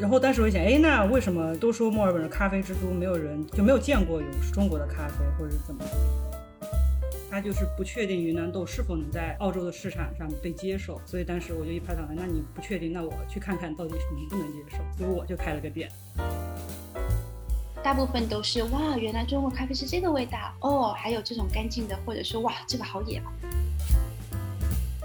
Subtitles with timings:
[0.00, 5.84] 然后当时我想，哎，那为什么都说墨尔本的咖啡之都，没有人就没有见过有中国的咖啡，或者是怎么？
[7.30, 15.90] 他就是不确定云南豆是否能在澳洲的市场上被接受，所以当时我就一拍脑袋，那你不确定，那我去看看到底能不能接受，所以我就开了个店。
[17.82, 23.24] 大部分都是哇，原来中国咖啡是这个味道哦，还有这种干净的，或者说哇，这个好野啊。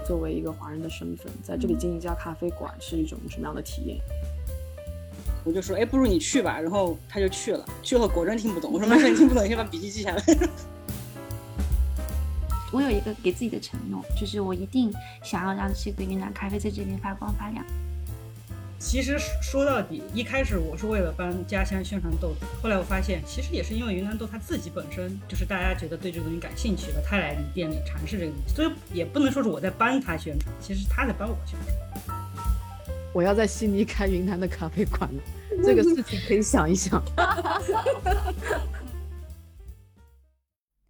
[0.06, 3.98] 作为一个华人的身份，在这里经营一家咖啡馆是一种什么样的体验？
[5.48, 6.60] 我就说，哎，不如你去吧。
[6.60, 8.70] 然后他就去了，去了果真听不懂。
[8.70, 10.22] 我说没事，你听不懂，你先把笔记记下来。
[12.70, 14.92] 我有一个给自己的承诺，就是我一定
[15.22, 17.64] 想要让这个云南咖啡在这边发光发亮。
[18.78, 31.74] 其实说到底，一开始我是为了帮家乡宣传豆子，后来我发现，其实也是因为云南豆它自己本身就是大家觉得对这个东西感兴趣了，他来你店里尝试这个东西，所以也不能说是我在帮他宣传，其实他在帮我宣传。
[33.14, 35.22] 我要在悉尼开云南的咖啡馆了，
[35.64, 37.02] 这个事情可以想一想。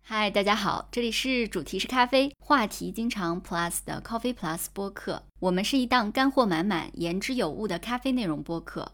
[0.03, 5.23] 嗨，大家好，这里是主题是咖啡，话题经常 Plus 的 Coffee Plus 播客。
[5.41, 8.93] 我们是一档干货满满、言之有物的咖啡内容播客，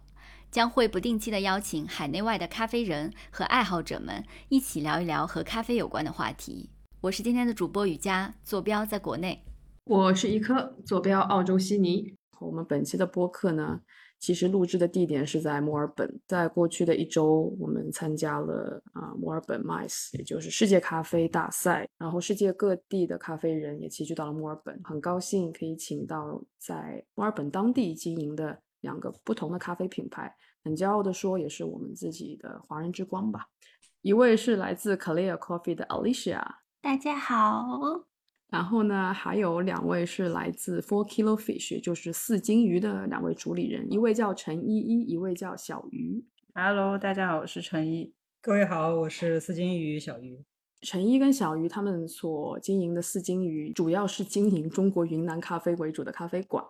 [0.50, 6.70] 将会不定期的邀请海内外的咖啡人和爱好者们一起聊一聊和咖啡有关的话题。
[7.00, 9.44] 我是今天的主播雨佳，坐标在国内。
[9.84, 12.14] 我是一颗，坐标澳洲悉尼。
[12.40, 13.80] 我们本期的播客呢？
[14.24, 16.18] 其实录制的地点是在墨尔本。
[16.26, 21.86] 在过去的一周，我们参加了啊墨尔本 MICE，也就是世界咖啡大赛。
[21.98, 24.80] 然后世界各地的咖啡人也齐聚到了墨尔本。
[24.82, 30.34] 很高兴可以请到在墨尔本当地经营的两个不同的咖啡品牌。
[30.64, 33.48] 很骄傲的说，也是我们自己的华人之光吧。
[34.00, 36.42] 一位是来自 Clear Coffee 的 Alicia，
[36.80, 38.06] 大家好。
[38.54, 46.24] 然后呢，还有两位是来自 Four Kilo Fish，就是四金鱼的两位主理人，一位叫陈依依，一位叫小鱼。
[46.54, 48.14] Hello，大家好，我是陈依。
[48.40, 50.38] 各位好，我是四金鱼小鱼。
[50.82, 56.64] 陈依跟小鱼他们所经营的四金鱼，主要是经营中国云南咖啡为主的咖啡馆。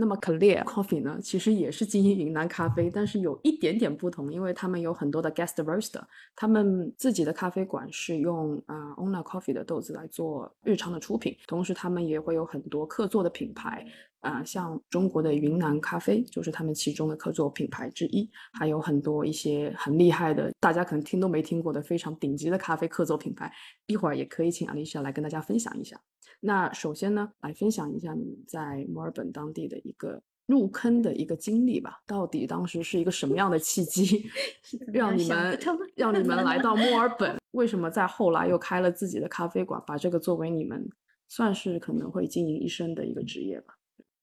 [0.00, 6.02] 那么 Clear Coffee 呢，其实也是经营云南咖啡，但是有一点点不同，因为他们有很多的 guest roaster，
[6.34, 13.86] 他们自己的咖啡馆是用啊 Owner Coffee 的豆子来做日常的出品，同时他们也会有很多客座的品牌。
[14.20, 23.50] 啊，像中国的云南咖啡就是他们其中的客座品牌之一，还有很多一些很厉害的，大家可能听都没听过的非常顶级的咖啡客座品牌。
[23.86, 25.98] 一会儿也可以请阿丽莎来跟大家分享一下。
[26.40, 32.00] 那首先呢，来分享一下你们在墨尔本当地的一个入坑的一个经历吧。
[32.06, 34.24] 到底当时是一个什么样的契机，
[34.92, 35.58] 让你们
[35.94, 37.38] 让你们来到墨尔本？
[37.52, 40.88] 为什么在后来又开了自己的咖啡馆，把这个作为你们
[41.28, 43.74] 算是可能会经营一生的一个职业吧？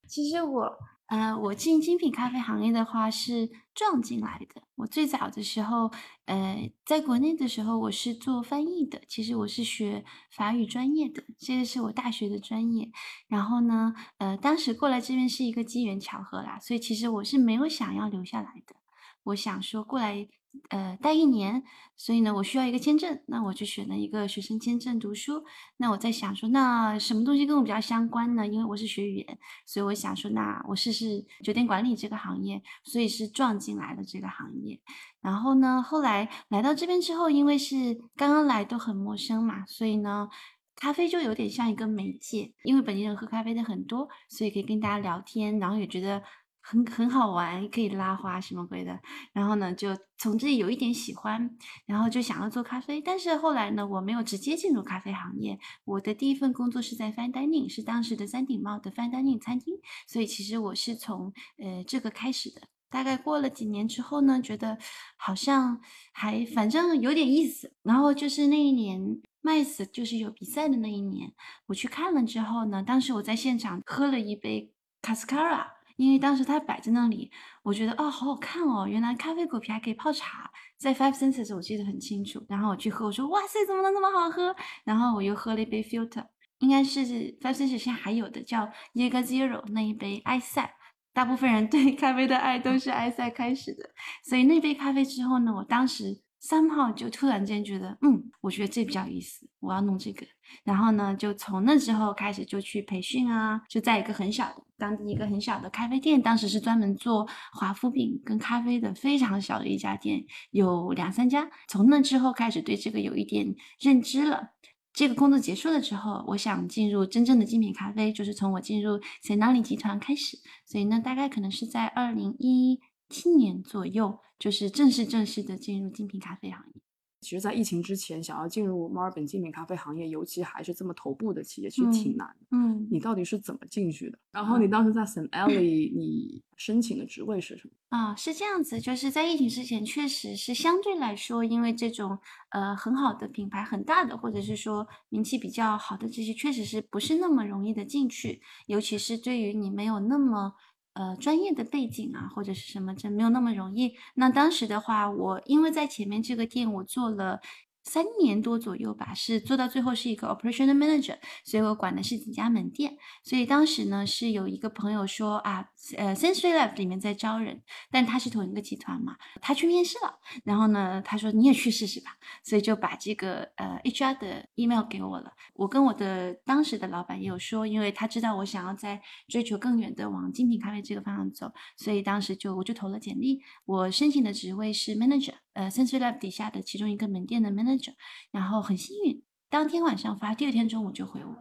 [0.06, 0.78] 其实我，
[1.08, 4.62] 呃，我进精品咖啡行业的话是撞进来的。
[4.76, 5.90] 我最早的时候，
[6.26, 12.90] 呃，在国内的时候我是做翻译的，其实我是学法语专业的，这个是我大学的专业。
[13.26, 18.76] 然后呢，呃，当时过来这边是一个机缘巧合啦，所以其实我是没有想要留下来的。
[19.24, 20.28] 我想说过来。
[20.70, 21.62] 呃，待一年，
[21.96, 25.44] 所以呢，我需要一个签证，那我就选了一个学生签证读书。
[25.76, 28.46] 那我在想说，那什么东西跟我比较相关呢？
[28.46, 34.80] 因为我是学语言，所以我想说，那我试试酒店管理这个行业，所以是撞进来了这个行业。
[35.20, 40.28] 然后呢，后来来到这边之后，因为是刚刚来都很陌生嘛，所以呢，
[40.74, 46.22] 咖啡就有点像一个媒介，因为本地人喝咖啡的很多，所以可以跟大家聊天，然后也觉得。
[46.70, 49.00] 很很好玩，可以拉花什么鬼的。
[49.32, 51.56] 然后呢，就从这里有一点喜欢，
[51.86, 53.00] 然后就想要做咖啡。
[53.00, 55.58] 但是后来呢，我没有直接进入咖啡行业。
[55.86, 59.76] 我的第一份工作是在 Fine Dining，是当时的三顶帽的 Fine Dining 餐厅。
[60.06, 62.60] 所以其实我是从呃这个开始的。
[62.90, 64.76] 大概过了几年之后呢，觉得
[65.16, 65.80] 好像
[66.12, 67.72] 还反正有点意思。
[67.82, 71.32] 然后就是那一年麦斯就是有比赛的那一年，
[71.68, 75.77] 我去看了之后呢，当时我在现场喝了一杯 Cascara。
[75.98, 77.30] 因为当时它摆在那里，
[77.62, 80.50] 我觉得哦，好好看哦，原来咖啡果皮还可以泡茶。
[80.78, 84.54] 在 Five Senses 我记得很清楚，然后我去喝，我说哇塞，怎么能那么好喝？
[84.84, 86.24] 然后我又喝了一杯 Filter，
[86.60, 87.00] 应该是
[87.40, 90.72] Five Senses 现在还有的叫 Yega Zero 那一杯埃塞。
[91.12, 93.90] 大部分人 对咖啡的爱都是埃塞开始的，
[94.24, 96.22] 所以那杯咖啡之后呢，我当时。
[96.40, 100.24] 三号就突然间觉得，嗯，我觉得这比较有意思，我要弄这个。
[100.62, 111.50] 然后呢，就从那之后开始就去培训啊，就在一个很小的当地一个很小的咖啡店，当时是专门做华夫饼跟咖啡的，非常小的一家店，有两三家。
[111.68, 114.50] 从那之后开始对这个有一点认知了。
[114.92, 120.38] 这个工作结束了之后，我想进入真正的精品咖啡，就是从我进入 s e n a l i 集团开始。
[120.64, 122.80] 所以呢，大概可能是在二零一。
[123.10, 126.82] 七年左右，就是正式正式的进入精品咖啡行业。
[127.20, 132.46] 其实，在疫情之前，想要进入墨尔本精品咖啡行业，尤其还是这么头部的企业，其实挺难的。
[132.52, 134.18] 嗯，你到底是怎么进去的？
[134.30, 135.28] 然后你当时在 St.
[135.30, 137.74] Ellie，你申请的职位是什么？
[137.88, 142.18] 啊，是这样子，就是在疫情之前，确实是相对来说，因为这种
[142.50, 150.54] 呃很好的品牌、很大的，或者是说名气比较好的这些，确实是不是那么容易的进去，尤其是对于你没有那么。
[150.98, 153.94] 呃，专业的背景啊，或者是什么，这没有那么容易。
[154.16, 157.40] 那当时的话，我因为在前面这个店我做了。
[157.84, 162.98] 三年多左右吧，是做到最后是一个 operational manager，所以我管的是几家门店。
[163.24, 170.18] 所以当时呢，是有一个朋友说啊，呃，Sensory Lab 里面在招人，但他是同一个集团嘛，他去面试了。
[170.44, 175.32] 然后呢，他说你也去试试吧，所以就把这个呃 HR 的 email 给我了。
[175.54, 183.40] 我跟我的当时的老板也有说，因为他知道我想要在追求更远的往精品咖啡这个方向走，所以当时就我就投了简历。
[183.64, 185.34] 我申请的职位是 manager。
[185.52, 187.94] 呃，Sensory Lab 底下的其中一个门店的 manager，
[188.30, 191.36] 然后很幸运，当天晚上发，第二天中午就回我，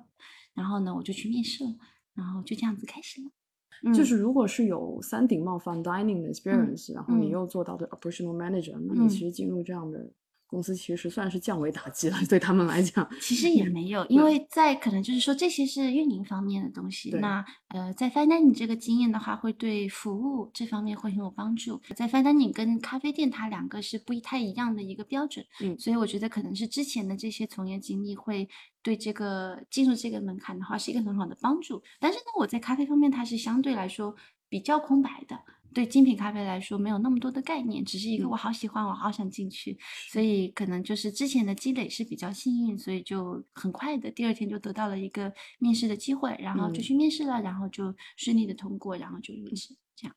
[0.53, 1.75] 然后呢，我就去面试了，
[2.15, 3.31] 然后就这样子开始了。
[3.93, 10.09] 就是如果是有三顶冒犯 dining 的 experience，然后你又做到的 operational manager，那你其实进入这样的。
[10.47, 17.09] 公司其实算是降维打击了，对他们来讲，其实也没有，因为在可能就是说这些是运营方面的东西。
[17.19, 21.81] 那呃，在 fine dining 这个经验的话，会对服务这方面会很有帮助。
[21.95, 25.45] 在 fine dining 跟咖啡店，它两个是不太一样的一个标准。
[25.61, 28.47] 嗯，所以我觉得可能是之前的这些从业经历会
[28.81, 31.83] 对这个进入这个门槛的话是一个很好的帮助。
[31.99, 34.15] 但是呢，我在咖啡方面，它是相对来说
[34.47, 35.37] 比较空白的。
[35.77, 39.77] 对精品咖啡来说，没有那么多的概念，只是一个我好喜欢，我好想进去，
[40.09, 49.75] 所以可能就是之前的积累是比较幸运，所以就很快的第二天就得到了一个面试的机会，然后就去面试了，然后就顺利的通过，然后就入职。
[49.95, 50.15] 这样，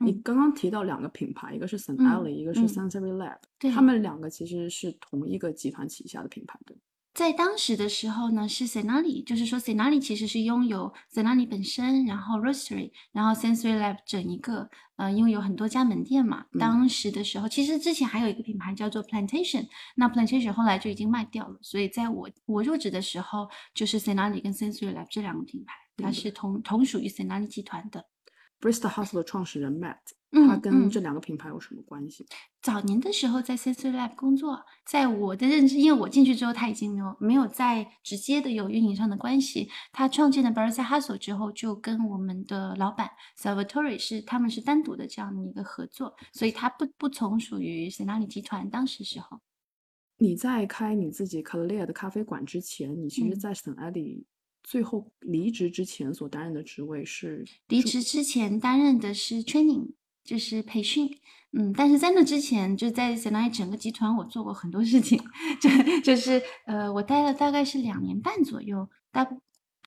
[0.00, 1.96] 你刚刚提到两个品牌，一个是 St.
[1.96, 3.36] Ellie，一个是 Sensory Lab，
[3.74, 3.82] 他。
[3.82, 6.74] 们两个其实是同一个集团旗下的品牌，对
[7.14, 16.44] 在当时的时候呢，是 Senali，就是说 Senali 其实是拥有 Senali 本身，然后 Roastery，然后 Sensory Lab 整一个，呃，因为有很多家门店嘛。
[16.58, 21.56] 当时的时候，其实之前还有一个品牌叫做 Plantation，那 Plantation 后来就已经卖掉了。
[21.62, 28.04] 所以在我我入职的时候，就是 Senali 跟 Sensory Lab 这两个品牌，它是同同属于 Senali 集团的。
[28.60, 29.98] Bristol House 的创始人 Matt，
[30.48, 32.26] 他跟这两个品牌有什么关系？
[32.60, 39.68] 早年的时候在 Sensory Lab 工作，在我的认知，因为我进去之后，他已经没有没有再直接的有运营上的关系。
[39.92, 48.68] 他创建了 Bristol House 之后，就跟我们的老板 Salvatore 是他们是单独的这样的一个合作，所以他不不从属于 Senali 集团。
[48.68, 49.40] 当时时候，
[50.18, 54.24] 你在开你自己 c l e a r 的咖啡馆之前，你其实，在 Senali。
[54.66, 59.90] 最后离职之前所担任的职位是离职之前担任的是 training，
[60.24, 61.08] 就是培训。
[61.52, 65.22] 嗯，但是在那之前，就在相当于整个集团，我做过很多事情，
[65.60, 69.24] 就就是呃，我待了大概是两年半左右，大。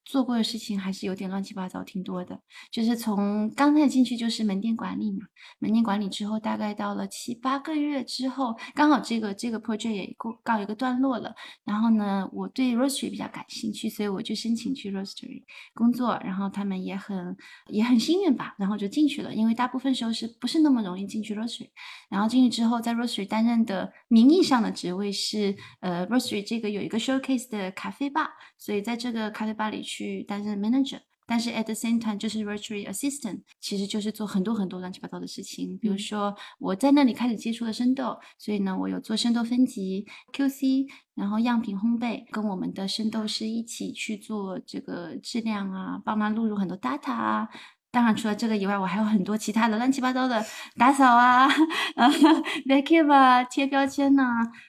[0.08, 2.40] 做过的事情还是有点乱七八糟，挺多的。
[2.72, 5.20] 就是从刚才进去就是门店管理嘛，
[5.60, 11.36] 门店管理之后，大概到了七八个月之后，刚好这个这个 project 也告告一个段落了。
[11.66, 15.44] 然后呢，我对 roastery 比较感兴趣，所以我就申请去 roastery
[15.74, 16.18] 工作。
[16.24, 17.36] 然后他们也很
[17.68, 19.34] 也很幸运吧，然后就进去了。
[19.36, 21.70] 因为大部分时候是不是那么容易进去 roastery？
[22.10, 30.18] 然后进去之后，在 roastery 担任的名义上的职位是呃 roastery 这个有一个 showcase 的咖啡吧，所以在这个咖啡吧里去。
[30.28, 35.78] 担任 manager，但是 at the same time 就是 virtual assistant，其实就是做很多很多乱七八糟的事情。
[35.78, 40.86] 比如说我在那里开始接触了生豆，所以呢，我有做生豆分级、QC，
[41.16, 47.48] 然后样品烘焙，跟我们的生豆师一起去做这个质量啊，帮忙录入很多 data 啊。
[47.98, 50.46] 当然，除了这个以外，我还有很多其他的乱七八糟的
[50.78, 51.48] 打扫啊，
[51.96, 52.08] 呃，
[52.70, 54.24] vacuum 啊，贴标签呐，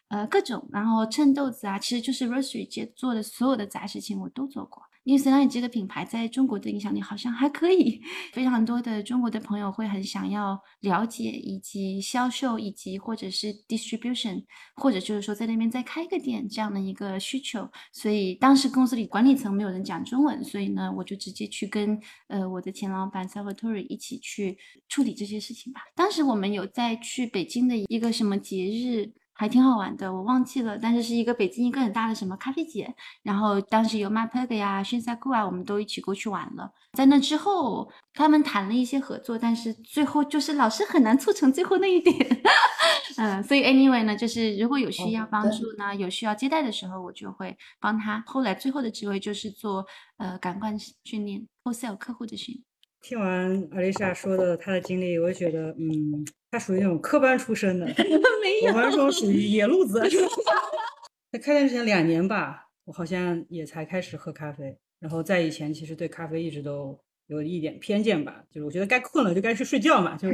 [0.08, 4.82] 呃，各种，然后称豆子啊，其实就是 roastery 界做的所有的杂事情，我都做过。
[5.08, 7.98] 因为 senai 这个品牌在中国的影响力好像还可以，
[8.34, 17.66] 非常多的中国的朋友会很想要了解，以及销售，以及或者是 distribution，或者就是说在那边再开个店这样的一个需求。
[17.90, 24.58] 所以当时公司里管理层没有人讲中文，所以呢，我就直接去跟呃我的前老板 Salvatore 一起去
[24.90, 25.80] 处理这些事情吧。
[25.96, 29.10] 当时我们有在去北京的一个什么节日。
[29.38, 32.92] 还挺好玩的，我忘记了，但是是一个北京一个很大的什么咖啡节，
[33.22, 36.68] 然后当时有 m a p e g 呀、炫赛酷啊，我们都一起过去玩了。
[36.94, 42.16] 在那之后，他们谈了一些合作，但是最后就是老是很难促成最后那一点。
[43.16, 48.20] 嗯，所以 anyway 呢，就是如果有需要帮助呢，有需要接待的时候，我就会帮他。
[48.26, 52.64] 后来最后的职位就是做呃感官训练，wholesale 客户的训。
[53.00, 57.86] 听完阿丽莎说的她的经历，我就觉得，嗯，她属于那种科班出身的，
[58.42, 60.02] 没我们这种属于野路子。
[61.30, 70.28] 在开店之前两年吧，我好像也才开始喝咖啡，然后在以前其实对咖啡一直都有一点偏见吧，就是我觉得该困了就该去睡觉嘛，就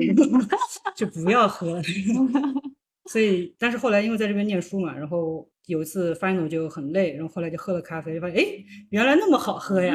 [0.96, 1.82] 就不要喝了。
[3.10, 9.94] 所以，但是后来因为在这边念书嘛，然后有一次 final 就很累，然后后来就喝了咖啡，发现哎，原来那么好喝呀，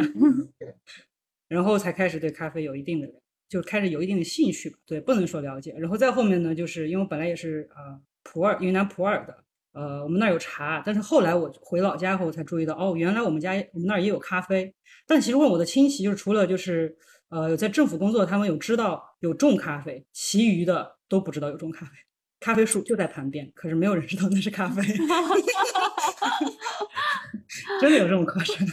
[1.50, 3.10] 然后才开始对咖啡有一定的，
[3.50, 4.78] 就开始有一定的兴趣吧。
[4.86, 5.76] 对，不能说了解。
[5.78, 14.74] 然后再后面呢，就是因为我本来也是呃普洱云南普洱的，呃我们那儿有茶，但是后来我回老家后才注意到，哦，原来我们家我们那儿也有咖啡。
[15.08, 16.96] 但其实问我的亲戚，就是除了就是
[17.30, 21.92] 呃有在政府工作，他们有知道有种咖啡，其余的都不知道有种咖啡。
[22.40, 24.82] 咖啡树就在旁边，可是没有人知道那是咖啡。
[27.82, 28.68] 真的有这种课程，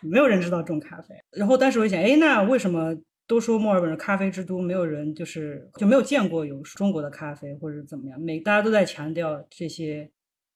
[0.00, 1.14] 没有人知道种咖啡。
[1.30, 2.94] 然后当时我想，哎，那为什么
[3.26, 8.20] 都说墨尔本是咖啡之都，没有人就是就没有见过有中国的咖啡或者怎么样？
[8.20, 10.10] 每大家都在强调这些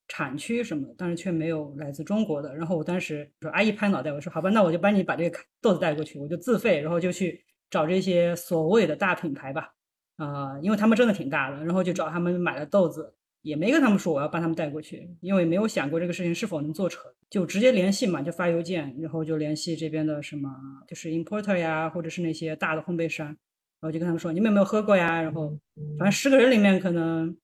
[0.08, 2.54] 产区什么，但是却没有来自中国的。
[2.54, 9.72] 然后我当时说，阿姨拍脑袋，我说好吧，那我就帮你把这个豆子带过去，我就自费，然后就去找这些所谓的大品牌吧。
[10.16, 20.50] 啊，因为他们真的挺大的，然后就找他们买了豆子，也没跟他们说我要帮他们带过去，因为没有想过这个事情是否能做成，就直接联系嘛，就发邮件，然后就联系这边的什么，
[20.88, 23.36] 就是 importer 呀，或者是那些大的烘焙商，然
[23.82, 25.20] 后就跟他们说你们有没有喝过呀？
[25.20, 25.50] 然后
[25.98, 27.36] 反正十个人里面可能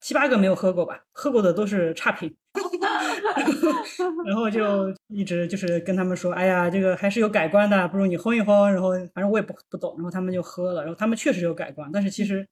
[0.00, 2.36] 七八个没有喝过吧，喝过的都是差评。
[4.26, 8.70] 然后就一直就是跟他们说，哎呀，这个还是有改观的，不如你烘一烘。
[8.70, 12.46] 然后反正我也不不懂，然后他们就喝了，然后他们确实有改观，但是其实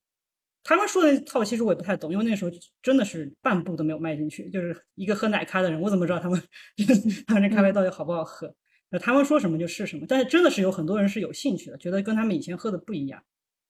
[0.63, 2.51] 他们说的套其实我也不太懂，因为那时候
[2.83, 6.41] 真的是半步都没有迈进去，就是一个喝奶咖的人，我怎么知道他们
[7.27, 8.55] 他们这咖啡到底好不好喝？
[8.91, 13.23] 那他们说什么就是什么，但是真的是有很多人是有兴趣的，觉得跟他们以前喝的不一样。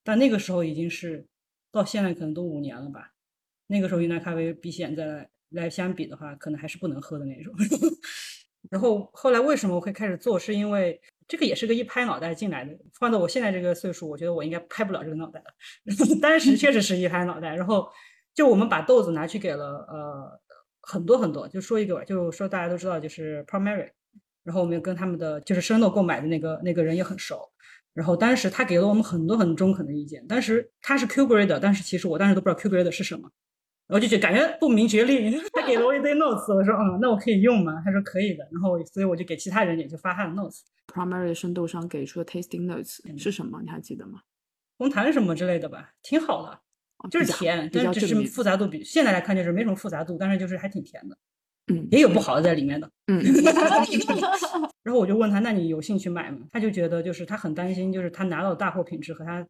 [0.02, 1.26] 但那个时候已经是
[1.70, 3.12] 到现在可能都五年了吧，
[3.66, 5.28] 那个时候云南咖啡比现在。
[5.50, 7.54] 来相比的话，可能还是不能喝的那种。
[8.70, 10.38] 然后后来为什么我会开始做？
[10.38, 12.76] 是因为这个也是个一拍脑袋进来的。
[12.98, 15.46] 换到我现在这个岁数，我觉得我应该拍不了这个脑袋了。
[16.20, 17.54] 当时确实是一拍脑袋。
[17.54, 17.88] 然后
[18.34, 20.40] 就我们把豆子拿去给了呃
[20.82, 23.88] 很多很多，就说一个吧，就说大家都知道就是 Primary。
[24.44, 27.50] 然后我们跟他们的就是生豆购买的那个那个人也很熟。
[27.92, 30.24] 然后当时他给了我们很多很中肯的意见。
[30.26, 33.30] 当时他是 Q Grade，但是其实我当时都不知道 Q Grade 是什么。
[33.90, 37.82] 我就觉得感觉不明觉厉， 他给了我一堆 notes，我说嗯，那我可以用吗？
[37.84, 40.60] 他说可以的，然后所以我就给其他人也就发他的 notes。
[40.86, 43.60] Primary 深度上给出的 tasting notes 是什么？
[43.62, 44.20] 你还记得吗？
[44.78, 46.60] 红糖什么之类的吧，挺好的，
[47.10, 51.16] 就是甜，但是就是复杂度比现在来看就是没什么复杂度，但是就是还挺甜的，
[51.72, 53.20] 嗯，也有不好的在里面的，嗯。
[54.82, 56.38] 然后我就问他，那你有兴趣买吗？
[56.50, 59.46] 他就觉得就是他很担心，就是他拿到的大货品质和他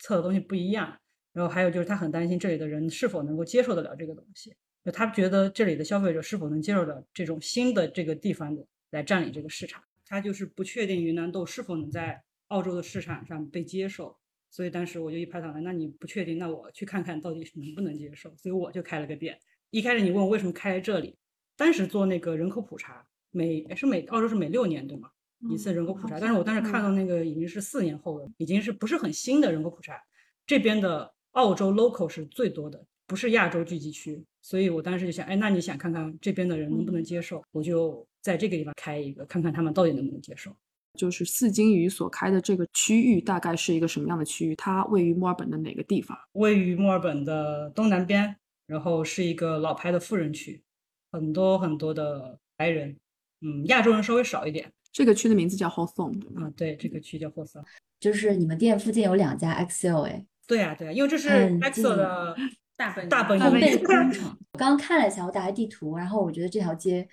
[0.00, 0.92] 测的东西不一样。
[1.32, 4.54] 然后还有就是，他很担心这里的人是否能够接受得了这个东西。
[4.84, 9.82] 就他觉得这里的消费者是否能接受了这种新的这个地方的来占领这个市场。
[10.04, 14.16] 他就是不确定云南豆是否能在澳洲的市场上被接受。
[14.50, 18.36] 所以当时我就一拍脑袋，那你不确定，那我去看看到底能不能接受。
[18.36, 19.38] 所以我就开了个店。
[19.70, 21.16] 一开始你问我为什么开在这里，
[21.56, 25.08] 当时做那个人口普查，每是每澳洲是每六年对吗？
[25.48, 26.20] 一次人口普查。
[26.20, 30.02] 但是我当时看到那个已经是四年后了，已经是不是很新的人口普查，
[30.44, 31.14] 这边的。
[31.32, 40.54] 澳洲 local 是最多的，不是亚洲聚集区，所以我当时就想，哎，那你想看看这边的人能不能接受，我就在这个地方开一个，看看他们到底能不能接受。
[40.98, 44.54] 就是四金鱼所开的这个区域大概是一个什么样的区域？
[44.56, 46.18] 它位于墨尔本的哪个地方？
[46.32, 48.36] 位于墨尔本的东南边，
[48.66, 50.62] 然后是一个老牌的富人区，
[51.10, 52.94] 很多很多的白人，
[53.40, 54.70] 嗯，亚洲人稍微少一点。
[54.92, 57.64] 这个区的名字叫 Hawthorne，啊，对，这个区叫 Hawthorne。
[57.98, 60.26] 就是你们店附近有两家 XL 哎。
[60.52, 62.36] 对呀，对呀，因为这是 EXO 的
[62.76, 64.36] 大本大本营工厂。
[64.52, 67.08] 我刚刚看了一下，我打开地图，然后我觉得这条街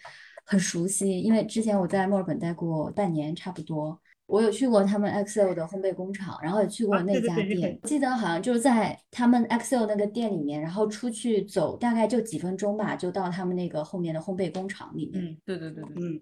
[0.46, 3.98] 很熟悉，因为之前我在墨尔本待过半年，差不多。
[4.25, 7.79] 我有去过他们 Excel 的烘焙工厂，然后也去过那家店。
[7.84, 15.24] 记得好像就是在他们 Excel 那个店里面，然后出去走大概就几分钟吧，就到他们那个后面的烘焙工厂里面。
[15.24, 16.22] 嗯，对对对对，嗯。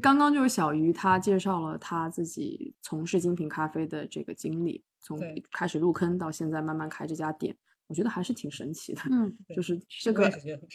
[0.00, 4.82] 刚刚就是小鱼他介绍了他自己从事精品咖啡的这个经历。
[5.02, 5.18] 从
[5.50, 7.52] 开始入坑到现在慢慢开这家店，
[7.88, 9.00] 我觉得还是挺神奇的。
[9.10, 10.30] 嗯，就是这个，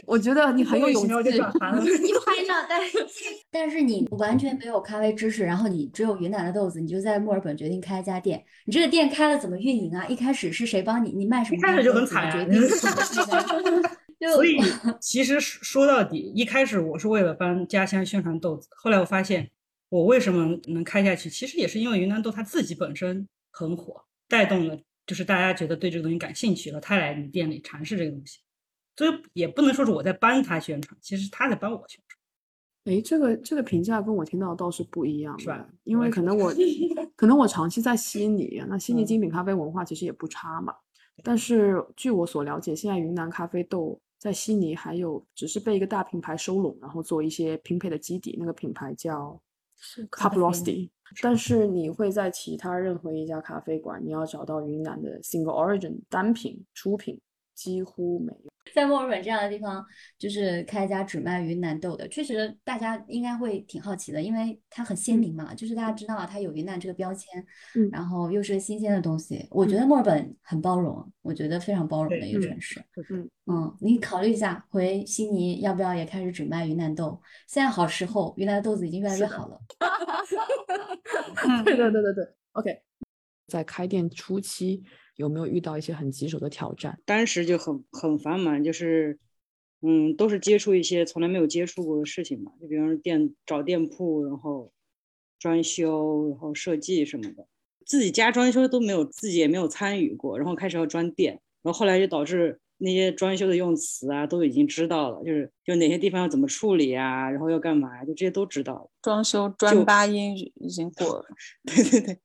[0.05, 1.07] 我觉得你很有勇气。
[1.31, 2.77] 你拍脑袋，
[3.49, 8.43] 但是你完全没有咖啡知识，然后你只有云南的豆子，你就在墨尔本决定开一家店。
[8.65, 10.05] 你这个店开了怎么运营啊？
[10.07, 11.11] 一开始是谁帮你？
[11.13, 11.57] 你卖什么？
[11.57, 12.29] 一开始就很惨。
[14.35, 14.59] 所以
[14.99, 19.49] 其实说到底，一开始我是为了帮家乡宣传豆子，后来我发现
[19.87, 23.25] 我为什么能开下去，其实也是因为云南豆它自己本身。
[23.49, 28.39] 很火，带动了就是大家觉得对这个东西感兴趣了，他来你店里尝试这个东西。
[28.95, 32.17] 所以也不能说是我在帮他宣传，其实他在帮我宣传。
[32.85, 35.69] 哎，这个这个评价跟我听到倒是不一样，是吧？
[35.83, 36.51] 因为可能我
[37.15, 40.73] 可能我长期在悉尼，那悉尼精品咖啡文化其实也不差嘛。
[41.23, 49.39] 但是据我所了解，现在云南咖啡豆在悉尼还有只是被一个大品牌收拢，然后做一些拼配的基底，那个品牌叫
[50.09, 50.89] Cup Roasty。
[51.21, 57.19] 但是你会在其他任何一家咖啡馆，你要找到云南的 Single Origin 单品出品
[57.53, 58.51] 几乎没有。
[58.73, 59.85] 在墨尔本这样的地方，
[60.17, 67.45] 就是开一家只卖云南豆的，确实大家应该会挺好奇的，因为它很鲜明嘛，就是大家知道它有云南这个标签，
[67.75, 69.47] 嗯，然后又是新鲜的东西。
[69.49, 72.79] 我觉得墨尔本很包容，我觉得非常包容的一个城市。
[73.09, 77.21] 嗯嗯，你考虑一下回悉尼要不要也开始只卖云南豆？
[77.47, 79.59] 现在好时候，云南的豆子已经越来越好了。
[81.63, 82.81] 对对对对对，OK，
[83.47, 84.83] 在开店初期。
[85.17, 86.97] 有没有遇到一些很棘手的挑战？
[87.05, 89.19] 当时就很很繁忙，就是，
[89.81, 94.71] 嗯，都是接触一些从来没有接触过的事情嘛，就比方说店找店铺，然后
[95.39, 97.47] 装修，然后设计什么的，
[97.85, 101.33] 自己家装修都没有，自己也没有参与过，然后开始要装店，
[101.63, 108.91] 然后后来就导致那些装修的用词啊都已经知道了，就是就哪些地方要怎么处理啊，然后要干嘛，就这些都知道了。
[109.01, 111.25] 装修专八音已经过了，
[111.65, 112.19] 对 对对。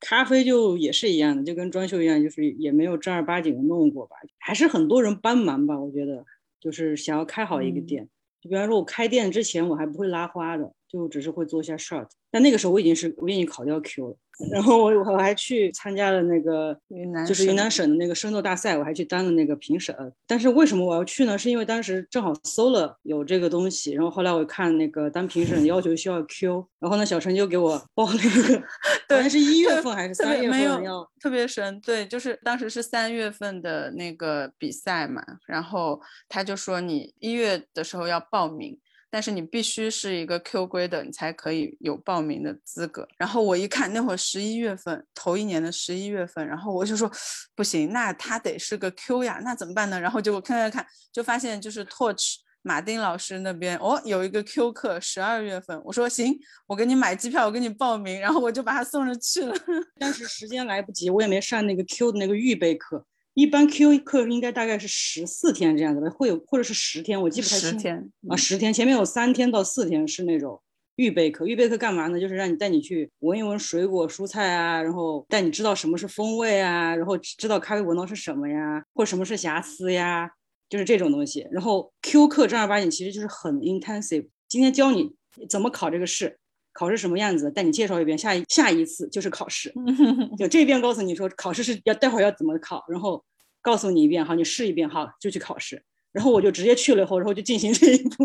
[0.00, 5.78] 咖啡就也是一样的，就跟装修一样，就是也没有正儿八经的弄过吧，还是很多人帮忙吧。
[5.78, 6.24] 我觉得
[6.58, 8.08] 就是想要开好一个店，
[8.40, 14.16] 就比方说我开店之前我还不会拉花的，就只是会做一下 shot，但那个时候我已经是我已经考掉 Q 了。
[14.50, 19.94] 然后我我还去参加了那个云南，就是云南省的那个生豆大赛，我还去当了那个评审。
[20.26, 21.36] 但是为什么我要去呢？
[21.36, 28.18] 是因为当时正好搜了有这个东西，然后后来我看那个当评审要求需要 Q，然后呢小陈就给我报了一
[28.48, 28.62] 个，
[29.06, 38.78] 对，是一月份还是三月份没有特别神，对，就是当时是三月份的那个比赛嘛，然后他就说你一月的时候要报名。
[39.10, 43.06] 但是你必须是一个 Q 规的，你才可以有报名的资格。
[43.18, 47.10] 然后我一看那会儿十一月份，头一年的十一月份，然后我就说
[47.56, 50.00] 不行，那他得是个 Q 呀，那怎么办呢？
[50.00, 55.80] 然后结果看看看，就发现就是 Torch 马丁老师那边哦有一个 Q 课，十二月份。
[55.84, 59.54] 我说行，我给你买机票，我给你报名，然后我就把他送着去了。
[59.98, 63.04] 但是时间来不及，我也没上那个 Q 的那个预备课。
[63.34, 67.70] 一般 Q 课应该大概是十四天这样子的，会有或者是十天，我记不太清。
[67.70, 70.60] 十天啊，十天，前面有三天到四天是那种
[70.96, 71.46] 预备课。
[71.46, 72.20] 预备课干嘛呢？
[72.20, 80.28] 就是让你带你去闻一闻水果蔬菜啊，然后带你知道什么是风味啊，然后知道咖啡闻到是什么呀，或什么是瑕疵呀，
[80.68, 81.46] 就是这种东西。
[81.52, 84.26] 然后 Q 课正儿八经其实就是很 intensive。
[84.48, 85.14] 今天教你
[85.48, 86.39] 怎么考这个试。
[86.72, 87.50] 考试什么样子？
[87.50, 88.16] 带你介绍一遍。
[88.16, 89.72] 下一下一次就是考试，
[90.38, 93.24] 就这遍告诉你说考试是要待会儿要怎么考，然后
[93.62, 95.82] 告诉你一遍，好，你试一遍，好，就去考试。
[96.12, 98.24] 然后我就直接去了以后，然后就进行这一步。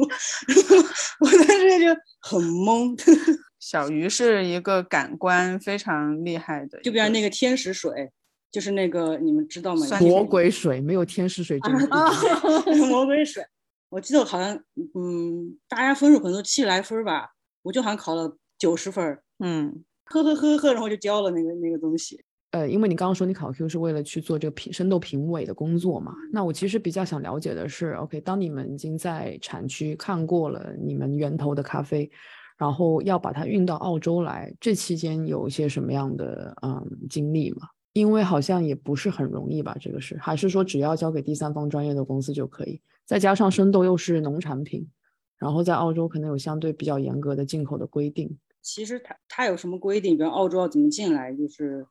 [1.20, 1.86] 我当时就
[2.20, 2.98] 很懵。
[3.60, 8.12] 小鱼是一个感官非常厉害的，就比如那个天使水，
[8.52, 9.86] 就是那个你们知道吗？
[10.00, 11.80] 魔鬼水没有天使水这么
[12.90, 13.46] 魔鬼水，
[13.90, 14.56] 我记得好像
[14.96, 17.35] 嗯，大家分数可能都七十来分吧。
[17.66, 22.24] 我就好像考了九十分嗯，呵呵呵呵，然后就交了那个那个东西。
[22.52, 32.10] 呃，因为你刚刚说你考 Q 是为了去做这个评深度评委的工作嘛，那我其实比较想了解的是，OK，当你们已经在产区看过了你们源头的咖啡，
[32.56, 37.68] 然后要把它运到澳洲来，这期间有一些什么样的嗯经历吗？
[37.94, 42.80] 因为好像也不是很容易吧，这个是还是说只要交给第三方专业的公司就可以？
[43.06, 44.88] 再加上生豆又是农产品。
[45.40, 48.38] 然后在澳洲可能有相对比较严格的进口的规定。
[48.62, 50.18] 其实它它有什么规定？
[50.18, 51.86] 比如澳洲要怎么进来，就是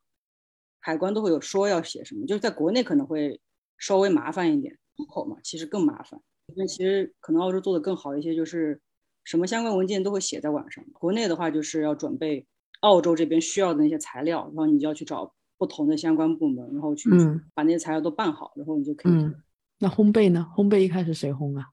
[0.80, 2.26] 海关都会有说要写什么。
[2.26, 3.40] 就是在国内可能会
[3.78, 6.20] 稍微麻烦一点，出口嘛，其实更麻烦。
[6.57, 8.80] 那其实可能澳洲做的更好一些，就是
[9.24, 10.85] 什么相关文件都会写在网上。
[10.92, 12.44] 国内的话就是要准备
[12.80, 17.09] 澳洲这边需要的那些材料，然后你就要去找不同的相关部门，然后去
[17.54, 19.12] 把那些材料都办好，然后你就可以。
[19.12, 19.35] 嗯，
[19.78, 20.46] 那烘焙呢？
[20.57, 21.68] 烘焙一开始谁烘啊？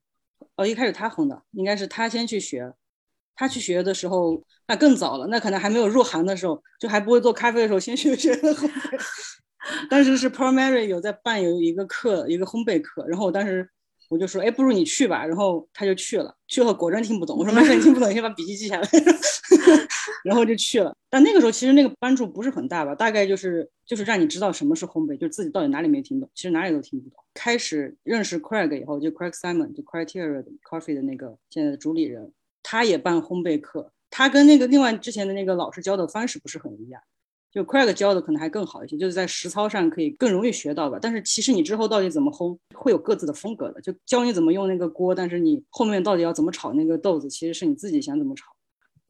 [0.61, 2.71] 哦，一开始他红的，应该是他先去学。
[3.33, 8.99] 他去学的时候，那更早了，那可能还没有入行的时候，就还不会做咖啡的时候，先学学烘焙。
[9.89, 13.67] 当时是 Primary 有在办有一个课，一个烘焙课，然后我当时
[14.09, 15.25] 我就说，哎，不如你去吧。
[15.25, 17.35] 然后他就去了，去了果真听不懂。
[17.37, 18.87] 我说没事，你听不懂，你先把笔记记下来。
[20.23, 20.95] 然后就去了。
[21.09, 27.23] 但那个时候其实那个帮助不是很大吧，大概就是就是让你知道什么是烘焙，就自己到底哪里没听懂，其实哪里都听不懂。
[27.33, 32.31] 开始认识 Craig 以后，就 Craig Simon，就 Criteria Coffee 的那个现在的主理人，
[32.63, 33.91] 他也办烘焙课。
[34.09, 37.01] 他跟那个另外之前的那个老师教的方式不是很一样。
[37.51, 40.97] 就 Craig 教的可能还更好一些，就是在实操上可以更容易学到吧。
[41.01, 43.81] 但是其实你之后到底怎么烘，会有各自的风格的。
[43.81, 48.45] 就教你怎么用那个锅，但是你后面到底要怎么炒那个豆子，其实是你自己想怎么炒。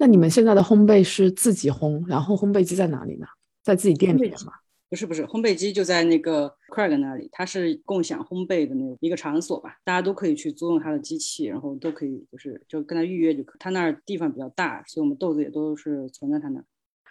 [0.02, 3.28] 那你们现在的烘焙是自己烘，然后烘焙机在哪里呢？
[3.62, 4.54] 在自己店里面吗？
[4.90, 13.56] 不是不是，烘焙机就在那个 Craig 那里，它是共享烘焙的那一个场所吧，大家都可以去租用他的机器，然后都可以就是就跟他预约就可。
[13.60, 16.66] 他那儿地方比较大，所以我们豆子也都是存在他那儿。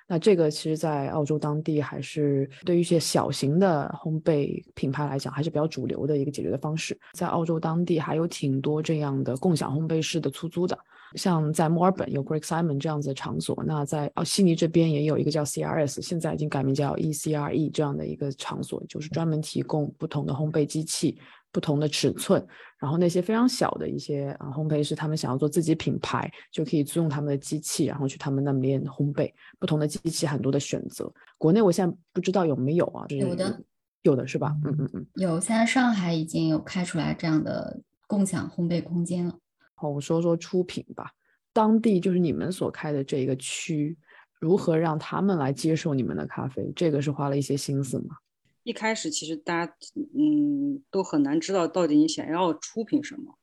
[0.09, 6.99] 那这个其实，在澳洲当地还是对于一些小型的烘焙品牌来讲，还是比较主流的一个解决的方式。
[7.13, 10.77] 在澳洲当地还有挺多这样的共享烘焙室的出租的，
[11.15, 21.19] 像在墨尔本有 Greg Simon 这样子的场所，那在哦悉尼这边也有一个叫 CRS，现在已经改名叫 ECRE 这样的一个场所，就是专门提供不同的烘焙机器。
[21.53, 22.41] 不同的尺寸，
[22.79, 29.29] 然后那些非常小的一些啊烘焙师，他们想要做自己品牌，就可以租用他们的机器，然后去他们那边烘焙。
[29.59, 33.05] 不同的机器很多的选择，国内我现在不知道有没有啊？
[33.09, 33.61] 有的，
[34.03, 34.57] 有的是吧？
[34.65, 35.41] 嗯嗯嗯，有。
[35.41, 39.37] 现在上海已经有开出来这样的共享烘焙空间了。
[39.81, 41.11] 好，我说说出品吧。
[41.55, 43.97] 当地就是你们所开的这一个区，
[44.39, 46.71] 如何让他们来接受你们的咖啡？
[46.77, 48.17] 这个是花了一些心思吗？
[48.63, 49.75] 一开始其实大家
[50.15, 53.39] 嗯都很难知道到底你想要出品什么，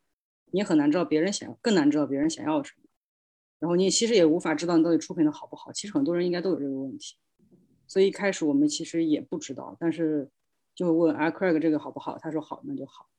[0.51, 2.83] 你很难知道别人想，更难知道别人想要什么。
[3.57, 5.71] 然后你其实也无法知道你到底出品的好不好。
[5.71, 7.15] 其实很多人应该都有这个问题，
[7.87, 10.29] 所以一开始我们其实也不知道，但是
[10.75, 12.19] 就问啊 Craig 这个好不好？
[12.19, 13.09] 他说好，那就好。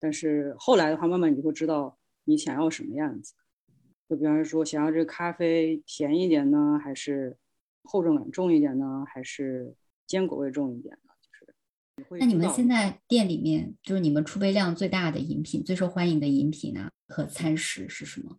[0.00, 3.34] 但是后来的话，慢慢你就会知道你想要什么样子。
[4.08, 7.36] 就比方说，想要这个咖啡甜一点呢，还是
[7.84, 9.74] 厚重感重一点呢，还是
[10.06, 11.12] 坚果味重一点呢？
[11.20, 12.18] 就是？
[12.18, 18.36] 那你们现在店里面就是你们出杯量最大的饮品、最受欢迎的饮品呢和餐食是什么？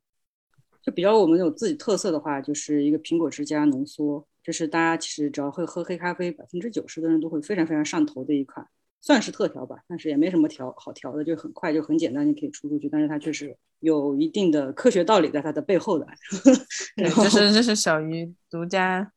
[0.83, 8.67] 就比较我们有自己特色的话，就是一个苹果汁加浓缩，这是大家其实只要会喝黑咖啡，百分之九十的人都会非常非常上头的一款，
[9.05, 16.07] 算是特调吧，但是也没什么调好调的，就很快就很简单就可以出出去，但是它确实有一定的科学道理在它的背后的。
[16.95, 19.11] 对，这是这是小鱼独家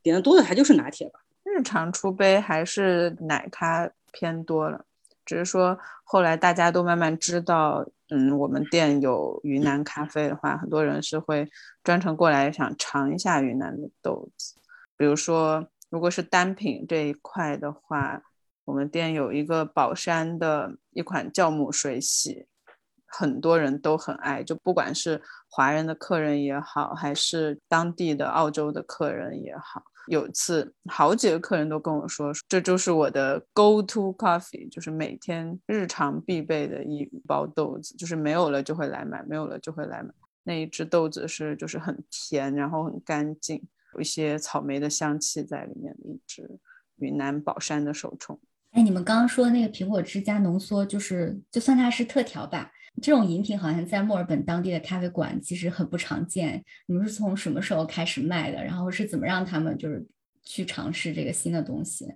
[0.00, 1.18] 点的多的，还就是拿铁吧。
[1.42, 4.84] 日常出杯还是奶咖偏多了，
[5.24, 11.50] 只是说后来大家都慢慢知道，嗯，我们店有云南咖啡的话，很多人是会
[11.82, 14.54] 专程过来想尝一下云南的豆子。
[14.96, 18.22] 比如说，如果是单品这一块的话，
[18.64, 22.46] 我们店有一个宝山的一款酵母水洗，
[23.06, 29.82] 很多人都很爱，就不管是华人的客人也好，还是当地的澳洲的客人也好。
[30.08, 40.12] 有一次，好几个客人都跟我说，这就是我的 go to coffee，就是每天日常必备的一包豆子，就是没有了就会来买，没有了就会来买。
[40.42, 43.62] 那一只豆子是就是很甜，然后很干净，
[43.94, 46.58] 有一些草莓的香气在里面的一只
[46.96, 48.40] 云南宝山的手冲。
[48.72, 52.72] 哎，你们刚刚说的那个苹果汁加浓缩，就是就算它是特调吧。
[53.02, 56.64] 这种饮品好像在墨尔本当地的咖啡馆其实很不常见。
[56.86, 58.64] 你们是从什么时候开始卖的？
[58.64, 60.06] 然后是怎么让他们就是
[60.42, 62.14] 去尝试这个新的东西？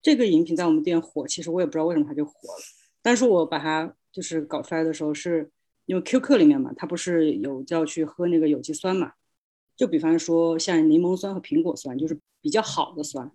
[0.00, 2.64] 这个饮品在我们店火，其实我也不知道为什么它就火了。
[3.02, 5.50] 但是我把它就是搞出来的时候，是
[5.84, 9.12] 因为 QQ 里面嘛，它不是有叫去喝那个有机酸嘛？
[9.76, 13.30] 就比方说像柠檬酸和苹果酸，就是比较好的酸。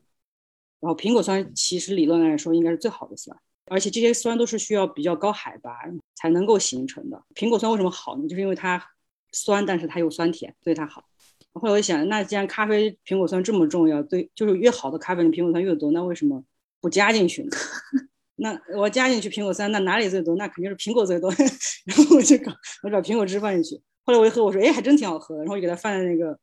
[0.84, 3.36] 然后苹果酸其实理论来说应该是最好的酸。
[3.68, 5.72] 而且这些酸都是需要比较高海拔
[6.16, 7.24] 才能够形成的。
[7.34, 8.28] 苹果酸为什么好呢？
[8.28, 8.86] 就是因为它
[9.32, 11.06] 酸，但是它又酸甜，所以它好。
[11.54, 16.44] 后来我想，那既然咖啡苹果酸这么重要，对，就是越好的咖啡的苹果酸越多，那为什么
[16.82, 17.50] 不加进去呢？
[18.36, 20.36] 那我加进去苹果酸，那哪里最多？
[20.36, 21.32] 那肯定是苹果最多。
[21.86, 22.52] 然后我就搞，
[22.84, 23.82] 我把苹果汁放进去。
[24.04, 25.42] 后来我一喝，我说，哎，还真挺好喝的。
[25.44, 26.38] 然后我就给它放在那个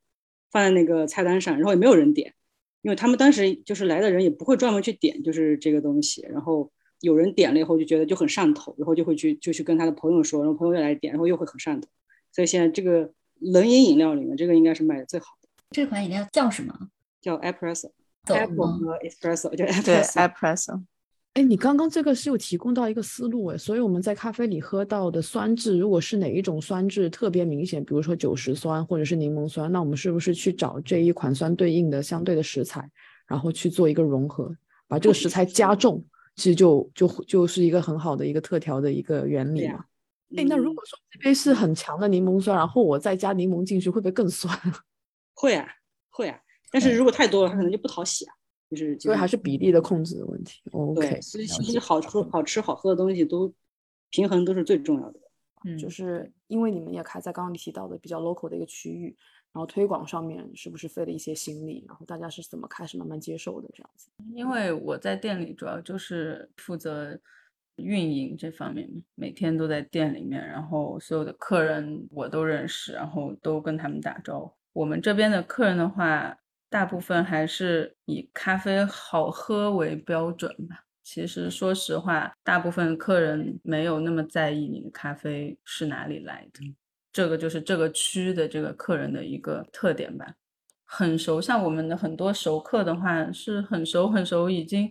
[0.50, 2.33] 放在那个菜单上，然后也没有人点，
[2.83, 6.27] 因为他们当时就是来的人也不会专门去点，就是这个东西。
[6.31, 6.71] 然后。
[7.03, 11.88] 有人点了以后就觉得就很上头，然后就会去就去跟他的朋友说，然后朋友又来点，然后又会很上头。
[12.31, 15.49] 所以现在这个冷饮饮料里面，这个应该是卖的最好的。
[15.71, 16.90] 这款饮料叫什么？
[17.23, 20.83] 叫 Espresso，Apple 和 Espresso 就 Espresso。
[21.35, 32.90] 哎，你刚刚这个是有提供到一个思路哎，所以我们在咖啡里喝到的酸质，如果是哪一种酸质特别明显，比如说酒石酸或者是柠檬酸，那我们是不是去找这一款酸对应的相对的食材，
[33.29, 34.53] 然后去做一个融合，
[34.88, 36.05] 把这个食材加重？
[36.35, 39.85] 其实就就就是一个很好的一个特调的一个原理嘛。
[40.37, 44.53] 哎，那如果说这杯是很强的柠檬酸，然后我再加柠檬进去，会不会更酸？
[45.35, 45.69] 会啊，
[46.09, 46.37] 会啊。
[46.73, 48.35] 但是如果太多了，它可能就不讨喜啊。
[48.70, 50.62] 就是所以还是比例的控制的问题。
[50.70, 53.52] OK，所以其实好喝、好吃、好喝的东西都
[54.11, 55.20] 平衡都是最重要的。
[55.64, 59.14] 嗯，就是因为你们也开在刚刚你提到的比较 local 的一个区域，
[59.52, 64.09] 然后推广上面是不是费了一些心力，然后大家是怎么开始慢慢接受的这样子？
[64.33, 67.18] 因为我在店里主要就是负责
[67.76, 74.52] 运营这方面，每天都在店里面，然后所有的客人我都认识，然后都跟他们打招呼。
[74.72, 76.38] 我们这边的客人的话，
[76.70, 80.85] 大部分还是以咖啡好喝为标准吧。
[81.02, 86.74] 其实说实话，大部分客人没有那么在意你的咖啡是哪里来的。
[87.12, 90.37] 这个就是这个区的这个客人的一个特点吧，
[90.85, 91.40] 很熟。
[91.40, 94.88] 像我们的很多熟客的话，是很熟很熟，已经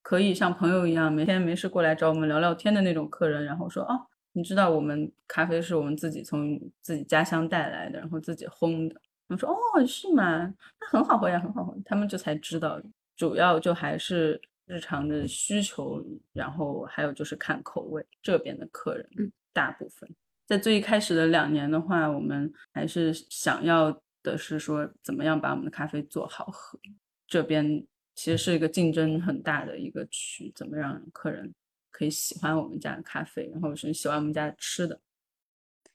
[0.00, 3.44] 可以像朋友一样，每天没事过来找我们聊聊天的那种客人。
[3.44, 8.98] 然后说，哦，你知道我们咖啡是我们自己从自己家乡带来的，然后自己烘的。
[9.28, 10.52] 我说，哦，是吗？
[10.80, 11.76] 那很好喝呀，很好喝。
[11.84, 12.80] 他们就才知道，
[13.16, 18.04] 主要就还是日常的需求，然后还有就是看口味。
[18.22, 20.08] 这边的客人，嗯，大部分。
[20.46, 26.80] 在最一开始的两年的话，我们还是想要的是说，怎么样把我们的咖啡做好喝。
[27.26, 31.52] 这边其实是一个竞争很大的一个区，怎么让客人
[31.90, 34.98] 可以喜欢我们家的咖啡，然后是喜欢我们家吃的。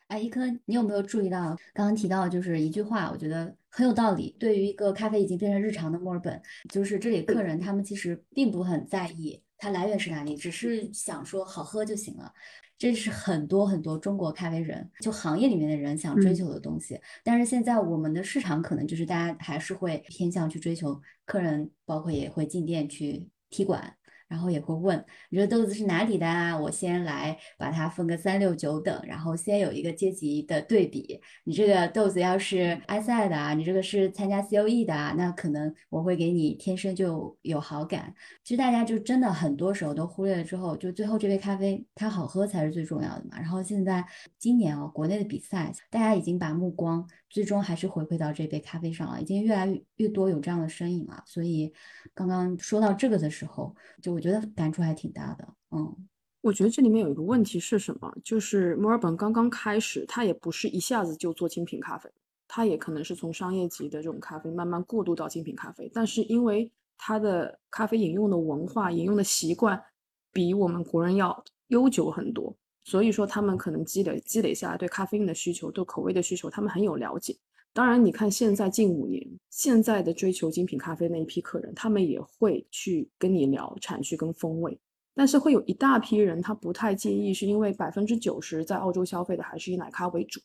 [0.08, 4.36] 哎，一颗，你有没有注意到刚刚提到就是一句话，我觉得很有道理。
[4.40, 6.40] 对于一个咖啡已经变成日常的墨尔本，
[6.70, 12.32] 就是这里客人他们其实并不很在意它来源是哪里，只是想说好喝就行了。
[12.78, 17.00] 这是很多很多中国咖啡人，就行业里面的人想追求的东西。
[17.24, 23.96] 但是现在我们的市场可能就是大家还是会偏向去追求客人，包括也会进店去踢馆。
[24.34, 26.58] 然后也会问你这豆子是哪里的啊？
[26.58, 31.22] 我先来把它分个三六九等，然后先有一个阶级的对比。
[31.44, 38.12] 你这个豆子要是埃塞的啊，你这个是参加 COE 的啊，那可能我会给你天生就有好感。
[38.44, 43.38] 其实大家就真的很多时候都忽略了之后，就最后这杯咖啡它好喝才是最重要的嘛。
[43.38, 44.04] 然后现在
[44.40, 47.08] 今年哦，国内的比赛，大家已经把目光。
[47.34, 51.24] 最终还是回馈到这杯咖啡上了，已经越来越多有这样的身影了。
[51.26, 51.74] 所以
[52.14, 55.48] 刚刚说到这个的时候，就我觉得感触还挺大的。
[55.72, 56.08] 嗯，
[56.42, 58.16] 我觉得这里面有一个问题是什么？
[58.24, 62.08] 就是墨尔本刚刚开始，它也不是一下子就做精品咖啡，
[62.48, 65.90] 它也可能是从商业级的这种咖啡慢慢过渡到精品咖啡。
[65.92, 69.84] 但是因为它的咖啡饮用的文化、饮用的习惯
[70.32, 72.56] 比我们国人要悠久很多。
[72.84, 77.36] 所以说，他们可能积累积累下来对咖啡因的需求、对口味的需求，他们很有了解。
[77.72, 84.78] 当然，你看现在近五年，现在的追求精品咖啡那一批客人，他们也会去跟你聊产区跟风味。
[85.16, 90.40] 但是会有一大批人，他不太介意，是因为百分之九十在澳洲消费的还是以奶咖为主，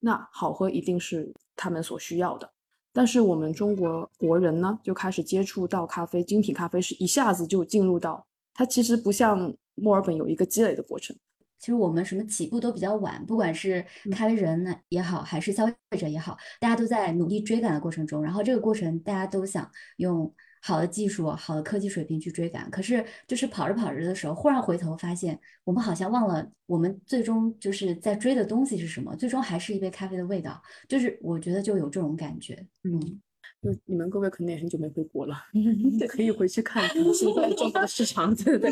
[0.00, 2.48] 那好喝一定是他们所需要的。
[2.92, 11.16] 但是我们中国国人呢，就开始接触到咖啡，精品咖啡是一下子就进入到，它其实不像墨尔本有一个积累的过程。
[11.58, 18.22] 其实我们什么起步都比较晚，不管是咖啡人呢也好，还是消费者也好，大家都在努力追赶的过程中。
[18.22, 22.70] 然后这个过程，大家都想用好的技术、好的科技水平去追赶。
[22.70, 29.14] 可是就是跑着跑着的时候，忽然回头发现，我们好像忘了我们最终就是在追的东西是什么。
[29.16, 30.60] 最终还是一杯咖啡的味道。
[30.88, 32.66] 就是我觉得就有这种感觉。
[32.84, 33.20] 嗯，
[33.60, 35.34] 就你们各位可能也很久没回国了，
[36.08, 38.34] 可以回去看看现在中国的市场。
[38.36, 38.70] 对对，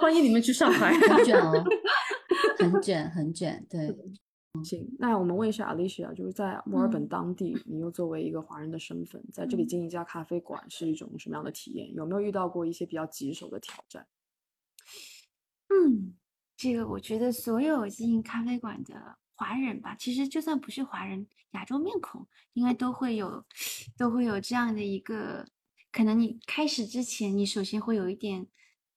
[0.00, 0.92] 欢迎你们去上海。
[0.92, 1.64] 很 卷哦。
[2.58, 3.94] 很卷，很卷，对。
[4.62, 11.92] 行，那我们问一下 Alicia，就是在墨尔本当地，你又作为一个华人的身份，在这里经营一家咖啡馆是一种什么样的体验？
[11.92, 14.06] 有没有遇到过一些比较棘手的挑战？
[15.70, 16.14] 嗯，
[16.56, 18.94] 这个我觉得所有经营咖啡馆的
[19.34, 23.44] 华人吧，其实就算不是华人，亚洲面孔应该都会有，
[23.96, 25.46] 都会有这样的一个，
[25.92, 28.46] 可能你开始之前，你首先会有一点。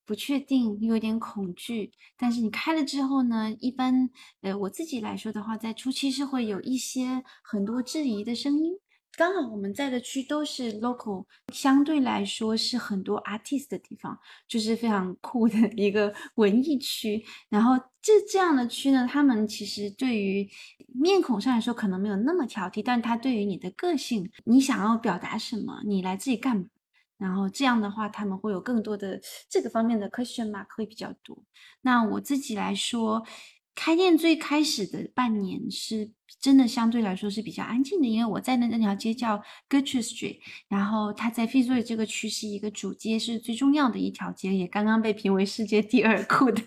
[0.06, 3.54] 不确定，有点恐惧，但是你开了之后呢？
[3.60, 8.80] 一般，呃，我自己来说的话，在初期是会有一些很多质疑的声音。
[9.17, 14.15] 刚好我们在的区都是 local，相对来说是很多 artist 的地方，
[14.47, 17.25] 就是非常酷的一个文艺区。
[17.49, 20.47] 然后这这样的区呢，他们其实对于
[20.93, 26.65] 面孔上来说可能没有那么挑剔，但他对于你的个性，你想要表达什么，你来自己干嘛？
[27.17, 31.43] 然后这样的话，他们会有更多的这个方面的 question mark 会比较多。
[31.82, 33.25] 那我自己来说，
[33.73, 46.62] 开店最开始的半年是真的相对来说是比较安静的，因为我在的那条街叫 Gertie Street，然后它在 Fitzroy 这个区是一个主街，是最重要的一条街，也刚刚被评为世界第二酷的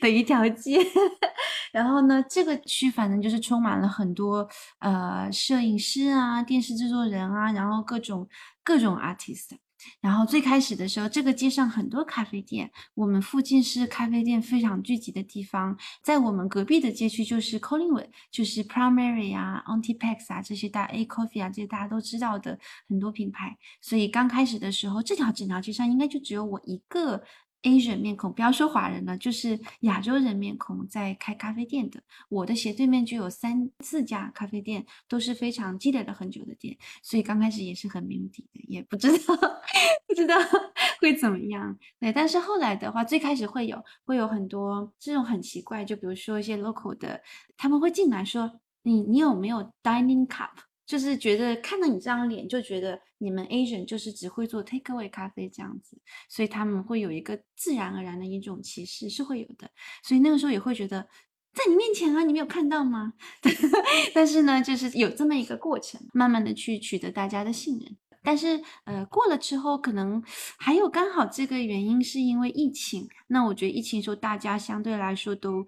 [0.00, 0.78] 的一条街。
[1.72, 4.48] 然后呢，这个区反正就是充满了很多
[4.78, 8.28] 呃摄影师啊、电视制作人啊，然后各种
[8.62, 9.56] 各种 artist。
[10.00, 27.22] 然后最开始的时候，这个街上很多咖啡店，我们附近是咖啡店非常聚集的地方，在我们隔壁的街区就是 Collingwood，就是 Primary 啊、a n t i p a x 啊这些大 A Coffee 啊这些大家都知道的很多品牌，所以刚开始的时候，这条整条街上应该就只有我一个。
[27.66, 32.00] Asian 面孔，不要说华人了，就是亚洲人面孔在开咖啡店的。
[32.28, 39.34] 我的斜对面就有三四家咖啡店，都是非常积累了很久的店，所以刚开始也是很没有底的，也不知道
[40.06, 40.36] 不知道
[41.02, 41.76] 会怎么样。
[41.98, 47.20] 对，但是后来的话，最开始会有会有很多这种很奇怪，就比如说一些 local 的，
[47.56, 50.50] 他们会进来说你你有没有 dining cup？
[50.86, 59.68] 就是觉得看到你这张脸，就觉得你们 Asian 就是只会做 takeaway 咖啡这样子，所以他们会有一个自然而然的一种歧视是会有的。
[60.04, 61.08] 所以那个时候也会觉得，
[61.52, 63.14] 在你面前啊，你没有看到吗？
[64.14, 67.96] 但是呢，就是有这么一个过程，慢慢的去取得大家的信任。
[68.22, 70.22] 但是呃，过了之后，可能
[70.56, 73.08] 还有刚好这个原因是因为疫情。
[73.26, 75.66] 那我觉得疫情时候大家相对来说都。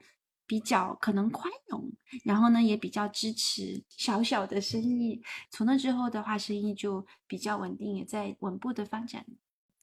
[0.49, 1.93] 比较可能宽容，
[2.25, 5.23] 然后呢也比较支持小小的生意。
[5.51, 9.27] 从那之后的话，生意就比较稳定，也在稳步的发展。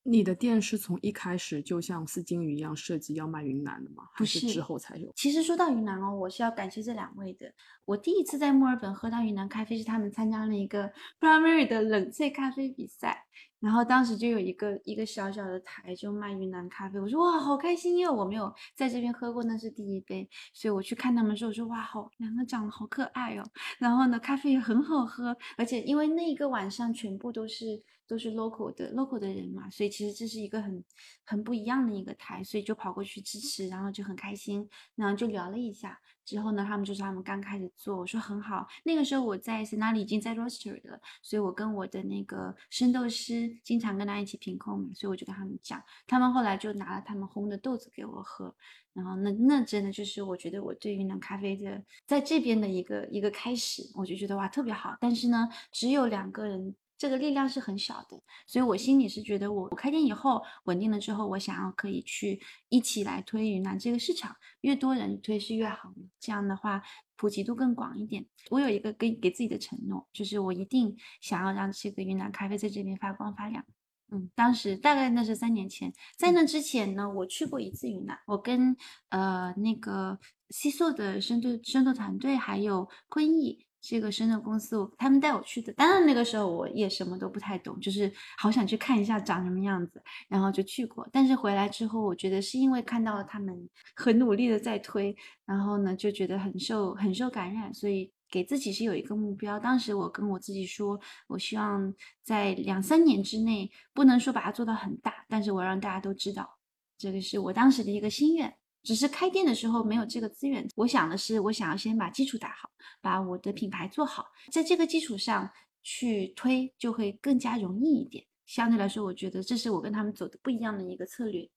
[0.08, 4.04] 你的店是从一开始就像丝巾鱼一样设计要卖云南的吗？
[4.14, 5.12] 还是之后才有？
[5.16, 7.52] 其实说到云南哦，我是要感谢这两位的。
[7.86, 13.26] 我第一次在墨尔本喝到云南咖啡，是他们参加了一个 Primary 的冷萃咖啡比赛。
[13.60, 17.00] 然后当时就有一个一个小小的台，就卖云南咖啡。
[17.00, 23.44] 我说哇，好开心，因为我没有在这边喝过，那是第一杯，所以我去看他们说，我说哇，好，两个长得好可爱哦。
[23.80, 30.84] 然后呢，咖啡也很好喝，而且因为那一个晚上全部都是都是 local 的 local 的人嘛，所以其实这是一个很
[31.24, 36.00] 很不一样的一个台，所以就跑过去支持，然后就很开心，然后就聊了一下。
[36.24, 38.68] 之后呢，他们就说他们刚开始做，我说很好。
[38.84, 48.56] 那个时候我在 s 那里已经在 roastery 了，所以我跟我的那个生豆师经常跟他一起品控嘛，所以我就跟他们讲，他们后来就拿了他们烘的豆子给我喝，
[48.94, 54.98] 然后那那真的就是我觉得我对云南咖啡的在这边的一个一个开始，我就觉得哇特别好。
[55.00, 56.76] 但是呢，只有两个人。
[56.98, 66.82] 这个力量是很小的，所以我心里是觉得，我我开店以后稳定了之后，我想要可以去一起来推云南这个市场，越多人推是越好这样的话，
[67.18, 68.26] 普及度更广一点。
[68.50, 73.66] 我有一个给给自己的承诺，就是我一定想要让这个云南咖啡在这边发光发亮。
[74.12, 78.78] 嗯，当时大概那是三年前，在那之前呢，我去过一次云南，我跟
[79.10, 80.18] 呃那个
[80.50, 83.66] 西索的深度深度团队还有坤毅。
[83.88, 85.72] 这个深圳公司，我他们带我去的。
[85.74, 91.08] 当然那个时候我也什么都不太懂，就是好想去看一下长什么样子，然后就去过。
[91.12, 99.60] 但是回来之后，我觉得是因为看到了他们很努力的在推，然后呢就觉得很受很受感染，所以给自己是有一个目标。
[99.60, 101.94] 当时我跟我自己说，我希望
[102.24, 106.58] 在两三年之内，不能说把它做到很大，但是我让大家都知道，
[106.98, 108.56] 这个是我当时的一个心愿。
[108.86, 112.70] 只是开店的时候没有这个资源，我想的是，我想要先把基础打好，
[113.02, 115.50] 把我的品牌做好，在这个基础上
[115.82, 118.24] 去推，就会更加容易一点。
[118.46, 121.50] 相对来说，我觉得这是我跟他们走的不一样的一个策略。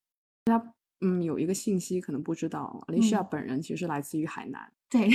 [0.47, 4.73] 大家，嗯，有一个信息可能不知道，阿丽西亚本人其实来自于海南。
[4.89, 5.07] 对，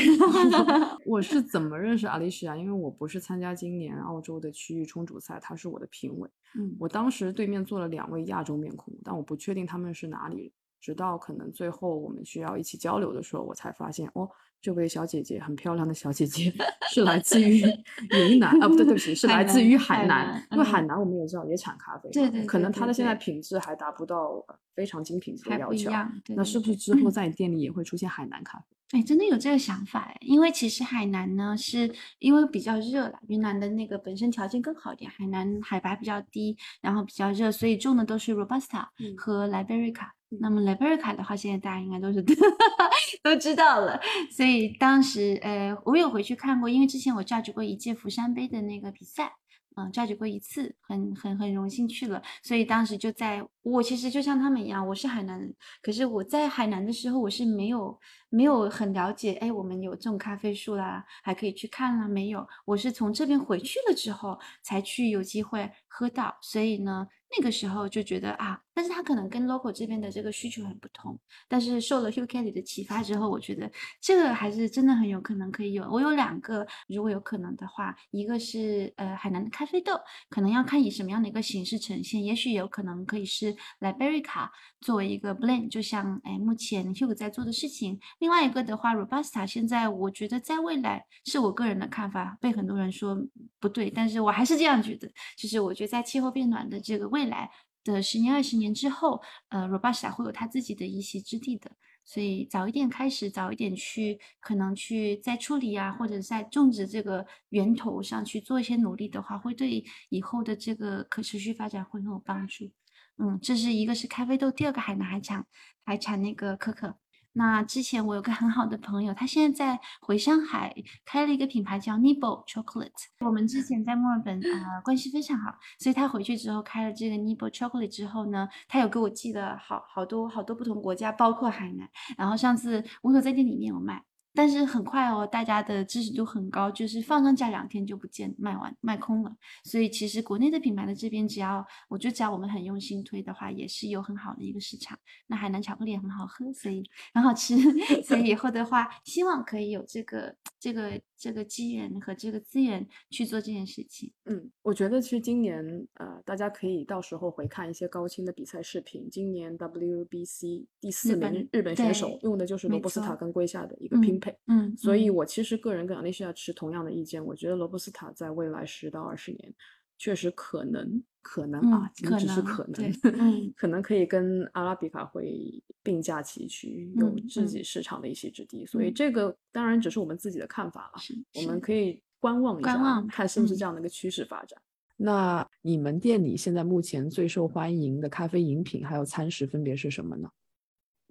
[1.04, 2.56] 我是怎么认识阿丽西亚？
[2.56, 6.30] 因为我不是参加今年澳洲的区域冲煮赛，他是我的评委。
[6.54, 10.52] 嗯，我当时对面坐了两位亚洲面孔，但我不确定他们是哪里人。
[10.84, 14.30] 直到可能最后我们需要一起交流的时候，我才发现哦，
[14.62, 16.54] 这位小姐姐很漂亮的小姐姐
[16.92, 17.64] 是来自于
[18.12, 20.46] 云南啊，不对，对不起，是来自于海南。
[20.52, 25.90] 因为海南我们也知道也产咖啡，对对，可能它的现在品质还达不到非常精品级的要求。
[26.36, 28.66] 那是不是之后在你店里也会出现海南咖啡？
[29.00, 38.86] 哎，真的有这个想法哎，因为其实海南呢，是因为比较热了，云南的那个本身条件更好一点，海南海拔比较低，然后比较热，所以种的都是 robusta
[39.18, 40.10] 和 liberica。
[40.40, 42.24] 那么拉斐尔卡的话，现在大家应该都是
[43.24, 44.00] 都知道了，
[44.32, 49.34] 所以当时呃，我有回去看过，因为之前我 judge 过一届釜山杯的那个比赛。
[49.76, 58.00] 嗯，召集过一次，很很很荣幸去了，所以当时就在我其实就像他们一样，我是海南人，可是我在海南的时候，我是没有
[58.34, 67.08] 没有很了解，哎，我们有种咖啡树啦，还可以去看啦，没有，我是从这边回去了之后才去有机会喝到，所以呢。
[67.36, 71.20] 那个时候就觉得啊，但是他可能跟 local 这边的这个需求很不同。
[71.48, 75.84] 但是受了 Hugh Kelly 的启发之后，我觉得这个还是真的很有可能可以有。
[75.90, 79.94] 我有两个，如果有可能的话，一个是呃海南的咖啡豆，
[80.30, 84.48] 可能要看以什么样的一个形式呈现，也许有可能可以是 Liberica
[84.80, 88.00] 作为一个 blend，就像哎目前 Hugh 在做的事情。
[88.24, 93.22] 另外一个的话，Robusta 现在我觉得在未来是我个人的看法，被很多人说
[93.60, 97.52] 不对，但是我还是这样觉得，就是我觉得在气候变暖的这个未来
[97.84, 101.70] 的十年、二十年之后，呃，Robusta 会有它自己的一席之地的。
[102.06, 112.72] 所以早一点开始，早一点去，可能去在处理啊，或者在种植这个源头上去做一些努力的话，会对以后的这个可持续发展会很有帮助。
[113.18, 115.46] 嗯，这是一个是咖啡豆，第二个海南还产
[115.84, 116.96] 还产那个可可。
[117.34, 120.74] 那之前我有个很好的朋友，他现在在回上海
[121.04, 122.92] 开了一个品牌叫 Nibble Chocolate。
[123.22, 131.90] 我们之前在墨尔本啊关系非常好，所以他回去之后开了这个 Nibble Chocolate 之后呢，他有给我寄了好好多好多不同国家，包括海南。
[132.18, 134.04] 然后上次我有在店里面有卖。
[134.34, 139.36] 但是很快哦，大家的支持度很高，就是放上假两天就不见卖完卖空了。
[139.64, 144.98] 所以其实国内的品牌的这边，只要我觉得只要我们很用心推的话，也是有很好的一个市场。
[145.28, 147.56] 那海南巧克力也很好喝，所以很好吃。
[148.04, 154.12] 所以以后的话，希望可以有这个这个这个机缘和这个资源去做这件事情。
[154.26, 159.10] 嗯，我觉得其实今年呃，大家可以到时候回看一些高清的比赛视频。
[159.10, 164.38] 今年 WBC 第四名日本选手用的就是罗伯斯塔跟龟下的一个拼配。
[164.48, 169.54] 嗯，所以我其实个人跟 Alicia 持同样的意见，我觉得罗伯斯塔在未来十到二十年，
[169.98, 178.66] 确实可能可能啊，仅只是可能，嗯，可能可以跟阿拉比卡会并驾齐驱，有自己市场的一席之地。
[178.66, 184.62] 所以这个当然只是我们自己的看法了，我们可以观望一下，看是不是这样的一个趋势发展。
[184.96, 190.30] 那你们店里现在目前最受欢迎的咖啡饮品还有餐食分别是什么呢？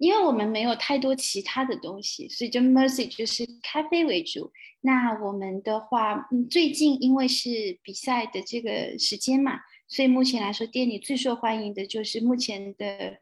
[0.03, 4.51] 因为我们没有太多其他的东西，所以就 Mercy 就是咖啡为主。
[4.81, 13.19] 那我们的话，嗯，最近因为是比赛的这个时间嘛，所以目前来说店里最受欢迎的就是目前的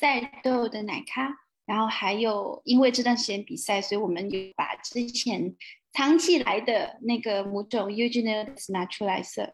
[0.00, 1.32] 赛豆的奶咖。
[1.66, 5.54] 然后还有因为这段时间比赛，所以我们就把之前
[5.92, 9.52] 藏起来的那个母种 e u g e n i s 拿出来 serve，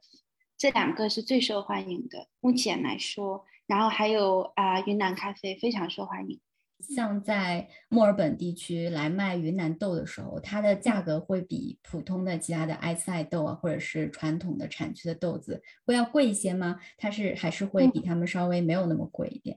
[0.56, 3.44] 这两个是最受欢迎的，目前来说。
[3.66, 6.40] 然后还有啊，云南咖啡非常受欢迎。
[6.80, 16.80] 像在墨尔本地区来卖云南豆的时候，它的价格会比普通的其他的埃塞豆啊，或者是传统的产区的豆子会要贵一些吗？
[16.96, 19.56] 它是还是会比他们稍微没有那么贵一点？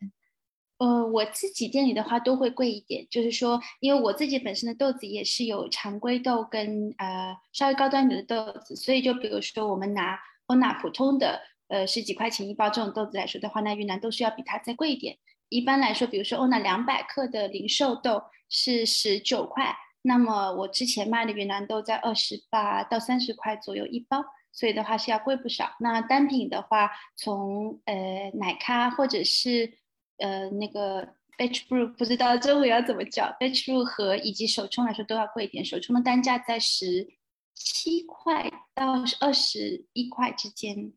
[0.80, 15.18] 呃，我自己店里的话都会贵一点，就是说，因为我自己本身的豆子也是有常规豆跟呃稍微高端点的豆子，所以就比如说我们拿欧娜普通的呃十几块钱一包这种豆子来说的话，那云南豆是要比它再贵一点。
[15.54, 25.70] 一般来说，比如说欧娜两百克的零售豆是十九块，那么我之前卖的云南豆在二十八到三十块左右一包，所以的话是要贵不少。
[25.80, 29.72] 那单品的话，从呃奶咖或者是
[30.18, 37.08] 呃那个 batch brew，不知道中文要怎么叫 batch brew 和以及手冲来说都要贵一点，手冲的单价在十
[37.54, 40.94] 七块到二十一块之间。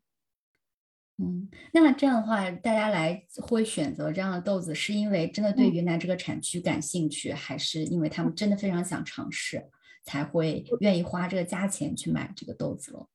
[1.19, 9.67] 嗯，那这样的话，大家来会选择这样的豆子，是因为真的对云南这个产区感兴趣，还是因为他们真的非常想尝试，
[10.03, 13.09] 才会愿意花这个价钱去买这个豆子了？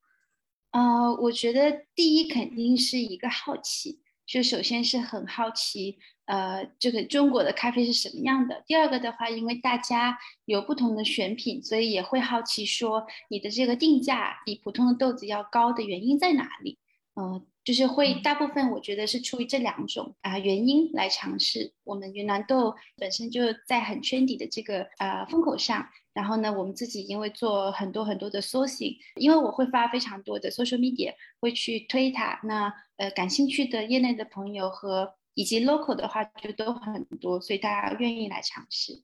[0.72, 8.64] 呃，我觉得第一肯定是一个好奇，就首先是很好奇，呃，这个中国的咖啡是什么样的。
[8.66, 16.80] 第二个的话，因为大家有不同的选品，所以也会好奇说你的这个定价比普通的豆子要高的原因在哪里？
[17.14, 17.46] 嗯。
[17.64, 21.72] 就是会大部分，我觉得是出于这两种啊原因来尝试。
[21.84, 32.40] 我们云南豆本身就在很圈底的这个呃风口上，然后呢，我们自己因为做很多很多的 sourcing，因为我会发非常多的 social media，会去推它。
[32.44, 39.02] 那呃感兴趣的业内的朋友和以及 local 的话就都很多，所以大家愿意来尝试。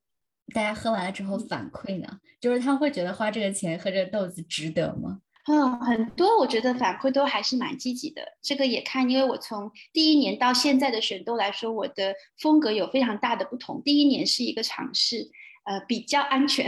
[0.54, 2.20] 大家喝完了之后反馈呢？
[2.40, 5.20] 就是他会觉得花这个钱喝这个豆子值得吗？
[5.48, 8.22] 嗯，很多我觉得反馈都还是蛮积极的。
[8.42, 13.82] 这个也看，因为我从第一年到现在的选豆来说，我的风格有非常大的不同。
[13.82, 15.30] 第一年是一个尝试。
[15.64, 16.66] 呃，比较安全，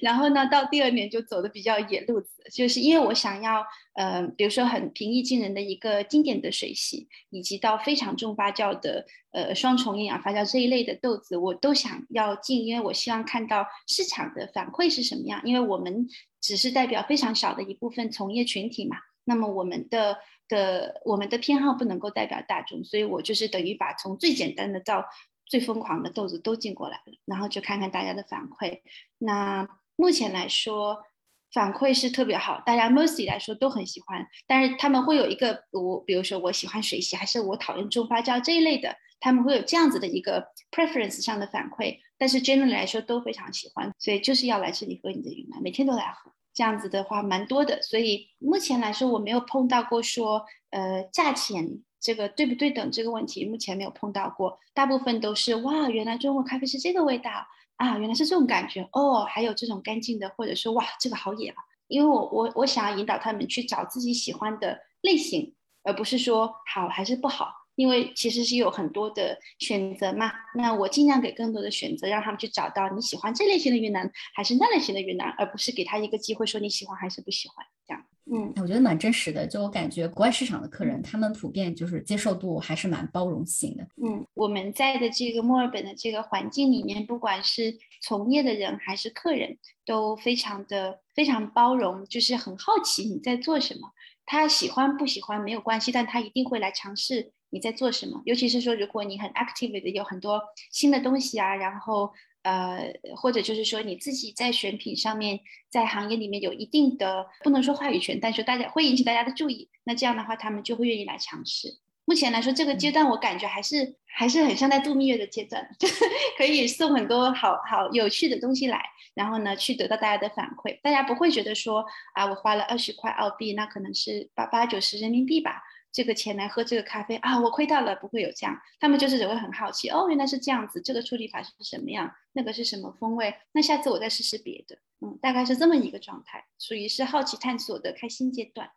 [0.00, 3.60] 然后呢，到第二年就走的比较野路子，就是因为我想要，
[3.94, 16.06] 呃，比如说很平易近人的一个经典的水洗，以及到非常重发酵的，呃，双重营养发酵这一类的豆子，我都想要进，因为我希望看到市场的反馈是什么样，因为我们
[16.46, 20.18] 只是代表非常小的一部分从业群体嘛，那么我们的
[20.48, 25.04] 的我们的偏好不能够代表大众，所以我就是等于把从最简单的到。
[25.48, 28.80] 最疯狂的豆子都进过来了，然后就看看大家的反馈。
[29.18, 31.04] 那目前来说，
[31.52, 34.26] 反馈是特别好，大家 mostly 来说都很喜欢。
[34.48, 41.98] 但是他们会有一个我，比如说我喜欢水洗，还是我讨厌重发酵这一类的，他们会有这样子的一个 preference 上的反馈。
[42.18, 46.32] 但是 generally 来说都非常喜欢，所以就是要来这里喝你的云南，每天都来喝。
[46.54, 54.58] 这样子的话蛮多的，所以目前来说我没有碰到过说呃价钱这个对不对等这个问题，目前没有碰到过。
[54.72, 57.30] 大部分都是哇，原来中国咖啡是这个味道
[57.76, 61.56] 啊，原来是这种感觉哦，还有这种干净的，或者说哇这个好野啊。
[61.88, 67.52] 因为我我我想要引导他们去找自己喜欢的类型，而不是说好还是不好。
[67.76, 78.02] 因为其实是有很多的选择嘛，那我尽量给更多的选择，让他们去找到你喜欢这类型的云南还是那类型的云南，而不是给他一个机会说你喜欢还是不喜欢这样。
[78.28, 83.84] 嗯，我觉得蛮真实的，就我感觉国外市场的客人，他们普遍就是接受度还是蛮包容性的。
[84.02, 93.92] 嗯，我们在的这个墨尔本的这个环境里面，不管是从业的人还是客人，都非常的非常包容，就是很好奇你在做什么，
[94.24, 97.30] 他喜欢不喜欢没有关系，但他一定会来尝试。
[97.56, 98.20] 你在做什么？
[98.26, 105.40] 尤其是说，如果你很 active 的有很多新的东西啊，然后呃，或者就是说你自己在选品上面，
[105.70, 111.78] 在行业里面有一定的不能说话语权，但是大家会引起大家的注意，那这样的话，他们就会愿意来尝试。
[112.04, 115.66] 目前来说，这个阶段我感觉还是还是很像在度蜜月的阶段，
[116.36, 118.80] 可以送很多好好有趣的东西来，
[119.14, 120.78] 然后呢，去得到大家的反馈。
[120.82, 121.84] 大家不会觉得说
[122.14, 125.60] 啊，我花了二十块澳币，那可能是八八九十人民币吧。
[125.96, 138.68] 这个钱来喝这个咖啡啊，我亏到了，不会有这样，他们就是只会很好奇哦，原来是这样子，这个处理法是什么样，那个是什么风味，那下次我再试试别的，嗯，大概是这么一个状态，属于是好奇探索的开心阶段。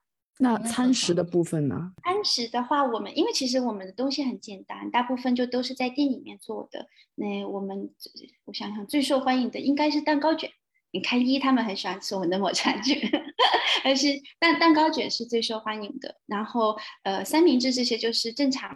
[0.41, 1.91] 那餐食的部分呢？
[2.01, 6.87] 餐食的话，我们因为其实我们的东西很简单，大部分就都是在店里面做的。
[7.15, 7.93] 那我们
[8.45, 10.49] 我想想，最受欢迎的应该是蛋糕卷。
[10.91, 12.97] 你看一，他们很喜欢吃我们的抹茶卷，
[13.83, 14.07] 但是
[14.39, 16.15] 蛋蛋糕卷是最受欢迎的。
[16.25, 18.75] 然后呃，三明治这些就是正常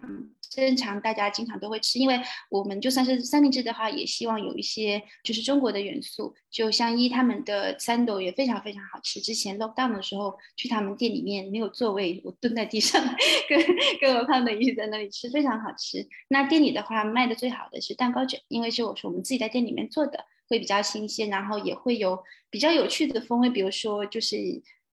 [0.55, 6.33] 正常大家经常都会吃，因为我们就算是三明治的话，也希望有一些就是中国的元素。
[6.51, 9.19] 就像一他们的三斗也非常非常好吃。
[9.19, 13.03] 之前 lock down 的时候去他们店里面没有座位，我蹲在地上
[13.49, 13.59] 跟
[13.99, 16.07] 跟我胖的一起在那里吃，非常好吃。
[16.27, 20.25] 那店里的话卖的最好的是蛋糕卷，因为是我是我们自己在店里面做的。
[20.49, 24.35] 会比较新鲜，然后也会有比较有趣的风味，比如说就是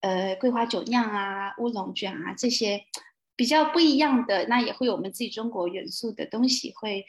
[0.00, 2.80] 呃桂花酒酿啊、乌龙卷啊这些
[3.41, 7.07] 比较不一样的，那也会有我们自己中国元素的东西，会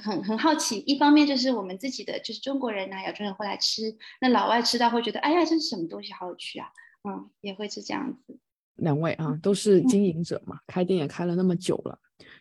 [0.00, 0.78] 很很好奇。
[0.86, 6.68] 一方面就是我们自己的就是中国人啊，亚洲人会来吃，那老外吃到会觉得哎呀这是什么东西，好有趣啊，
[7.02, 8.38] 嗯，也会是这样子。
[8.76, 11.98] 两位啊都是经营者嘛，开店也开了那么久了，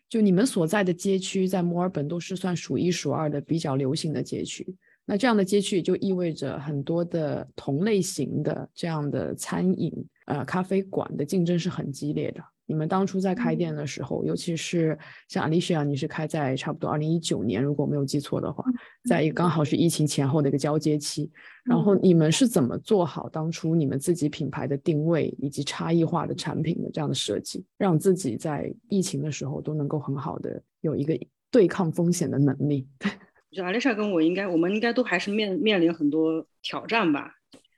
[0.08, 4.78] 就你们所在的街区在墨尔本都是算数一数二的比较流行的街区。
[5.04, 9.92] 那这样的街区就意味着很多的同类型的这样的餐饮，
[10.28, 12.44] 呃，咖啡馆的竞争是很激烈的。
[12.66, 14.98] 你们当初在开店的时候，尤其是
[15.28, 18.64] 像 Alicia，你是开在差不多二零一九年，如果没有记错的话，
[19.08, 21.32] 在一个刚好是疫情前后的一个交接期。
[21.64, 32.88] 然后你们是怎么做好当初你们自己品牌的定位以及差异化的产品的这样的设计，让自己在疫情的时候都能够很好的有一个对抗风险的能力？
[33.02, 37.32] 我觉得阿丽莎跟我应该，我们应该都还是面面临很多挑战吧。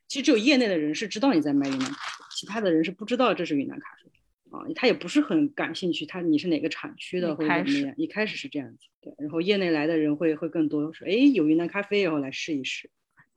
[0.07, 4.06] 其实只有业内的人是知道你在卖云南咖啡，其他的人是不知道这是云南咖啡
[4.51, 6.05] 啊，他也不是很感兴趣。
[6.05, 7.93] 他你是哪个产区的或者怎么样？
[7.97, 9.13] 一开始是这样子，对。
[9.17, 12.89] 然后业内来的人会会更多说，哎，有云南咖啡，然后来试一试。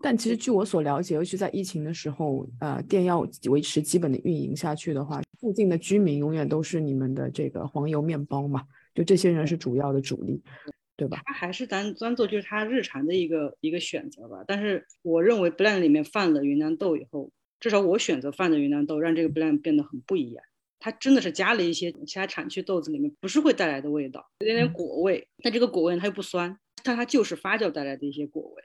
[0.03, 10.43] 但其实据我所了解，尤其在疫情的时候，呃，店要维持基本的运营下去的话，附近的居民永远都是你们的这个黄油面包嘛，就这些人是主要的主力。
[10.97, 11.23] 对吧？
[11.25, 14.45] 他还是咱专做，就是他日常的一个一个选择吧。
[14.47, 20.45] 但是我认为 blend 里面放了云南豆以后，至少我选择放的云南豆，让这个 blend 变得很不一样。
[20.81, 25.29] 它真的是加了一些其他产区豆子里面不是会带来的味道，有点点果味。
[25.43, 28.65] 但这个果味它又不酸，但它就是发酵带来的一些果味，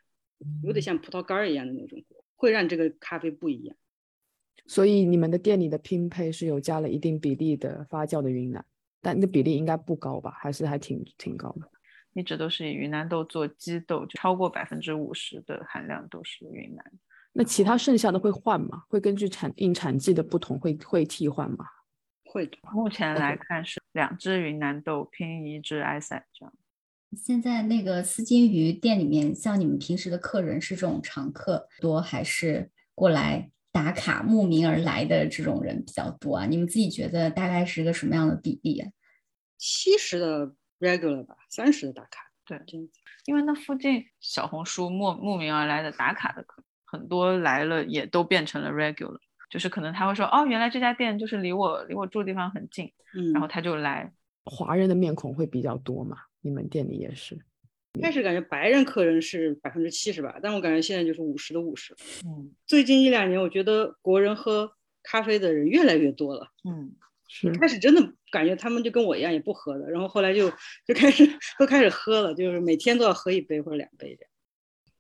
[0.63, 3.77] 有点像葡萄干儿一样的那种果，会让这个咖啡不一样。
[4.65, 8.65] 所以你们的店里的拼配是有加了一定比例的发酵的云南，
[9.01, 10.31] 但那比例应该不高吧？
[10.39, 11.69] 还是还挺挺高的？
[12.13, 16.91] 一直都是以云南豆做基豆，就超过百分之五十的含量都是云南。
[17.33, 18.83] 那其他剩下的会换吗？
[18.87, 21.65] 会根据产应产季的不同会会替换吗？
[22.35, 22.57] 会的。
[22.73, 26.53] 目前来看是两只云南豆拼一只埃塞这样。
[27.15, 36.45] 现在那个丝巾鱼店里面，像你们平时的客人是这种常客多，还是过来打卡慕名而来的这种人比较多啊？
[36.45, 38.91] 你们自己觉得大概是一个什么样的比例啊？
[39.57, 40.53] 七十的。
[40.77, 42.99] regular 吧，三十的打卡，对，这样子。
[43.23, 49.17] 因为那附近小红书慕慕名而来的打卡的客很多来了，也都变成了 regular，
[49.55, 54.11] 就是可能他会说，哦，原来这家店就是离我离我住的地方很近，嗯，然后他就来。
[54.43, 56.17] 华人的面孔会比较多嘛？
[56.41, 57.39] 你们店里也是？
[58.01, 61.95] 开始感觉白人客人是百分之七十吧，但我感觉现在就是五十的五十。
[62.25, 64.69] 嗯最近一两年，我觉得国人喝
[65.01, 66.49] 咖啡的人越来越多了。
[66.69, 66.91] 嗯，
[67.29, 70.49] 是开始真的感觉他们就跟我一样也不喝的，然后后来就
[70.85, 71.25] 就开始
[71.57, 74.31] 都开始喝了，就是每天都要喝一杯或者两杯这样。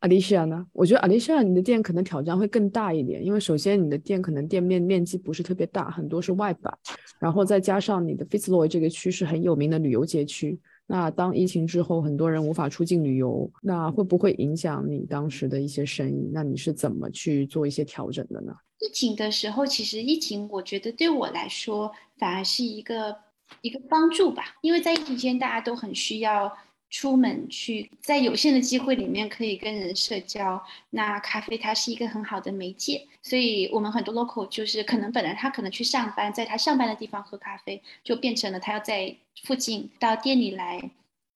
[0.05, 0.63] 阿丽西亚呢？
[0.71, 6.71] 我觉得阿丽西亚你的店可能挑战会更大一点，因为首先你的店可能店面面积不是特别大，很多是外摆，
[7.17, 10.59] 然后再加上你的 Fitzroy 这个区是很有名的旅游街区。
[10.85, 16.29] 那当疫情之后，很多人无法出境旅游，那会不会影响你当时的一些生意？
[16.31, 18.53] 那你是怎么去做一些调整的呢？
[18.77, 23.15] 疫情的时候，其实疫情我觉得对我来说反而是一个
[23.63, 26.53] 一个帮助吧，因为在疫情期间大家都很需要
[26.89, 30.63] 出门去，在有限的机会里面可以跟人社交。
[30.89, 40.91] 那咖啡它是一个很好的媒介，所以我们很多 local 就是可能本来他可能去上班，在他上班的地方喝咖啡，就变成了他要在附近到店里来。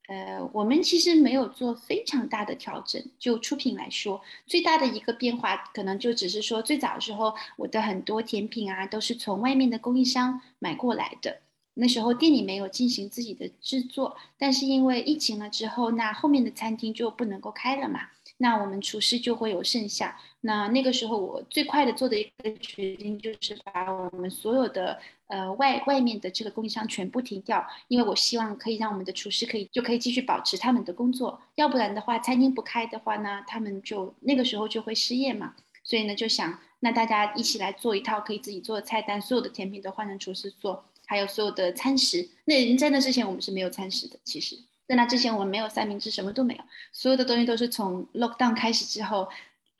[0.08, 11.41] 呃，我们其实没有做非常大的调整，就出品来说，最大的一个变化可能就只是说，最早的时候我的很多甜品啊都是从外面的供应商买过来的，
[11.76, 18.01] 那时候店里没有进行自己的制作，但是因为疫情了之后，那后面的餐厅就不能够开了嘛，
[18.38, 20.20] 那我们厨师就会有剩下。
[20.41, 24.97] 那那个时候我最快的做的一个决定就是把我们所有的
[25.28, 35.55] 呃外外面的这个供应商全部停掉，因为我希望可以让我们的厨师可以就可以继续保持他们的工作，要不然的话餐厅不开的话呢，他们就那个时候就会失业嘛。
[35.84, 42.30] 所以呢就想那大家一起来做一套可以自己做的菜单，所有的甜品都换成厨师做，还有所有的餐食。
[42.45, 44.55] 那在那之前我们是没有餐食的，其实
[44.88, 49.28] 在那之前我们没有三明治，什么都没有，所有的东西都是从 lockdown 开始之后。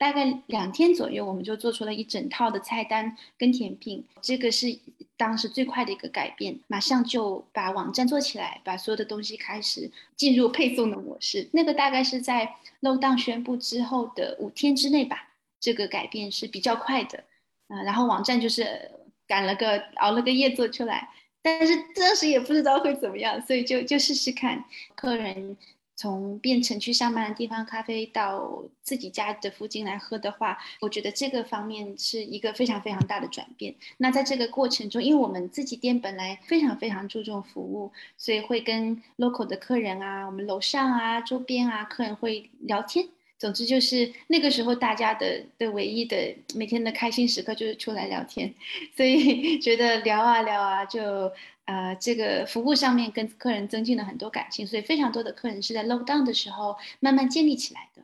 [0.00, 4.78] 大概两天左右，我们就做出了一整套的菜单跟甜品，这个是
[5.18, 6.58] 当时最快的一个改变。
[6.68, 11.50] 马上就把网站做起来，把所有的东西开始进入配送的模式。
[11.52, 15.28] 那个大概是在 lockdown 宣布之后的五天之内吧，
[15.60, 17.22] 这个改变是比较快的。
[17.68, 18.90] 嗯、然后网站就是
[19.26, 21.10] 赶了个熬了个夜做出来，
[21.42, 24.64] 但是当时也不知道会怎么样，所以就就试试看
[24.94, 25.56] 客人。
[25.96, 33.74] 从变成去上班的地方咖啡到自己家的附近来喝的话，我觉得这个方面是一个非常非常大的转变。
[33.98, 43.06] 那在这个过程中，因为我们自己店本来非常非常注重服务，所以会跟 local 的客人啊，我们楼上啊、周边啊客人会聊天。
[43.40, 46.16] 总之就是那个时候大家的的唯一的
[46.54, 48.54] 每天的开心时刻就是出来聊天，
[48.96, 51.32] 所以觉得聊啊聊啊就。
[51.66, 58.02] 呃，这个服务上面跟客人增进了很多感情，所以非常多的客人是在 low down 的时候慢慢建立起来的。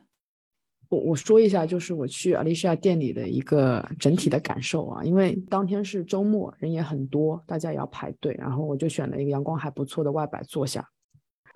[0.87, 10.87] 我我说一下，就是我去 Alicia 店里的一个整体的感受啊，因为当天是周末，人也很多，大家也要排队，然后我就选了一个阳光还不错的外摆坐下，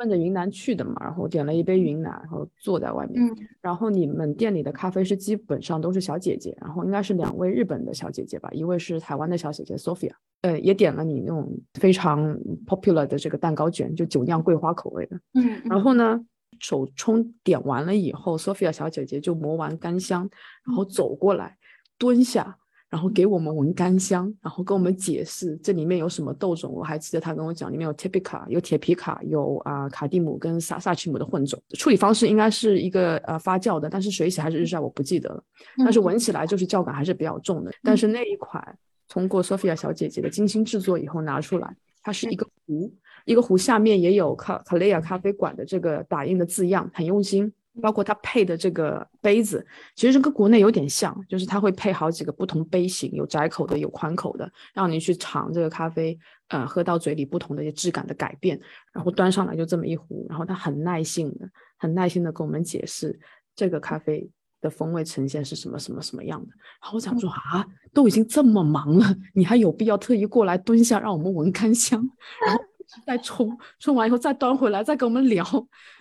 [0.01, 3.23] 奔着云南去的嘛，然后点了一杯云南，然后坐在外面。
[3.23, 10.09] 嗯，然后你们店里的咖啡师基本上都是小姐姐，然后应该是两位日本的小姐姐吧，一位是台湾的小姐姐 Sophia，
[10.41, 12.35] 呃，也点了你那种非常
[12.65, 15.19] popular 的这个蛋糕卷，就酒酿桂花口味的。
[15.35, 16.19] 嗯，然后呢，
[16.59, 20.27] 手冲点完了以后，Sophia 小姐姐就磨完干香，
[20.65, 21.57] 然后走过来
[21.99, 22.57] 蹲下，
[22.91, 26.69] 然后给我们闻干香，然后跟我们解释这里面有什么豆种。
[26.73, 31.57] 我还记得他跟我讲，里面有 t i p i c a、有铁皮卡、有啊、卡蒂姆跟萨萨奇姆的混种。
[31.75, 35.41] 处理方式应该是一个呃发酵的，但是水洗还是日晒我不记得了。
[35.77, 37.71] 但是闻起来就是酵感还是比较重的。
[37.81, 38.61] 但是那一款
[39.07, 41.73] 通过 Sophia 小姐姐的精心制作以后拿出来，
[42.03, 42.93] 它是一个壶。
[43.23, 47.53] 一个壶下面也有卡卡雷亚咖啡馆的这个打印的字样，很用心。
[47.79, 49.65] 包括它配的这个杯子，
[49.95, 56.17] 其实跟国内有点像，就是它会配好几个不同杯型，有窄口的，有宽口的，让你去尝这个咖啡，
[56.49, 58.59] 呃，喝到嘴里不同的一些质感的改变。
[58.91, 63.17] 然后端上来就这么一壶，然后他很耐心的、很耐心的跟我们解释
[63.55, 66.47] 这个咖啡的风味呈现是什么什么什么样的。
[66.81, 72.01] 然后我想说啊，都已经这么忙了，你还有必要特意过来蹲下让我们闻干香，
[72.45, 72.61] 然后。
[73.05, 75.45] 再冲冲完以后再端回来，再跟我们聊。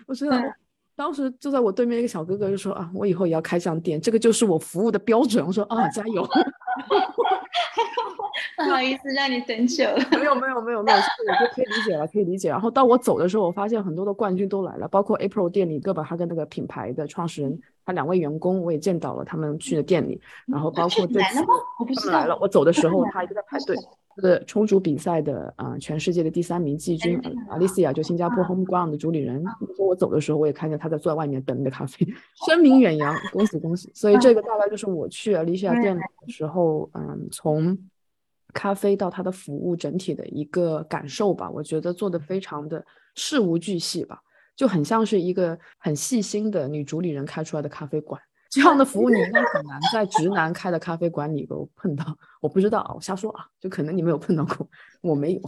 [0.09, 0.37] 我知道，
[1.01, 5.43] 当时就在我对面一个小哥哥就说啊，我以后也要开这样店，这个就是我服务的标准。
[5.47, 6.23] 我说啊，加油！
[8.55, 9.97] 不好意思让你等久了。
[10.11, 12.51] 没有没有没有没有，我觉得可以理解了，可以理解。
[12.51, 17.59] 然后到我走的时候，我发现很多的冠军都来了，包括 April 店里哥本哈根那个品牌的创始人，
[17.91, 20.21] 他两位员工我也见到了，他们去的店里。
[20.47, 23.77] 然后包括这次他们来了，我走的时候他一直在排 队。
[24.21, 27.19] 是冲煮比赛的啊、呃，全世界的第三名季军
[27.49, 29.43] 阿丽西亚，就新加坡 Homeground 的主理人。
[29.77, 32.07] 说我走的时候，我也看见他在坐在外面等那个咖啡，
[32.47, 33.91] 声名远扬，恭喜恭喜！
[33.95, 37.79] 所以这个大概就是我去阿丽西亚店的时候，嗯，从
[38.53, 41.49] 咖啡到它的服务整体的一个感受吧。
[41.49, 42.85] 我觉得做的非常的
[43.15, 44.21] 事无巨细吧。
[44.61, 48.21] 就很像是一个很细心的女主理人开出来的咖啡馆。
[48.51, 52.05] 这样的服务你应该很难在直男开的咖啡馆里头碰到，
[52.43, 54.69] 我不知道啊，我瞎说啊，就可能你没有碰到过，
[55.01, 55.41] 我没有。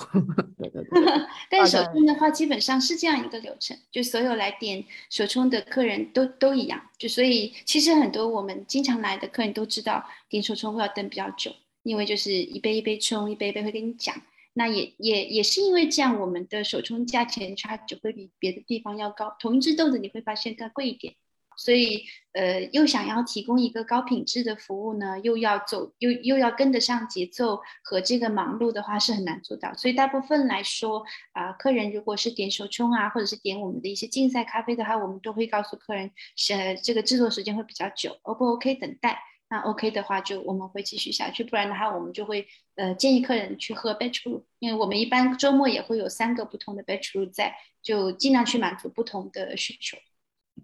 [0.57, 1.03] 对 对对。
[1.51, 11.51] 但手冲的话，基本上是这样一个流程，就所有来点手冲的客人都都一样，就所以其实很多我们经常来的客人都知道点手冲会要等比较久，
[11.83, 14.17] 因为就是一杯一杯冲，一杯一杯会跟你讲。
[14.55, 21.15] 那也也也是因为这样，我们的手冲价钱差只会比别的地方要高，同一只豆子你会发现更贵一点。
[21.55, 29.73] 所以，呃，又想要提供一个高品质的服务呢，又要走，又又要跟得上节奏和这个忙碌的话，是很难做到。
[29.75, 39.23] 所以，大部分来说，啊，客人如果是点手冲啊，或者是点我们的一些竞赛咖啡的话，我们都会告诉客人，是这个制作时间会比较久，O 不 OK 等待？
[39.53, 42.47] 那 OK 的话，就我们会继续下去，不然的话，我们就会
[42.77, 49.99] 呃建议客人去喝 batch brew，因为我们一般周末也会有三个不同的 batch brew 在，就尽量去满足不同的需求。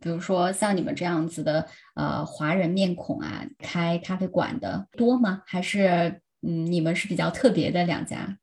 [0.01, 5.43] 比如说像你们这样子的呃华人面孔啊，开咖啡馆的多吗？
[5.47, 8.39] 还是嗯你们是比较特别的两家？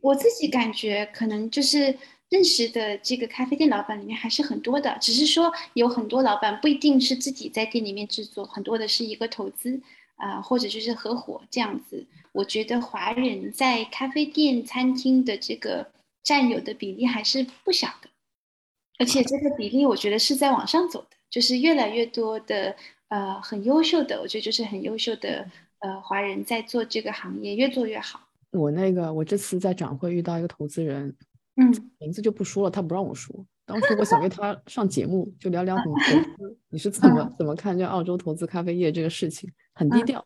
[0.00, 1.96] 我自己感觉可能就是
[2.30, 9.80] 认识的这个咖啡店老板里面还是很多的，只是说有很多老板不一定是自己在店里面制作，很多的是一个投资
[10.16, 12.06] 啊或者就是合伙这样子。
[12.32, 15.92] 我觉得华人在咖啡店、餐厅的这个
[16.24, 18.08] 占有的比例还是不小的。
[18.98, 22.74] 而且这个比例，我觉得是在往上走的，就是越来越多的
[23.08, 25.48] 呃很优秀的，我觉得就是很优秀的
[25.80, 28.20] 呃华人在做这个行业，越做越好。
[28.52, 31.12] 我那个我这次在展会遇到一个投资人，
[31.56, 33.46] 嗯，名字就不说了，他不让我说。
[33.66, 40.24] 当时我想约他上节目，就聊聊怎么投资，你是怎么怎么看这澳洲投资咖啡业这个事情，很低调。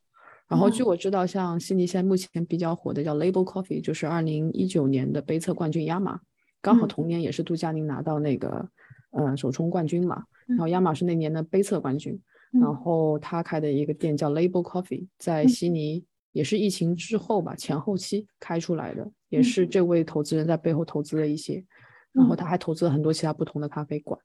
[0.49, 6.19] 然后据我知道，像悉尼现在目前比较火的叫 Label Coffee，就是二零一九年的杯测冠军亚马。
[6.61, 8.69] 刚好同年也是杜佳宁拿到那个，
[9.11, 10.25] 呃，首冲冠军嘛。
[10.47, 12.19] 然后亚马是那年的杯测冠军。
[12.51, 16.03] 然后他开的一个店叫 Label Coffee，在悉尼
[16.33, 21.65] 也是疫情之后吧，前后期开出来的，也是这位投资人在背后投资了一些。
[22.13, 24.19] 然后他还投资了很多其他不同的咖啡馆。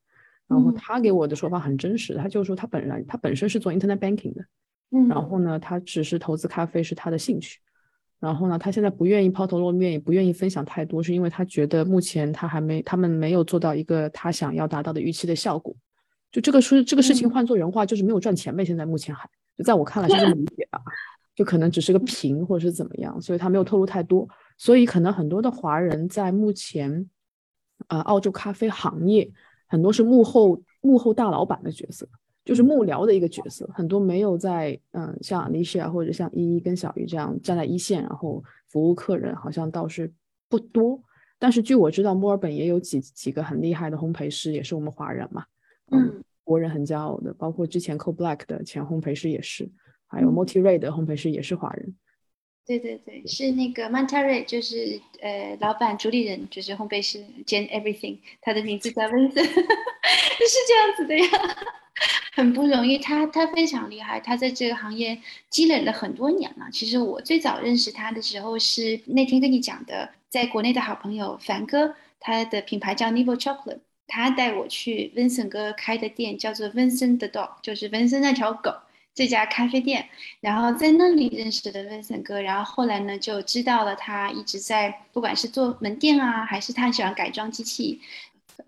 [0.47, 4.45] 然后他给我的说法很真实，他就说他本来他本身是做 Internet Banking 的，
[4.91, 7.59] 嗯然后呢，他只是投资咖啡是他的兴趣。
[8.19, 15.75] 然后呢，他现在不愿意抛头露面，也不愿意分享太多，是因为他觉得目前他还没，他们没有做到一个他想要达到的预期的效果。
[16.31, 18.63] 就这个事这个事情换做人话，就是没有赚钱呗。
[18.63, 20.81] 现在目前还就在我看来是这么理解的，
[21.35, 24.27] 就可能只是个平或者是怎么样，所以他没有透露太多。
[24.57, 27.09] 所以可能很多的华人在目前，
[27.87, 29.31] 呃，澳洲咖啡行业
[29.67, 32.07] 很多是幕后幕后大老板的角色。
[32.45, 40.11] 就是幕僚的一个角色，很多没有在嗯，像 Alicia 或者像依依跟小鱼这样站在一线，然后服务客人，好像倒是
[40.49, 41.01] 不多。
[41.39, 45.45] 但是据我知道，墨尔本也有几几个很厉害的烘焙师，也是我们华人嘛，
[45.91, 47.33] 嗯，国人很骄傲的。
[47.35, 49.71] 包括之前 Co Black 的前烘焙师也是，
[50.13, 51.95] 还有 Multi Ray 的烘焙师也是华人。
[52.65, 61.25] 对对对，是那个 Monterey，就是呃，老板主理人就是烘焙师兼 Everything，他的名字叫 Vincent， 是这样子的呀。
[62.35, 66.67] 很不容易，他他非常厉害，他在这个行业积累了很多年了。
[66.71, 78.73] 其实我最早认识他的时候是那天跟你讲的，在国内的好朋友凡哥，他的品牌叫 Nivo Chocolate，他带我去 Vincent 哥开的店，叫做 Vincent the Dog，就是 Vincent 那条狗
[79.13, 80.07] 这家咖啡店。
[80.41, 88.01] 然后在那里认识的 Vincent 哥，然后后来呢就知道了他一直在，不管是做门店啊，还是他喜欢改装机器，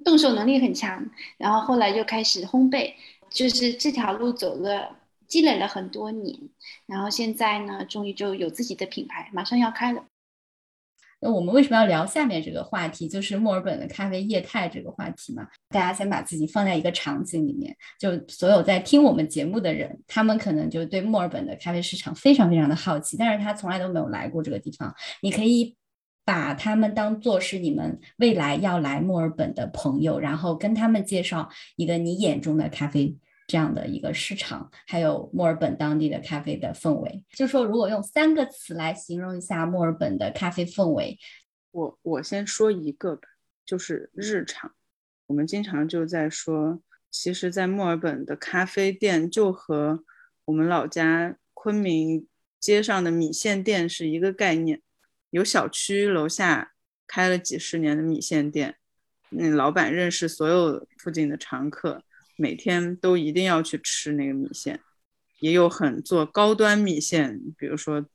[0.04, 1.10] 动手能力很强。
[1.38, 2.94] 然后后来就开始烘焙。
[3.28, 4.96] 就是这条路走了，
[5.28, 6.40] 积累了很多年，
[6.86, 10.06] 然后现在呢，终于就有自己的品牌，马上要开了。
[11.26, 13.08] 那我们为什么要聊下面这个话题？
[13.08, 15.48] 就是墨尔本的咖啡业态这个话题嘛？
[15.70, 24.94] 大家先把自己放在一个场景里面，就所有在听我们节目的人，他们可能就对墨尔本的咖啡市场非常非常的好奇，但是他从来都没有来过这个地方。
[25.24, 25.76] 你可以
[26.24, 33.16] 把他们当做是你们未来要来墨尔本的朋友，然后跟他们介绍一个你眼中的咖啡。
[33.48, 41.18] 这样的一个市场，还有墨尔本当地的咖啡的氛围，就说如果用三个词来形容一下墨尔本的咖啡氛围，
[41.72, 43.28] 我我先说一个吧，
[43.66, 44.74] 就是日常。
[45.28, 46.82] 我们经常就在说，
[47.12, 50.04] 其实，在墨尔本的咖啡店就和
[50.46, 52.28] 我们老家昆明
[52.60, 54.82] 街上的米线店是一个概念，
[55.30, 56.74] 有小区楼下
[57.08, 58.76] 开了几十年的米线店，
[59.30, 62.04] 那老板认识所有附近的常客。
[62.36, 64.80] 每天都一定要去吃那个米线，
[65.40, 68.06] 也有很做高端米线，比如说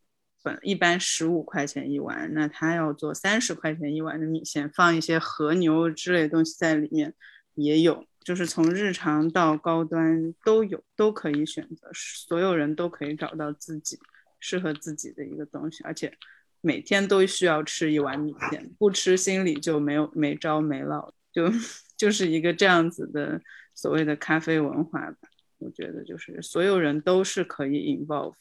[0.43, 7.15] 本一般十五块钱一碗，那他要做三十块钱一碗的米线，放一些和牛之类的东西在里面，
[7.55, 8.07] 也有。
[8.23, 13.99] 就是从日常到高端都有，都可以选择，所有人都可以找到自己
[14.39, 16.13] 适合自己的一个东西，而且
[16.61, 21.51] 每天都需要吃一碗米线，不吃心里就没有没着没落，就
[21.97, 23.41] 就是一个这样子的
[23.81, 25.29] 所谓的咖啡文化吧。
[25.59, 28.35] 我觉得就是所有人都是可以 involve，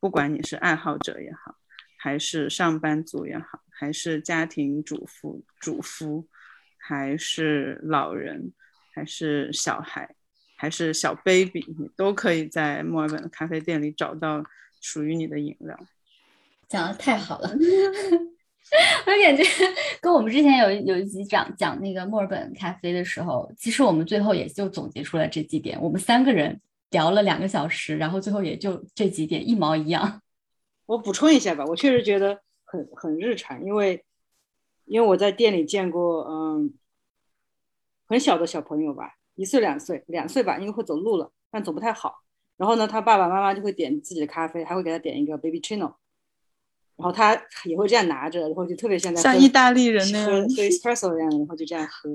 [0.00, 1.56] 不管你是爱好者也好，
[1.96, 6.26] 还是上班族也好，还是家庭主妇主夫，
[6.76, 8.52] 还是老人。
[8.96, 10.14] 还是小孩，
[10.54, 14.44] 还是小 baby，你都可以在墨尔本的咖啡店里找到
[14.80, 15.76] 属于你的饮料。
[16.68, 17.50] 讲的太好了，
[19.06, 19.42] 我感觉
[20.00, 25.80] 跟我们之前有有一集讲讲那个墨尔本咖啡的时候，其实我们最后也就总结出来这几点。
[25.80, 26.60] 我们三个人
[26.90, 30.20] 聊了两个小时，然后最后也就这几点一毛一样。
[30.86, 34.04] 我补充一下吧，我确实觉得很很日常，因为
[34.84, 36.74] 因为我在店里见过，嗯。
[38.06, 42.16] 很小的小朋友吧，一岁两岁，两岁吧，因为会走路了，但走不太好。
[42.58, 45.94] 然后呢，他爸爸妈妈就会点自己的咖啡，还会给他点一个 baby chino，
[46.96, 47.34] 然后他
[47.64, 52.10] 也会这样拿着，然后就特别像在像意大利人那样，喝 espresso 一样，然后就这样喝。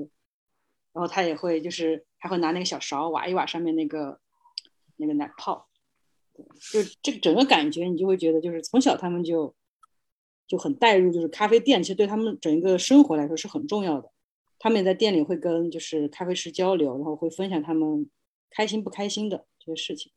[0.92, 4.18] 然后他也会就是还会拿那个小勺挖一挖上面那个
[4.96, 5.68] 那个奶泡，
[6.72, 9.54] 就这个整个感觉，你就会觉得就是从小他们就
[10.46, 14.10] 就很带入，就是咖啡店其实对他们整个生活来说是很重要的。
[14.58, 18.10] 他们也在店里会跟就是咖啡师交流，然后会分享他们
[18.50, 20.12] 开心不开心的这些事情。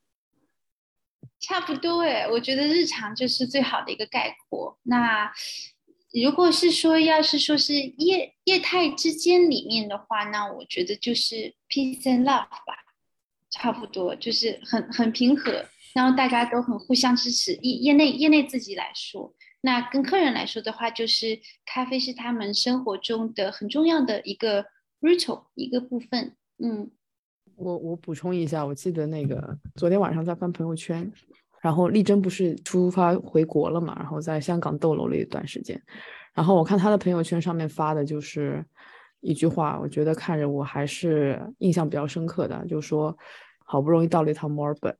[1.40, 4.78] 差不多哎，我觉得日常就是最好的一个概括。
[4.84, 5.32] 那
[6.12, 12.86] 如果是说要是说是业业态之间里面的话，那我觉得就是 peace and love 吧，
[13.50, 17.54] 差不多就是很很平和，然后大家都很互相支持。
[17.56, 19.34] 业业内业内自己来说。
[19.62, 24.66] 那跟客人来说的话，就是咖啡是他们生活中的很重要的一个
[25.00, 26.36] ritual 一个部分。
[26.62, 26.92] 嗯，
[27.56, 31.12] 我我补充一下，我记得那个昨天晚上在翻朋友圈，
[31.62, 35.82] 然后丽珍不是出发回国了嘛，然后在香港逗留了一段时间，
[36.34, 38.66] 然后我看她的朋友圈上面发的就是
[39.22, 43.16] 一句话，我觉得看着我还是印象比较深刻的，就说
[43.66, 44.96] 好不容易到了一趟墨尔本，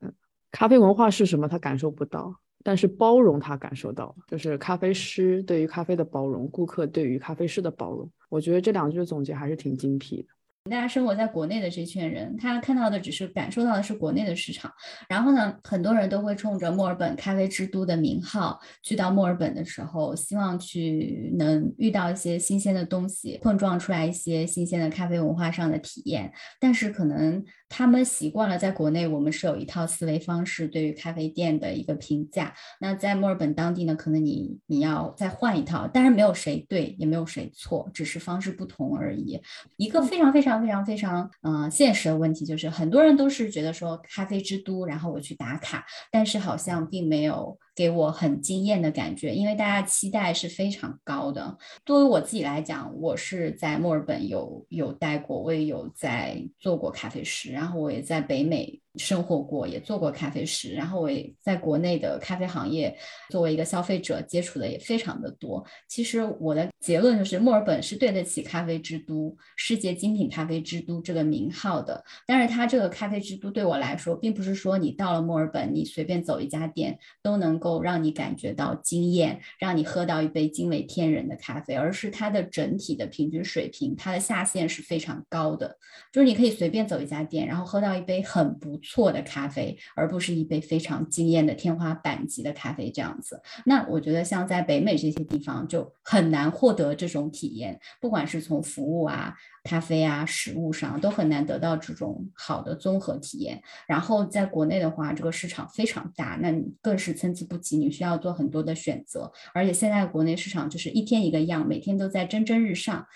[0.50, 2.34] 咖啡文化是什么，他感受不到。
[2.66, 8.10] 但是包容他感受到，就是咖啡师对于咖啡的包容，顾客对于咖啡师的包容。
[8.30, 10.28] 我觉得这两句总结还是挺精辟的。
[10.70, 14.72] 大家生活在国内的这群人，他看到的只是感受到的是国内的市场。
[15.10, 26.32] 然后呢，很多人都会冲着墨尔本咖啡之都的名号去到墨尔本的时候，希望去能遇到一些新鲜的东西，碰撞出来一些新鲜的咖啡文化上的体验。
[26.58, 27.44] 但是可能。
[27.76, 32.54] 他们习惯了在国内，我们是有一套思维方式对于咖啡店的一个评价。
[32.78, 39.40] 那在墨尔本当地呢，可能你你要再换一套，当然没有谁对，也没有谁错，只是方式不同而已。
[39.76, 47.58] 一个非常非常非常非常嗯现实的问题就是，很多人都是觉得说咖啡之都，然后我去打卡，但是好像并没有。
[47.74, 51.58] 给我很惊艳的感觉，因为大家期待是非常高的。
[51.84, 58.80] 作为我自己来讲，我是在墨尔本有有待过，我也有在做过咖啡师，然后我也在北美。
[58.96, 62.96] 生活过，也做过咖啡师，然后我也在国内的咖啡行业
[63.28, 65.64] 作为一个消费者接触的也非常的多。
[65.88, 72.04] 其实我的结论就是，墨尔本是对得起“咖啡之都”、“世界精品咖啡之都”这个名号的。
[72.24, 85.76] 但是它这个“咖啡之都”对我来说，并不是说你到了墨尔本，你随便走一家店都能够让你感觉到惊艳，让你喝到一杯惊为天人的咖啡，而是它的整体的平均水平，它的下限是非常高的。
[86.12, 88.78] 就是你可以随便走一家店，然后喝到一杯很不。
[88.84, 93.42] 错的咖啡，而不是一杯非常惊艳的天花板级的咖啡这样子。
[93.64, 103.62] 那我觉得像在北美这些地方就很难获得这种体验，不管是从服务啊、咖啡啊、食物上，都很难得到这种好的综合体验。
[103.88, 109.32] 然后在国内的话，这个市场非常大，那你更是参差不齐，你需要做很多的选择。
[109.54, 113.06] 而且现在国内市场就是一天一个样，每天都在蒸蒸日上。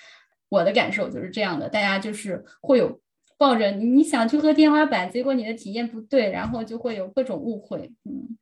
[0.49, 3.01] 我的感受就是这样的，大家就是会有。
[3.39, 7.91] 抱着你，想去喝天花板，结果你的体验不对，然后就会有各种误会。
[8.05, 8.37] 嗯，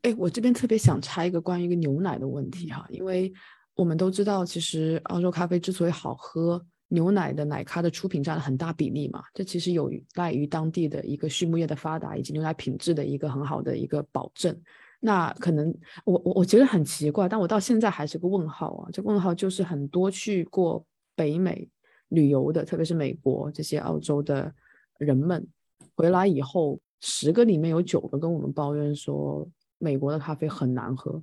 [0.00, 3.30] 哎，我这边特别想插一个关于一个牛奶的问题哈，因为
[3.74, 14.58] 我们都知道，其实澳洲咖啡之所以好喝，牛奶的奶咖的出品占了很大比例嘛，这其实有赖于当地的一个畜牧业的发达以及牛奶品质的一个很好的一个保证。
[15.00, 15.72] 那可能
[16.06, 18.88] 我我我觉得很奇怪，但我到现在还是个问号啊。
[18.90, 20.82] 这个问号就是很多去过
[21.14, 21.68] 北美。
[22.08, 24.52] 旅游的，特别是美国这些澳洲的
[24.98, 25.46] 人们
[25.94, 29.48] 回来以后，十个里面有九个跟我们抱怨说
[29.78, 31.22] 美国的咖啡很难喝。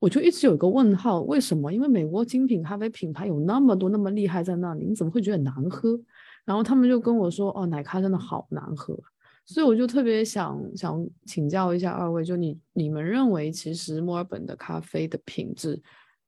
[0.00, 1.72] 我就一直有一个问号，为什么？
[1.72, 5.98] 因为美国精品咖啡品牌有那么多那么厉害在那里，你怎么会觉得难喝？
[6.44, 8.98] 然后他们就跟我说，哦，奶咖真的好难喝，
[9.46, 15.80] 所以我就特别想想请教一下二位，就你你们认为，其实墨尔本的咖啡的品质，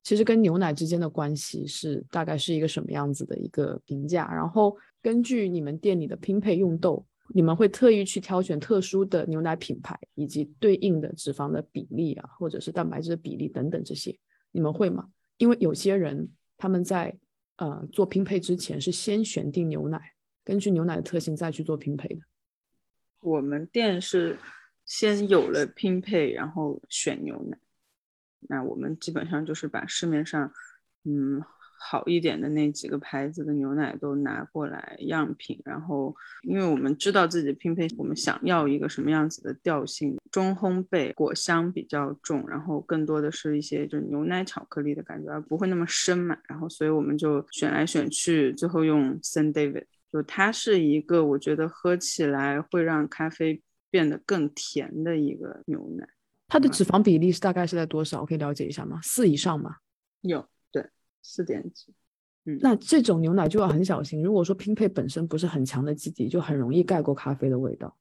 [0.02, 4.26] 其实跟牛奶之间的关系是大概是一个什么样子的一个评价？
[4.32, 14.18] 然后根据你们店里的拼配用豆，你们会特意去挑选特殊的牛奶品牌，以及对应的脂肪的比例啊，或者是蛋白质的比例等等这些，
[14.52, 15.08] 你们会吗？
[15.36, 17.16] 因为有些人他们在
[17.56, 20.00] 呃，做拼配之前是先选定牛奶，
[20.42, 22.20] 根据牛奶的特性再去做拼配的。
[23.20, 24.38] 我们店是
[24.86, 27.58] 先有了拼配，然后选牛奶。
[28.48, 30.52] 那我们基本上就是把市面上，
[31.04, 31.42] 嗯。
[31.82, 46.36] 好一点的那几个牌子的牛奶都拿过来样品，然后因为我们知道自己拼配，我们想要一个什么样子的调性，中烘焙果香比较重，然后更多的是一些就牛奶巧克力的感觉，而不会那么深嘛。
[46.46, 56.06] 然后所以我们就选来选去，最后用 s a n David，就它是一个我觉得喝起来会让咖啡变得更甜的一个牛奶。
[56.50, 58.26] 它的脂肪比例是大概是在多少？
[58.26, 59.00] 可以了解一下吗？
[59.02, 59.76] 四以上吗？
[60.20, 60.46] 有。
[60.72, 60.88] 对
[61.22, 61.92] 四点几，
[62.44, 64.22] 嗯，那这种牛奶就要很小心。
[64.22, 67.96] 如果说拼配本身不是很强的基底，就很容易盖过咖啡的味道。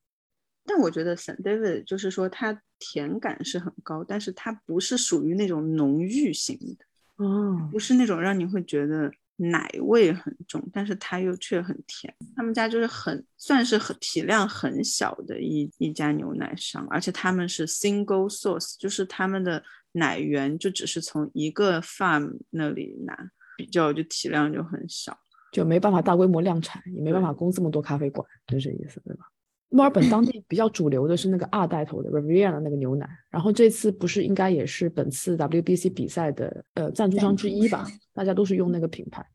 [0.66, 12.14] 但我觉得 Saint David 就是说它甜感是很高，但是它不是属于那种浓郁型的，哦，不是那种让你会觉得奶味很重，但是它又却很甜。
[12.36, 19.64] 他们家就是很算是很体量很小的一一家牛奶商，而且他们是 single source，就是他们的。
[19.94, 25.18] 奶源就只是从一个 farm 那里拿，比较就体量就很小，
[25.52, 29.26] 就没办法大规模量产，也没办法供这么多咖啡馆，就这意思，对吧？
[29.70, 37.86] 墨尔本当地比较主流的是那个二带头的 Riviera 的那个牛奶，然后这次不是应该也是本次 WBC 比赛的呃赞助商之一吧？
[38.14, 39.26] 大家都是用那个品牌。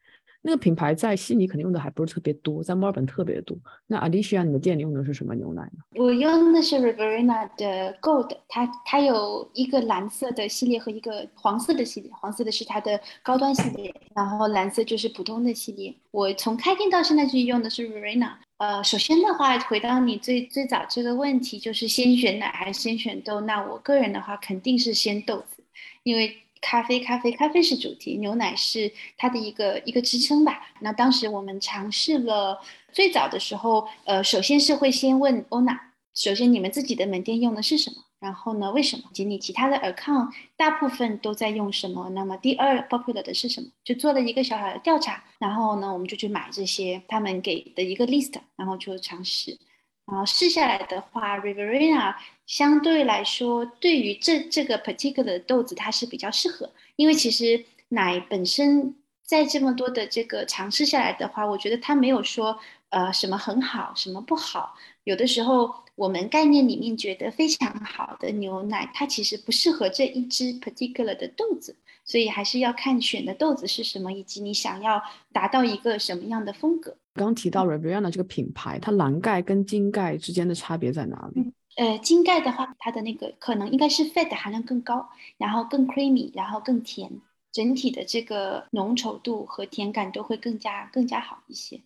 [0.46, 3.56] 那个品牌在悉尼肯定用的还不是特别多，在墨尔本特别多。
[3.86, 5.78] 那 Alicia，你的店里用的是什么牛奶呢？
[5.94, 15.94] 我用的是 Riverina 的 Gold，它它有一个蓝色的系列和一个黄色的系列，黄色的是它的高端系列，然后蓝色就是普通的系列。
[16.10, 18.32] 我从开店到现在就用的是 Riverina。
[18.58, 23.40] 呃，首先的话，回到你最最早这个问题，就是先选奶还是先选豆？
[23.40, 25.62] 那我个人的话，肯定是先豆子，
[26.02, 26.38] 因为。
[26.66, 30.62] 咖啡，咖啡，咖啡是主题，牛奶是它的一个一个支撑吧。
[30.80, 32.58] 那当时我们尝试了，
[32.90, 35.78] 最早的时候，呃，首先是会先问欧娜，
[36.14, 37.96] 首先你们自己的门店用的是什么？
[38.24, 39.02] 然后呢，为什么？
[39.10, 42.08] 以及你其他的 account 大部分都在用什么？
[42.14, 43.68] 那么第二 popular 的是什么？
[43.84, 49.58] 就做了一个小小的调查，然后呢，我们就去买这些他们给的一个 list，然后就尝试。
[50.06, 52.14] 然后试下来的话，Riverina
[52.46, 56.70] 相对来说，对于这这个 particular 的豆子，它是比较适合。
[56.96, 62.58] 因为其实奶本身在这么多的这个尝试下来的话，我觉得它没有说
[62.88, 64.74] 呃什么很好，什么不好。
[65.04, 71.76] 有的时候我们概念里面觉得非常好的牛奶，它其实不适合这一只 particular 的豆子。
[72.06, 75.02] 所以还是要看选的豆子是什么，以及你想要
[75.32, 76.94] 达到一个什么样的风格。
[77.14, 81.50] 刚提到 Riviana 这个品牌，它蓝盖跟金盖之间的差别在哪里？
[81.76, 87.10] 呃，金盖的话，它的那个可能应该是 fat 含量更高，然后更 creamy，然后更甜，
[87.50, 91.80] 整体的这个浓稠度和甜感都会更加更加好一些。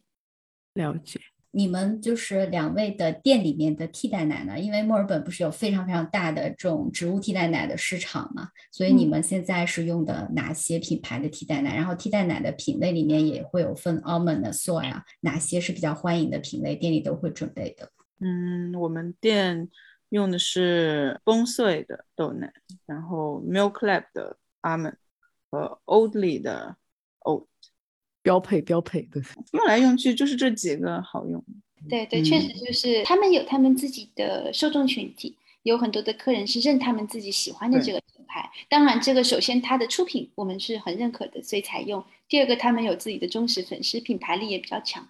[0.75, 1.21] 了解。
[1.51, 4.59] 你们就是两位的店里面的替代奶呢？
[4.59, 11.75] 因为墨尔本不是有非常非常大的这种植物替代奶的市场嘛，所以你们现在是用的哪些品牌的替代奶？
[11.75, 16.77] 然后替代奶的品类里面也会有分 almond、soy 啊，哪些是比较欢迎的品类？
[16.77, 17.91] 店里都会准备的。
[18.21, 19.69] 嗯，我们店
[20.11, 22.53] 用的是 Bonsoy 的豆奶，
[22.85, 24.97] 然后 Milk Lab 的 almond
[25.51, 26.77] 和 Oldly 的
[27.21, 27.47] oat。
[28.29, 29.23] 标配标配，对，
[29.53, 31.43] 用来用去就是这几个好用。
[31.89, 38.51] 对对，确实就是他们有他们自己的受众群体，有很多的客人是认他们自己喜欢的这个品牌。
[38.69, 42.05] 当然，这个首先它的出品我们是很认可的，所以才用。
[42.29, 45.03] 第二个，他们有自己的忠实粉丝，品牌力也比较强。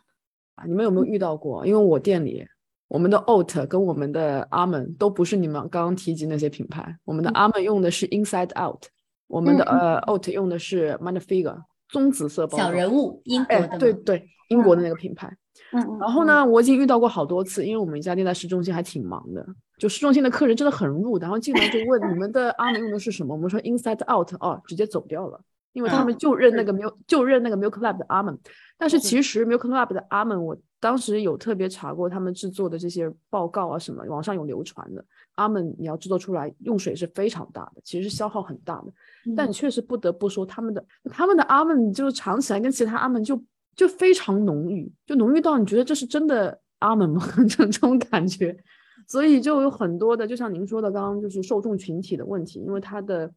[0.54, 1.66] 啊，你们有没有遇到过？
[1.66, 2.46] 因为我店里
[2.86, 8.84] 我们的 oat 跟我们的 almond 都不是你们刚刚提及那些品牌，我们的 almond 用的是 inside out，
[9.26, 11.62] 我们的呃 oat 用的是 Manfigure。
[11.88, 15.34] 棕紫色包小人物，英国的，对对，英国的那个品牌。
[15.72, 19.44] 嗯，然后呢，我已经遇到过好多次，因为我们一家店在市中心还挺忙的，
[19.78, 25.40] 就市中心的客人真的很入，然后进来就问你们的阿门用的是什么，我们说 Inside Out，哦，直接走掉了，
[25.72, 28.38] 因为他们就认那个 Milk，就认那个 Milk Lab 的阿门。
[28.78, 35.04] 但是其实 Milk Lab 的阿门，我当时有特别查过他们制作的这些报告啊什么，网上有流传的。
[35.34, 38.92] 阿门你要制作出来，用水是非常大的，其实是消耗很大的。
[39.36, 43.40] 但你确实不得不说，他们的他们的阿门就是尝起来跟其他阿门就
[43.74, 47.22] 就非常浓郁，就浓郁到你觉得这是真的阿门吗？
[47.48, 48.56] 这这种感觉，
[49.06, 53.32] 所以就有很多的，就像您说的，刚刚就是受众群体的问题，因为它的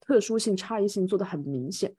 [0.00, 1.92] 特殊性、差异性做的很明显。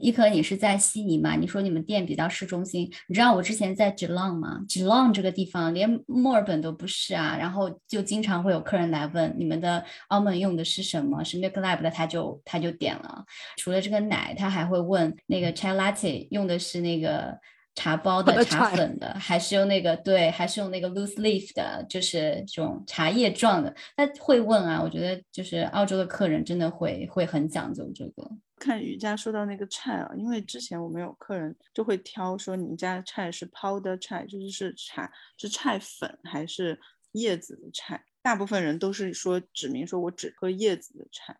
[0.00, 1.36] 伊可，你是在悉尼嘛？
[1.36, 11.22] 你说你们店比较市中心，你知道我之前在 Geelong 吗？Geelong 这个地方连墨尔本都不是啊，然后就经常会有客人来问你们的 almond 用的是什么？
[11.24, 13.24] 是 Milk Lab 的，他就他就点了。
[13.56, 17.38] 除了这个奶，他还会问那个 chai latte 用的是那个
[17.74, 23.74] 茶包的茶粉的，还是用那个对，还是用那个 loose leaf 的，就是这种茶叶状的。
[23.96, 28.28] 他会问啊，我觉得就是澳洲的客人真的会会很讲究这个。
[28.58, 36.78] 看瑜伽说到那个菜啊，因为之前我们有客人就会挑说，你们家的菜是 powder 菜，就是是菜是菜粉还是
[37.12, 38.04] 叶子的菜？
[38.20, 41.38] 大部分人都是说指明说我只喝叶子的菜，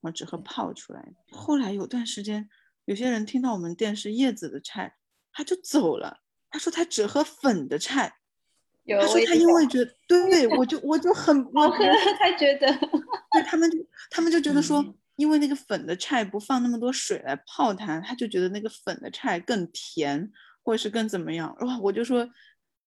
[0.00, 1.36] 我只喝泡出来的。
[1.36, 2.48] 后来有段时间，
[2.86, 4.96] 有些人听到我们店是叶子的菜，
[5.32, 6.20] 他就走了。
[6.50, 8.16] 他说他只喝粉的菜，
[8.86, 11.84] 他说他因为 觉得对，我就我就很我喝，
[12.18, 12.66] 他觉得
[13.32, 13.78] 对他们就
[14.10, 14.82] 他们就觉得说。
[15.16, 20.30] 因为那个粉的菜不放那么多水来泡它，他就觉得那个粉的菜更甜，
[20.62, 21.54] 或者是更怎么样？
[21.60, 22.28] 哇，我就说，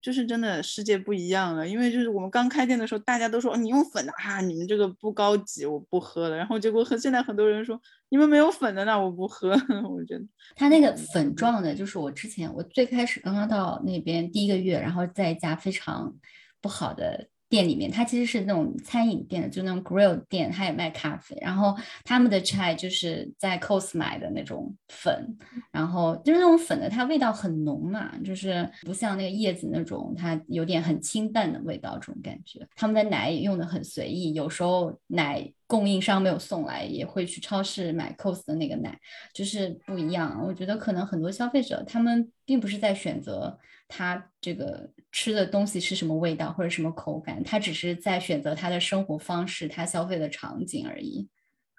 [0.00, 1.68] 就是真的世界不一样了。
[1.68, 6.36] 因为就是我们刚开店的时候，大家都说你用粉的啊，你们这个不高级，我不喝了。
[6.36, 9.50] 然后结果和现在很多人说你们没有粉的，那我不喝。
[9.88, 10.24] 我觉得
[10.56, 16.16] 它那个粉状的，就是我之前我最开始刚刚到那边第一个月，然后在一家非常
[16.60, 17.28] 不好的。
[17.54, 21.38] 店里面，它其实是那种餐饮店，就那种 grill 店，它也卖咖啡。
[21.40, 25.38] 然后他们的菜就是在 Cost 买的那种粉，
[25.70, 32.66] 然后就是那种粉的，它味道很浓嘛，就是不像那个叶子那种，它有点很清淡的味道，这种感觉。
[32.74, 38.98] 他们的奶也用的很随意，有时候奶供应商没有送来，也会去超市买 Cost 的那个奶，
[39.32, 40.42] 就是不一样。
[40.44, 43.56] 我觉得可能很多消费者他们并不是在选择。
[43.96, 51.28] 他这个吃的东西是什么味道或者什么口感，他只是在选择他的生活方式，他消费的场景而已。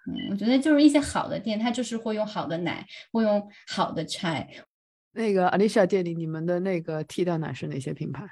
[0.07, 4.49] 嗯，我觉得就是一些好的店，他就是会用好的奶，会用好的菜。
[5.11, 8.25] 那个 Alicia 店里，你们的那个替代奶是哪些品牌？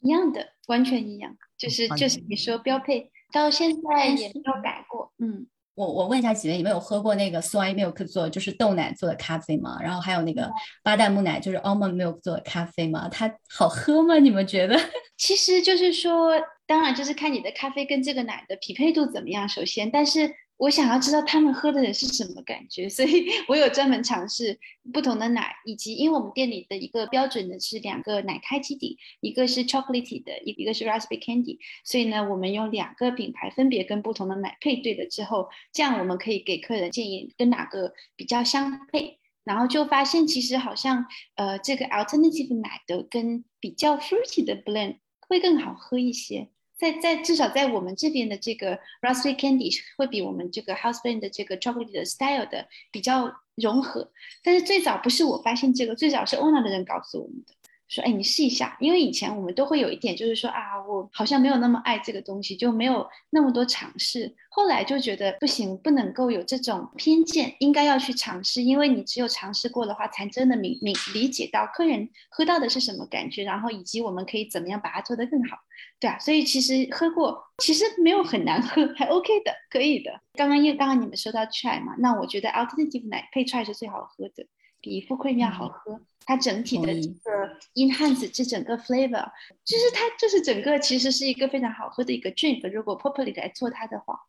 [0.00, 5.12] 一样的，完全一样，就是就是你说标配，到现在也没有改过。
[5.18, 5.46] 嗯。
[5.74, 9.78] 我我问一下几位，你们有喝过那个 soy milk 做就是豆奶做的咖啡吗？
[9.80, 10.50] 然后还有那个
[10.82, 13.08] 巴旦木奶就是 almond milk 做的咖啡吗？
[13.10, 14.18] 它好喝吗？
[14.18, 14.78] 你们觉得？
[15.16, 16.32] 其实就是说，
[16.66, 19.48] 当然就是看你的咖啡跟这个奶的匹配度怎么样。
[19.48, 20.30] 首先，但是。
[20.62, 24.56] 我想要知道他们喝的人是什么感觉， 所以我有专门尝试
[24.92, 46.50] 不同的奶，以及因为我们店里的一个标准的是两个奶开基底，一个是 chocolate 的，一一个是 raspberry candy，所以呢，我们用两个品牌分别跟不同的奶配对了之后，这样我们可以给客人建议跟哪个比较相配，然后就发现其实好像呃这个 alternative 奶的跟比较 fruity 的 blend 会更好喝一些。
[46.82, 54.10] 在在至少在我们这边的这个 raspberry candy 会比我们这个 house blend 的这个 chocolate 的 style 的比较融合，
[54.42, 57.54] 但是最早不是我发现这个，最早是 owner 的人告诉我们的。
[57.88, 64.34] 说，哎，你试一下，因为以前我们都会有一点，就是说啊，我好像没有那么爱这个东西，就没有那么多尝试。
[64.48, 75.58] 后来就觉得不行，不能够有这种偏见，应该要去尝试，因为你只有尝试过的话，才真的明明理解到客人喝到的是什么感觉，然后以及我们可以怎么样把它做得更好，
[76.02, 76.18] 对啊。
[76.18, 80.10] 所以其实喝过，其实没有很难喝，还 OK 的，可以的。
[80.34, 84.44] 刚刚因为刚刚你们说到 try 嘛，那我觉得 alternative 奶配 try 是最好喝的，
[84.80, 86.00] 比 full cream 要好喝。
[86.24, 89.28] 它整体的这个 enhance 这整个 flavor，
[89.64, 92.68] 就是它就是整个其实是一个非常好喝的一个 drink。
[92.70, 94.20] 如果 properly 来做它的话，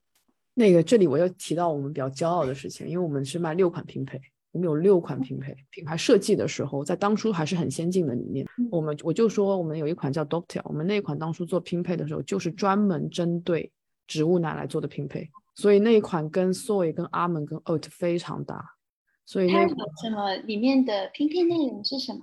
[0.56, 4.20] 那个这里我又提到我们比较骄傲的事情，因为我们是卖六款拼配，
[4.54, 5.54] 我们有六款拼配。
[5.72, 8.48] 品牌设计的时候，在当初还是很先进的理念。
[8.72, 13.72] 我们我就说我们有一款叫 Doctor，我们那款当初做拼配的时候，就是专门针对
[14.08, 18.64] 植物奶来做的拼配，所以那一款跟 soy、跟 almond、跟 oat 非常搭。
[19.26, 22.20] 所以那什么里面的拼配内容是什么？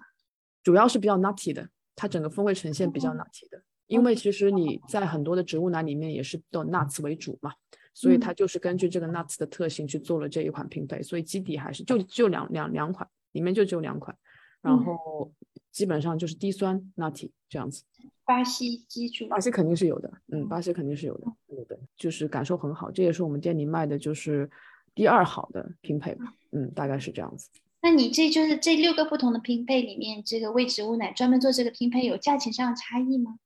[0.62, 3.61] 主要是比较 nutty 的，它整个风味呈现比较 nutty 的。
[3.86, 7.52] 因为其实你在很多的植物奶里面也是都 nuts 为主嘛，
[7.94, 11.02] 所以它就是根据这个 nuts 的特性去做了这一款拼配。
[11.02, 14.16] 所以基底还是就就两两两款，里面就只有两款，
[14.62, 15.32] 然后
[15.70, 17.84] 基本上就是低酸 nutty 这样子。
[18.24, 22.90] 巴西基础，巴西肯定是有的，嗯，巴西肯定是有的，有的，就是感受很好。
[22.90, 24.50] 这也是我们店里卖的就是。
[24.92, 27.48] 第二好的拼配吧，嗯，大概是这样子。
[27.80, 33.36] 那你这就是这六个不同的拼配里面，这个为植物奶专门做这个拼配，有价钱上的差异吗？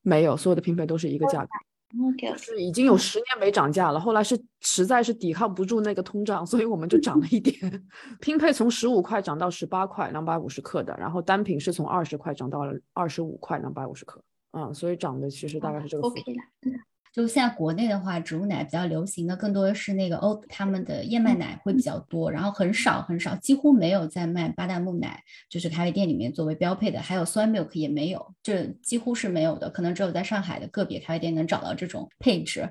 [0.00, 1.50] 没有，所有的拼配都是一个价格。
[2.36, 7.56] 是已经有十年没涨价了，后来是实在是抵抗不住那个通胀，所以我们就涨了一点。
[8.20, 14.20] 拼配从十五块涨到十八块，两百五十克的，然后单品是从二十块涨到了二十五块，两百五十克。
[14.52, 16.20] 嗯，所以涨的其实大概是这个幅度。
[16.20, 16.80] OK 了。
[17.14, 32.68] 就现在国内的话，植物奶比较流行的更多的是那个欧他们的燕麦奶会比较多，然后很少很少，几乎没有在卖巴旦木奶，就是咖啡店里面作为标配的，还有 soy milk 也没有，这几乎是没有的，可能只有在上海的个别咖啡店能找到这种配置。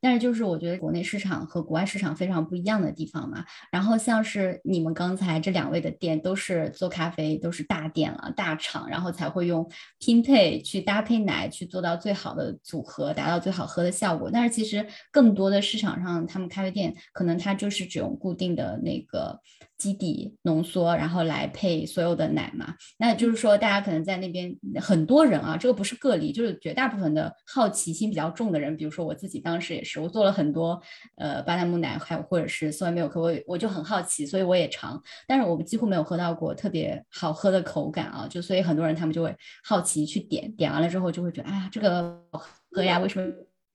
[0.00, 3.44] 但是就是我觉得国内市场和国外市场非常不一样的地方嘛。
[3.70, 9.68] 然后像是你们刚才这两位的店都是做咖啡，都是大店了、大厂，然后才会用
[9.98, 14.30] 拼配去搭配奶去做到最好的组合，达到最好喝的效果。
[14.32, 19.40] 但是其实更多的市场上，他们咖啡店可能它就是只用固定的那个
[19.78, 22.74] 基底浓缩，然后来配所有的奶嘛。
[22.98, 30.80] 那就是说，大家可能在那边很多人啊，这个不是个例，就是绝大部分的好奇心比较重的人，比如说我自己当时也是，我做了很多
[31.16, 43.26] 呃巴旦木奶，还有或者是 soy milk，我我就很好奇，所以我也尝，但是我们几乎没有喝到过特别好喝的口感啊，就所以很多人他们就会好奇去点，点完了之后就会觉得，哎呀，这个好喝呀，为什么？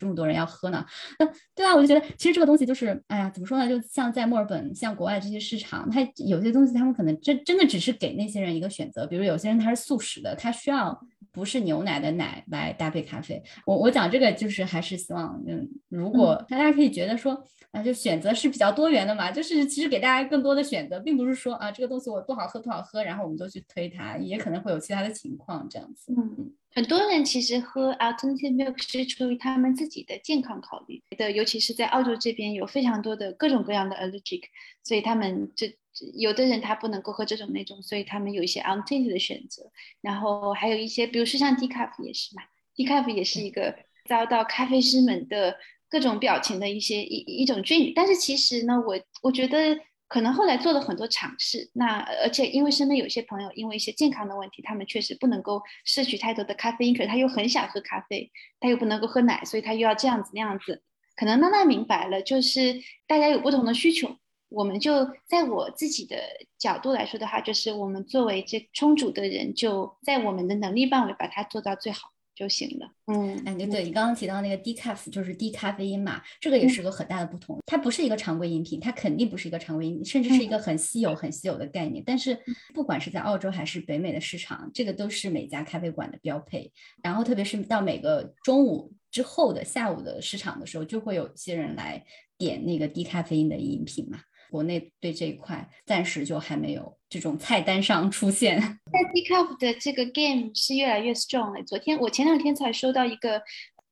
[0.01, 0.83] 这么多人要喝呢，
[1.19, 3.69] 那对啊，我就觉得其实这个东西就是，哎呀，怎么说呢？
[3.69, 10.99] 就像在墨尔本，像国外这些市场，它有些东西他们可能真真的只是给那些人一个选择，比如有些人他是素食的，他需要
[11.31, 13.39] 不是牛奶的奶来搭配咖啡。
[13.67, 26.11] 我我讲这个就是还是希望，嗯，如果大家可以觉得说，啊，就选择是比较多元的嘛，就是其实给大家更多的选择，并不是说啊这个东西我不好喝不好喝，然后我们就去推它，也可能会有其他的情况这样子。
[26.17, 34.43] 嗯，很多人其实喝 alternative milk 是出于他们自己的健康考虑的，尤其是在澳洲这边有非常多的各种各样的 allergic，
[34.83, 35.75] 所以他们这
[36.17, 39.69] 有的人他不能够喝这种那种，所以他们有一些 alternative 的选择。
[39.99, 42.43] 然后还有一些，比如说像 decaf 也是嘛
[42.75, 43.75] ，decaf 也是一个
[44.07, 45.57] 遭到咖啡师们的
[45.89, 47.91] 各种表情的一些一一种 drink。
[47.93, 49.77] 但是其实呢，我我觉得。
[50.11, 58.29] 可能后来做了很多尝试，那而且因为身边有些朋友因为一些健康的问题，他们确实不能够摄取太多的咖啡因，可是他又很想喝咖啡，
[58.59, 60.83] 他又不能够喝奶，所以他又要这样子那样子。
[61.15, 62.75] 可能慢慢明白了，就是
[63.07, 64.17] 大家有不同的需求，
[64.49, 66.17] 我们就在我自己的
[66.57, 72.10] 角度来说的话，就是我们作为这充足的人，就在我们的能力范围把它做到最好。
[72.33, 72.89] 就行了。
[73.07, 77.59] 嗯，哎，对对，你刚刚提到那个 decaf 就是低咖啡因嘛，这个也是个很大的不同。
[77.65, 82.03] 它不是一个常规饮品，它肯定不是一个常规饮品，甚至是一个很稀有、很稀有的概念。
[82.05, 82.37] 但是
[82.73, 86.71] 不管是在澳洲还是北美的市场，这个都是每家咖啡馆的标配。
[87.03, 92.03] 然后特别是到每个中午之后的下午的市场的时候，就会有一些人来
[92.37, 94.19] 点那个低咖啡因的饮品嘛。
[94.51, 98.59] 国内对这一块暂时就还没有这种菜单上出现。
[98.91, 101.63] 在 decaf 的这个 game 是越来越 strong 了。
[101.63, 103.41] 昨天我前两天才收到一个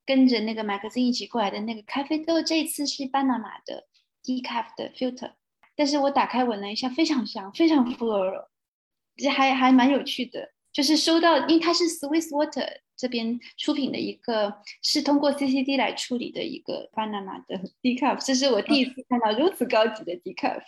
[0.05, 3.85] 跟着那个 magazine 一起过来的那个咖啡豆，这次是巴拿马的
[4.21, 5.31] decaf 的 filter，
[5.77, 8.47] 但是我打开闻了一下，非常香，非常 floral，
[9.15, 10.51] 这还还蛮有趣的。
[10.73, 12.67] 就是收到，因为它是 Swiss Water
[12.99, 14.53] 这边出品的一个，
[14.83, 20.61] 是通过 CCD 来处理的一个巴拿马的 decaf，这是我第一次看到如此高级的 decaf。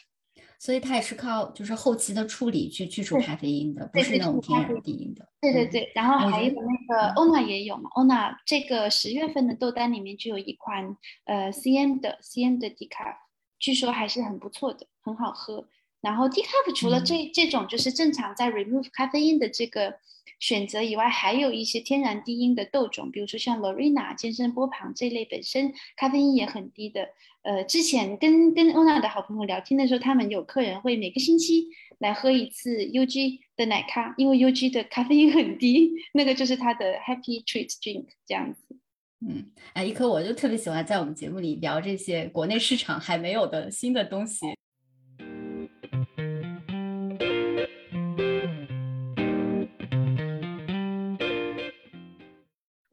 [0.58, 5.28] 所以它也是靠就是后期的处理去去除咖啡因的，不是那种天然低因的。
[5.42, 10.96] 对对对，然后还有那个欧娜也有嘛，欧娜这个十月份的豆单里面就有一款
[11.26, 13.16] 呃 CM 的 CM 的 decaf，
[13.60, 15.68] 据说还是很不错的，很好喝。
[16.00, 19.96] 然后 decaf 除了这这种就是正常在 remove 咖啡因的这个
[20.42, 27.08] 选择以外，还有一些天然低因的豆种，比如说像 Lorena 健身波旁这类本身咖啡因也很低的。
[27.44, 31.68] 呃，之前跟跟欧娜的好朋友聊天的时候，他们有客人会每个星期
[32.00, 38.76] 来喝一次 UG 的奶咖，因为 UG 的咖啡因很低， 那个就是他的 Happy Treat Drink 这样子。
[39.28, 44.48] 嗯，哎，一颗我就特别喜欢在我们节目里聊这些国内市场还没有的新的东西。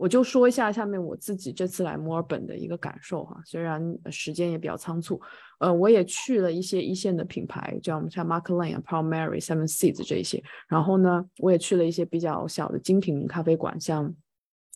[0.08, 3.80] 就说一下下面我自己这次来墨尔本的一个感受哈，虽然
[4.10, 5.20] 时间也比较仓促，
[5.60, 14.12] 呃，我也去了一些一线的品牌，像像 Mark Lane、Pearl Mary、Seven Seeds 这一些，然后呢，我也去了一些比较小的精品咖啡馆，像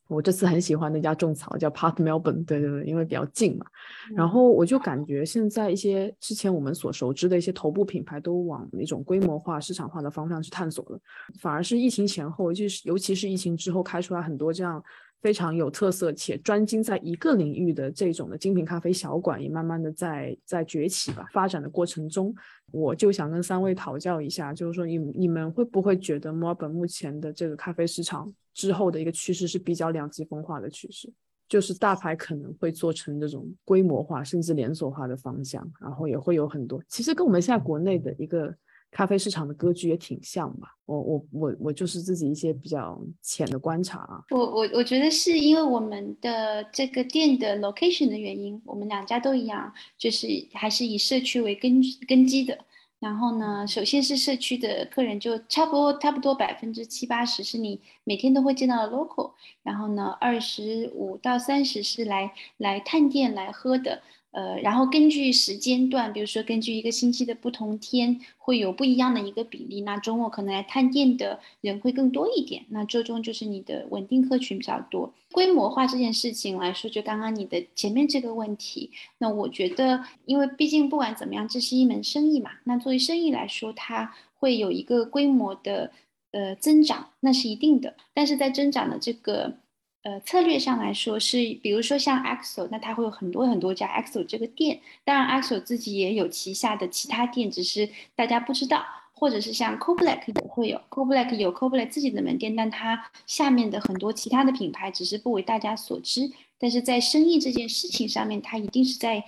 [0.08, 3.66] 我这次很喜欢的一家种草叫 Park Melbourne，对对对，因为比较近嘛，
[4.14, 10.98] 然后我就感觉现在一些之前我们所熟知的一些头部品牌都往那种规模化、市场化的方向去探索了，
[11.40, 14.82] 反而是疫情前后，就是尤其是疫情之后开出来很多这样。
[15.22, 21.28] 非常有特色且专精在一个领域的这种的精品咖啡小馆也慢慢的在在崛起吧。
[21.32, 22.34] 发展的过程中，
[22.72, 31.12] 我就想跟三位讨教一下，就是说你你们会不会觉得墨尔本目前的这个咖啡市场之后的一个趋势是比较两极分化的趋势？
[31.48, 38.54] 就是大牌可能会做成这种规模化甚至连锁化的方向，然后也会有很多，其实跟我们现在国内的一个
[38.90, 40.68] 咖啡市场的格局也挺像吧。
[40.86, 44.22] 我我我我就是自己一些比较浅的观察啊。
[44.30, 52.58] 我我我觉得是因为我们的这个店的 location 的原因，我们两家都一样，就是还是以社区为根根基的。
[53.02, 59.32] 然后呢，首先是社区的客人，就差不多差不多百分之七八十是你每天都会见到的 local。
[59.64, 64.02] 然后呢，二十五到三十是来来探店来喝的。
[64.32, 69.82] 呃，然后根据时间段，比如说根据一个星期的不同天，会有不一样的一个比例。
[69.82, 75.12] 那周末可能来探店的人会更多一点，那周中就是你的稳定客群比较多。
[75.32, 82.50] 规模化这件事情来说，就刚刚你的前面这个问题，那我觉得，因为毕竟不管怎么样，这是一门生意嘛。
[82.64, 85.92] 那作为生意来说，它会有一个规模的
[86.30, 87.94] 呃增长，那是一定的。
[88.14, 89.58] 但是在增长的这个。
[90.02, 109.24] 呃，策略上来说是，比如说像 Axo，那它会有很多很多家 Axo 这个店，当然 Axo 自己也有旗下的其他店，只是大家不知道，或者是像 Co Black 也会有，Co Black 有 Co Black 自己的门店，但它下面的很多其他的品牌只是不为大家所知，但是在生意这件事情上面，它一定是在。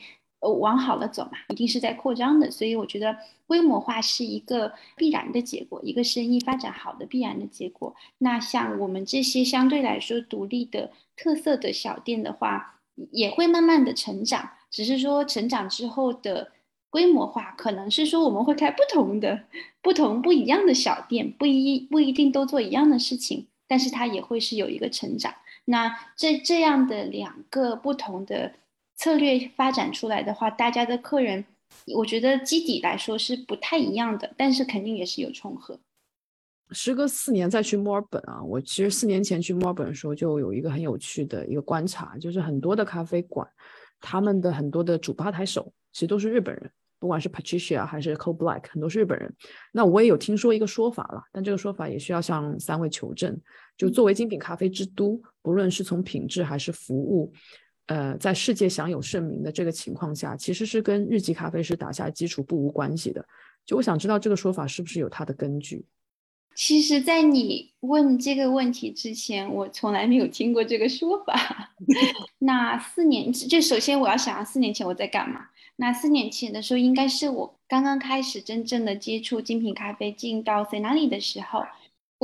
[0.52, 3.16] 往好了走嘛，一定是在扩张的，所以我觉得
[3.46, 7.94] 规模化是一个必然的结果，一个生意发展好的必然的结果。
[8.18, 12.80] 那像我们这些相对来说独立的特色的小店的话，
[13.10, 16.52] 也会慢慢的成长，只是说成长之后的
[16.90, 19.44] 规模化，可能是说我们会开不同的、
[19.80, 25.32] 不同不一样的小店，不一不一定都做一样的事情，但是它也会是有一个成长。
[25.64, 28.52] 那这这样的两个不同的。
[29.04, 31.44] 策略发展出来的话，大家的客人，
[31.94, 35.78] 我觉得基底来说是不太一样的，但是肯定也是有重合。
[36.70, 43.46] 时隔四年再去墨尔本啊，我其实四年前去墨尔本的时候就有一个很有趣的一个观察，就是很多的咖啡馆，
[44.00, 49.30] 他们的很多的主吧台手其实都是日本人，不管是 Patricia 还是 Co Black，很多是日本人。
[49.70, 53.38] 那我也有听说一个说法了，但这个说法也需要向三位求证。
[53.76, 57.30] 就作为精品咖啡之都，不论是从品质还是服务。
[57.86, 63.24] 呃，在世界享有盛名的这个情况下，其实是跟日籍咖啡师打下基础不无关系的。
[63.66, 65.84] 就我想知道这个说法是不是有它的根据？
[66.54, 71.74] 其实，在你问这个问题之前，我从来没有听过这个说法。
[72.38, 75.46] 那四年，就首先我要想，四年前我在干嘛？
[75.76, 81.64] 那四年前的时候，应该是我刚刚开始真正的接触精品咖啡，进到 c e n a l i 的时候。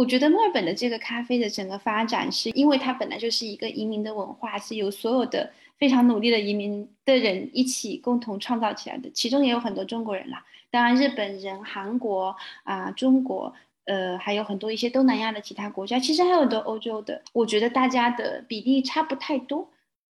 [0.01, 13.53] 我觉得墨尔本的这个咖啡的整个发展，是因为它本来就是一个移民的文化，是由所有的非常努力的移民的人一起共同创造起来的，其中也有很多中国人啦，当然日本人、韩国啊、中国，
[13.85, 19.69] 呃，还有很多一些东南亚的其他国家，其实还有很多欧洲的，我觉得大家的比例差不太多。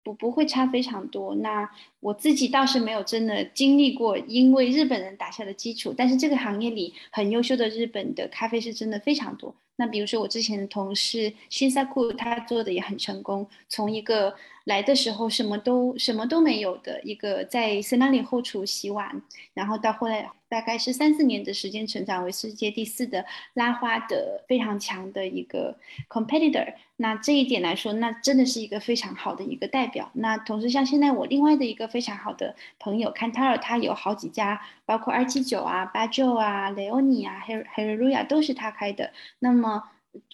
[0.05, 1.35] 不不会差非常多。
[1.35, 1.69] 那
[1.99, 5.93] 我自己倒是没有真的经历过，因为日本人打下的基础。
[5.97, 9.53] 但是这个行业里很优秀的日本的咖啡是真的非常多。
[9.77, 14.35] 那比如说我之前的同事新萨库，他做的也很成功，从一个。
[14.65, 19.21] 来的时候什么都什么都没有的一个在森纳里后厨洗碗，
[19.53, 23.25] 然后到后来大概是三四年的时间成长为世界第四的
[23.55, 25.77] 拉花的非常强的一个
[26.09, 26.75] competitor。
[26.95, 30.09] 那这一点来说，那真的是一个非常好的一个代表。
[30.15, 39.11] 那同时像现在我另外的一个非常好的朋友 Cantar，他有好几家，包括二七九啊、八九啊、雷欧尼啊、Her Heruya 都是他开的。
[39.41, 39.83] 那么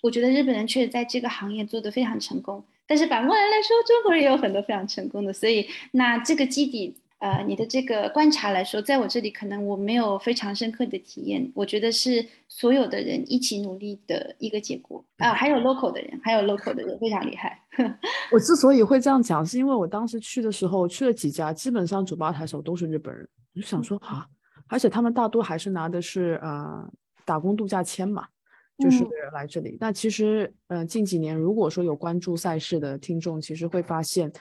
[0.03, 2.63] 我觉得日本人确实在这个行业做得非常成功。
[2.87, 17.63] 但是反过来来说，中国人也有很多非常成功的，所以那这个基底，呃，你的这个观察来说，在我这里可能我没有非常深刻的体验，我觉得是所有的人一起努力的一个结果啊，还有 local 的人，还有 local 的人非常厉害。
[18.33, 24.27] 我之所以会这样讲，是因为我当时去的时候去了几家，基本上主吧台手都是日本人，我就想说啊，
[24.67, 26.91] 而且他们大多还是拿的是呃
[27.25, 28.27] 打工度假签嘛。
[28.83, 29.77] 就是来这里。
[29.79, 34.33] 那其实，呃，近几年如果说有关注赛事的听众，其实会发现，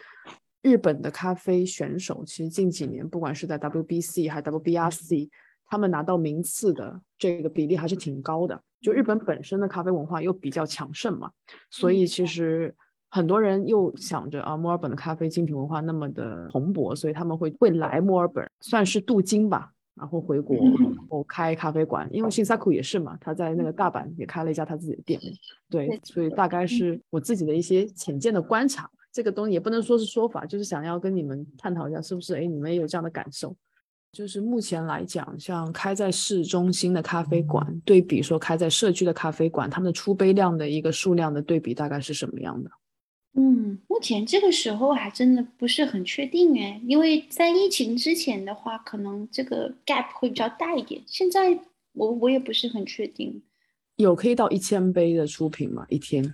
[0.62, 5.30] 日本的咖啡选手其实近几年不管是在 WBC 还是 WBRC，
[5.66, 8.62] 他们拿到名次的这个比例还是挺高的。
[8.82, 11.32] 就日本本身的咖啡文化又比较强盛嘛，
[11.70, 12.74] 所以其实
[13.10, 19.74] 很多人又想着啊，墨尔本的咖啡精品文化那么的蓬勃，所以他们会会来墨尔本，算是镀金吧。
[19.96, 25.20] 然后回国，然后开咖啡馆，因为新萨库也是嘛，他在那个大阪也开了一家他自己的店，
[25.70, 32.36] 对，所以大概是我自己的一些浅见的观察，这个东西也不能说是说法，就是想要跟你们探讨一下，是不是？
[32.36, 33.56] 哎，你们也有这样的感受？
[34.12, 42.72] 就是目前来讲，像开在市中心的咖啡馆，对比说开在社区的咖啡馆，他们的出杯量的一个数量的对比大概是什么样的？
[43.36, 51.02] 嗯，目前这个时候还真的不是很确定哎，因为在疫情之前的话，可能这个 gap 会比较大一点。
[51.06, 51.60] 现在
[51.94, 53.44] 我我也不是很确定。
[53.98, 55.86] 有可以到一千杯的出品吗？
[55.90, 56.34] 一天？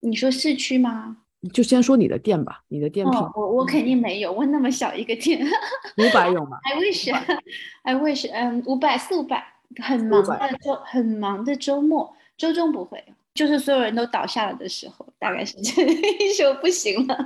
[0.00, 1.18] 你说市区吗？
[1.50, 3.18] 就先说你的店吧，你的店品。
[3.18, 5.40] 哦，我我肯定没有，我那么小一个店。
[5.98, 9.44] 五百有吗？I wish，I wish，嗯，五百四五百，
[9.82, 13.02] 很忙的周，很忙的周末，周中不会。
[13.34, 15.72] 就是所有人都倒下了的时候，大概是这
[16.36, 17.16] 时候不行了。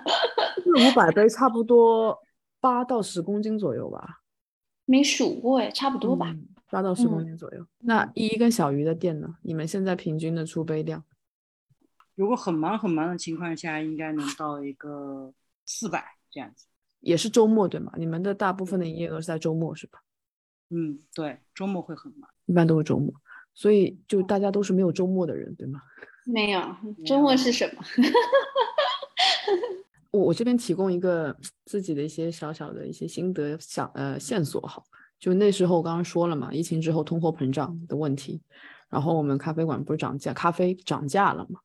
[0.79, 2.17] 五百杯差不多
[2.61, 4.21] 八到十公斤左右吧，
[4.85, 6.33] 没数过哎，差不多吧，
[6.71, 7.67] 八到十公斤左右。
[7.81, 9.35] 那依依跟小鱼的店呢？
[9.43, 11.03] 你们现在平均的出杯量？
[12.17, 15.33] 如果很忙很忙的情况下，应该能到一个
[15.65, 16.67] 四百这样子。
[17.01, 17.93] 也是周末对吗？
[17.97, 20.01] 你们的大部分的营业额是在周末是吧？
[20.71, 23.13] 嗯，对，周末会很忙，一般都是周末。
[23.55, 25.81] 所以就大家都是没有周末的人，对吗？
[26.27, 26.61] 没有
[27.05, 27.83] 周末是什么？
[30.11, 31.37] 我我这边提供一个
[31.67, 34.83] 自己的一些小小的一些心得小呃线索哈，
[35.21, 38.41] 就那时候我刚刚说了嘛，疫情之后通货膨胀的问题，
[38.89, 41.61] 然后我们咖啡馆不是涨价，咖啡涨价了嘛？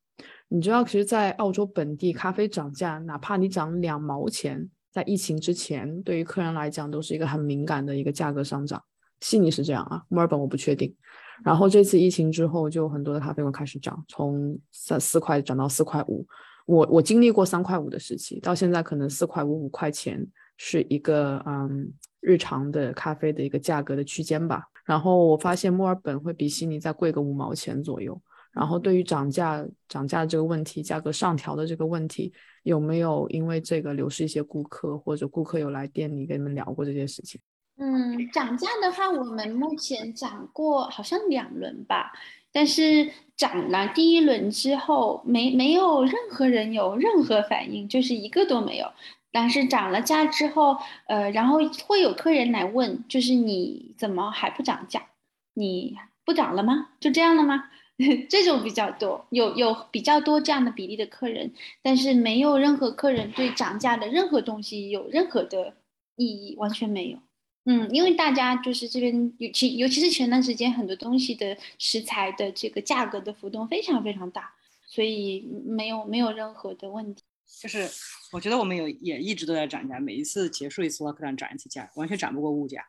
[0.54, 8.82] 你知道，其实，在澳洲本地咖啡涨价，哪怕你涨两毛钱，在疫情之前，对于客人来讲都是一个很敏感的一个价格上涨。
[9.20, 10.94] 悉尼是这样啊，墨尔本我不确定。
[11.42, 16.26] 然后这次疫情之后，就很多的咖啡馆开始涨，从三四块涨到四块五。
[16.66, 20.22] 我我经历过三块五的时期，到现在可能四块五五块钱
[20.58, 24.64] 是一个嗯日常的咖啡的一个价格的区间吧。
[24.84, 28.20] 然后我发现墨尔本会比悉尼再贵个五毛钱左右。
[28.52, 37.40] 然后对于涨价涨价这个问题，价格上调的这个问题，有没有因为这个流失一些顾客，或者顾客有来店里跟你们聊过这件事情？
[37.78, 42.12] 嗯，涨价的话，我们目前涨过好像两轮吧，
[42.52, 48.86] 但是涨了第一轮之后，没没有任何人有任何反应，就是一个都没有。
[49.32, 50.76] 但是涨了价之后，
[51.08, 51.58] 呃，然后
[51.88, 55.06] 会有客人来问，就是你怎么还不涨价？
[55.54, 55.96] 你
[56.26, 56.90] 不涨了吗？
[57.00, 57.70] 就这样了吗？
[58.28, 61.52] 这种比较多，有有比较多这样的比例的客人，
[61.82, 65.76] 但是没有任何客人对涨价的任何东西有任何的
[66.16, 67.18] 意义，完全没有。
[67.64, 74.52] 嗯，因为大家就是这边尤其尤其是前段时间很多东西的食材的这个价格的浮动非常非常大，
[74.84, 77.22] 所以没有没有任何的问题。
[77.60, 77.88] 就是
[78.32, 82.84] 我觉得我们有也一直都在涨价，每一次结束一次 lockdown 涨一次价，完全涨不过物价。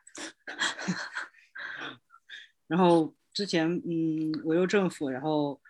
[2.66, 5.60] 然后之前嗯，维州政府然后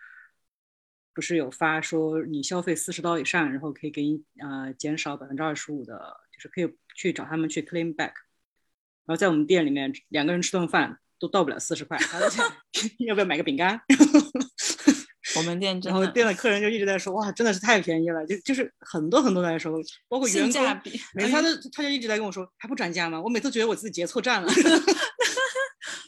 [1.13, 8.13] 不是有发说你消费四十刀以上，然后可以给你呃减少百分之二十五的，就是可以去找他们去 claim back。
[9.05, 11.97] 然后在我们店里面，两个人吃顿饭都到不了四十块，
[13.07, 13.81] 要不要买个饼干？
[15.37, 19.77] 我们店，然后店的客人就一直在说，哇，真的是太便宜了，就就是很多很多在说，
[20.07, 20.63] 包括员工，
[21.13, 23.21] 每次他都他就一直在跟我说，还不转价吗？
[23.21, 24.49] 我每次觉得我自己结错账了，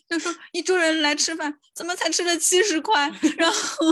[0.08, 3.10] 就说一桌人来吃饭，怎么才吃了七十块？
[3.38, 3.86] 然后，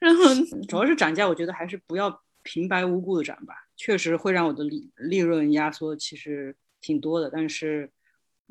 [0.00, 0.22] 然后
[0.68, 7.90] 主要是涨价，我觉得还是不要平白无故的涨吧，确实会让我的利利润压缩，其实挺多的，但是。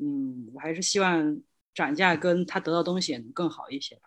[0.00, 1.40] 嗯，我还是希望
[1.74, 4.02] 涨价跟他得到东西也能更好一些吧。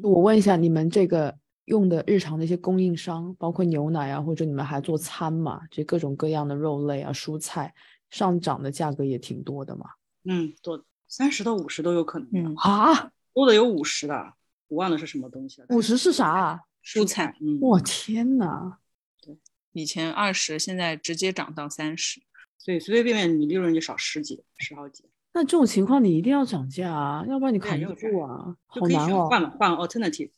[0.00, 5.62] 我问一下，你们这个用的日常的一些供应商，包括牛奶啊，或者你们还做餐嘛？
[5.68, 7.74] 这各种各样的肉类啊、蔬菜，
[8.08, 9.86] 上涨的价格也挺多的嘛。
[10.28, 12.28] 嗯，多三十到五十都有可能。
[12.32, 14.34] 嗯啊，多的有五十的，
[14.68, 15.66] 我忘了是什么东西了。
[15.70, 16.64] 五十是啥？
[16.84, 17.36] 蔬菜。
[17.40, 18.78] 嗯，我天呐。
[19.20, 19.36] 对，
[19.72, 22.20] 以前二十，现在直接涨到三十，
[22.58, 25.04] 所以随随便便你利润就少十几、十好几。
[25.32, 29.28] 那这种情况你一定要涨价啊，要不然你扛不住啊，好难哦。
[29.28, 30.30] 换换 alternative，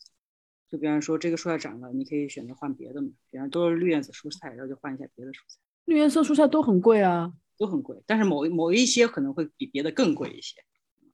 [0.69, 5.59] 就比方说这个蔬菜涨了，你可以选择换别的嘛，比方都是绿叶子蔬菜，然后就换一下别的蔬菜。
[5.85, 10.55] 绿颜色蔬菜都很贵啊，都很贵，但是某某一些可能会比别的更贵一些。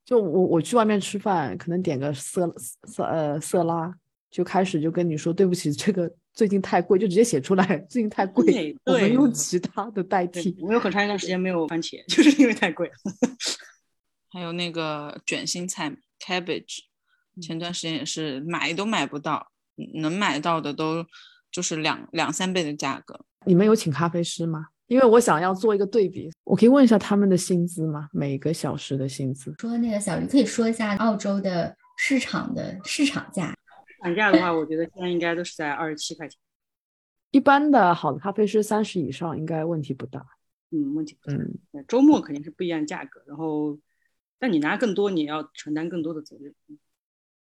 [0.04, 2.54] 就我我去外面吃饭，可能点个色
[2.86, 3.92] 色呃色拉，
[4.30, 10.54] 就开始就跟你说对不起，这个最近太贵，就直接写出来 最近太贵，我们用其他的代替。
[10.60, 12.94] 我有很长一段时间没有番茄， 就是因为太贵了。
[14.30, 16.80] 还有那个卷心菜 cabbage，
[17.40, 19.50] 前段时间也是买都买不到，
[19.94, 21.06] 能买到的都
[21.50, 23.24] 就是两两三倍的价格。
[23.46, 24.66] 你们有请咖啡师吗？
[24.86, 28.09] 因为我想要做一个对比，我可以问一下他们的薪资吗？
[28.12, 29.55] 每个小时的薪资。
[29.59, 33.55] 说那个小鱼可以说一下澳洲的市场的市场价。
[33.86, 36.39] 市场价的话，我觉得现在应该都是在二十七块钱。
[37.31, 40.24] 一般的好的咖啡师三十以上应该问题不大。
[40.70, 41.36] 嗯，问题不大。
[41.73, 43.78] 嗯，周末肯定是不一样价格，然后。
[44.36, 46.55] 但你拿更多，你要承担更多的责任。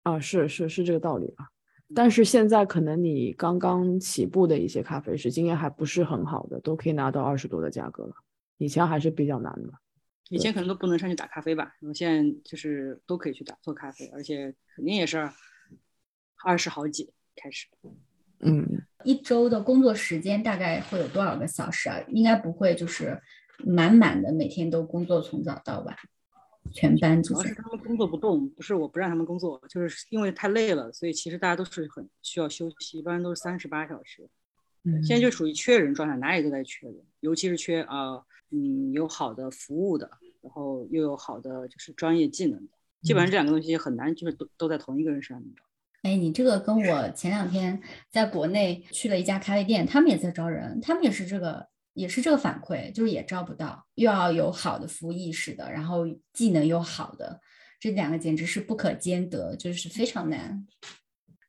[0.03, 1.47] 啊，是是是这个道理啊。
[1.95, 8.15] 但是现在可能你刚刚起步的一些咖啡师经验还不是很好的，都可以拿到二十多的价格了。
[8.59, 9.73] 以前还是比较难的。
[10.31, 15.31] 以前可能都不能上去打咖啡吧，然后现在就是都可以去打做咖啡，而且肯定也是
[16.45, 17.67] 二十好几开始。
[18.41, 21.99] 嗯，一周的工作时间大概会有多少个小时啊？
[22.09, 23.19] 应该不会就是
[23.65, 25.97] 满满的，每天都工作从早到晚，
[26.73, 34.29] 全班主要是他们工作不动，不是我不让他们工作，就是因为太累了，所以其实大家都是很需要休息，一般都是三十八小时。
[34.85, 40.09] 嗯，现在就属于缺人状态，哪里都在缺人，尤其是缺啊，嗯，有好的服务的，
[40.41, 42.73] 然后又有好的就是专业技能的，
[43.03, 45.63] 基本上这两个东西很难，就是都都在同一个人身上找。
[46.03, 51.67] 哎，你这个跟我前两天在国内去了一家咖啡店，他们也在招人，他们也是这个，
[51.99, 57.41] 也是这个反馈，就是也招不到，又要有好的服务意识的，然后技能又好的，
[57.81, 60.65] 这两个简直是不可兼得，就是非常难。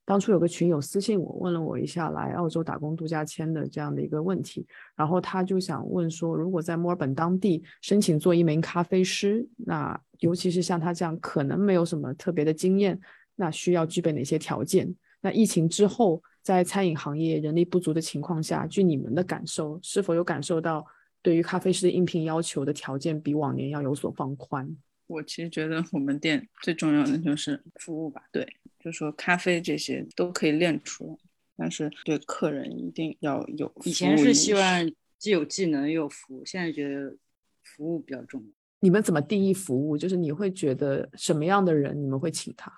[0.05, 4.65] 当初有个群友私信我，问了我一下来澳洲打工度假签的这样的一个问题，
[4.95, 12.99] 然后他就想问说，如果在墨尔本当地申请做一名咖啡师，那尤其是像他这样可能没有什么特别的经验。
[13.35, 14.93] 那需要具备哪些条件？
[15.21, 20.85] 那疫情之后，在餐饮行业人力不足的情况下，据你们的感受，是否有感受到
[21.21, 24.75] 对于咖啡师的应聘要求的条件比往年要有所放宽？
[25.07, 28.21] 我其实觉得我们店最重要的就是服务吧。
[28.31, 28.47] 对，
[28.79, 33.71] 就说咖啡这些都可以练出来，但是对客人一定要有。
[33.83, 37.17] 以前是希望既有技能又有服务，现在觉得
[37.63, 38.47] 服务比较重要。
[38.81, 39.97] 你们怎么定义服务？
[39.97, 42.71] 就是你会觉得什么样的人你们会请他？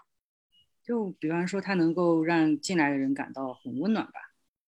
[0.84, 4.14] 就比方说，他能够让进来的人感到很温暖吧，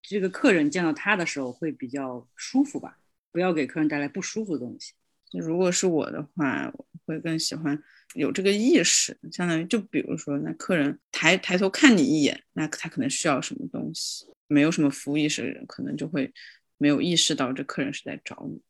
[0.02, 2.98] 这个客人见到他的时候会比较舒服吧，
[3.30, 4.92] 不要给客人带来不舒服的东西。
[5.32, 7.82] 如果是我的话，我会更喜欢
[8.14, 16.30] 有这个意识，相当于就比如说，那客人抬抬头看你一眼，那他可能需要什么东西，没有什么服务意识的人，可能就会
[16.76, 18.60] 没有意识到这客人是在找你。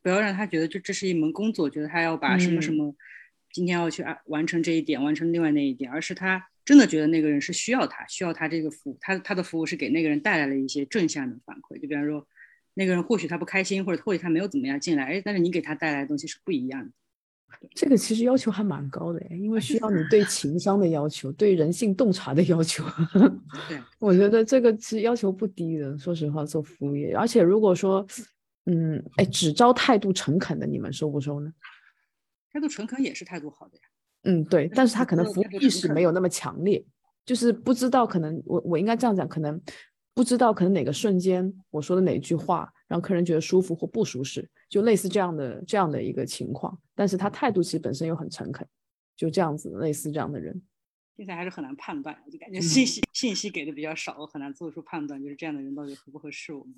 [0.00, 2.94] 不要让他觉得就这是一门工作，觉得他要把什么什么，
[3.52, 6.48] 今天要去完完成这一点，完成另外那一点，而是他。
[6.64, 11.74] 真的觉得那个人是需要他，需要他这个服务，他他的服务是给那个人带来了一些正向的反馈。
[11.80, 12.24] 就比方说，
[12.74, 16.92] 那个人或许他不开心，或者或许他没有怎么样进来，哎，但是你给他带来的东西是不一样的。
[17.74, 22.84] 这个其实要求还蛮高的，因为需要你对情商的要求，对人性洞察的要求。
[23.68, 25.98] 对，我觉得这个其实要求不低的。
[25.98, 28.06] 说实话，做服务业，而且如果说，
[28.66, 31.52] 嗯，哎，只招态度诚恳的，你们收不收呢？
[32.52, 33.82] 态度诚恳也是态度好的呀。
[34.24, 36.84] 嗯，对，但是他可能服务意识没有那么强烈，
[37.24, 39.60] 就是不知道可能我我应该这样讲，可能
[40.14, 46.78] 不知道可能哪个瞬间我说的哪句话让客人觉得舒服或不舒适，就类似这样的这样的一个情况。
[46.94, 48.68] 但是他态度其实本身又很诚恳，
[49.16, 50.62] 就这样子类似这样的人，
[51.16, 56.74] 现在还是很难判断，就感觉信息信息给的比较少，我很难做出判断，就是这样的人到底合不合适我们。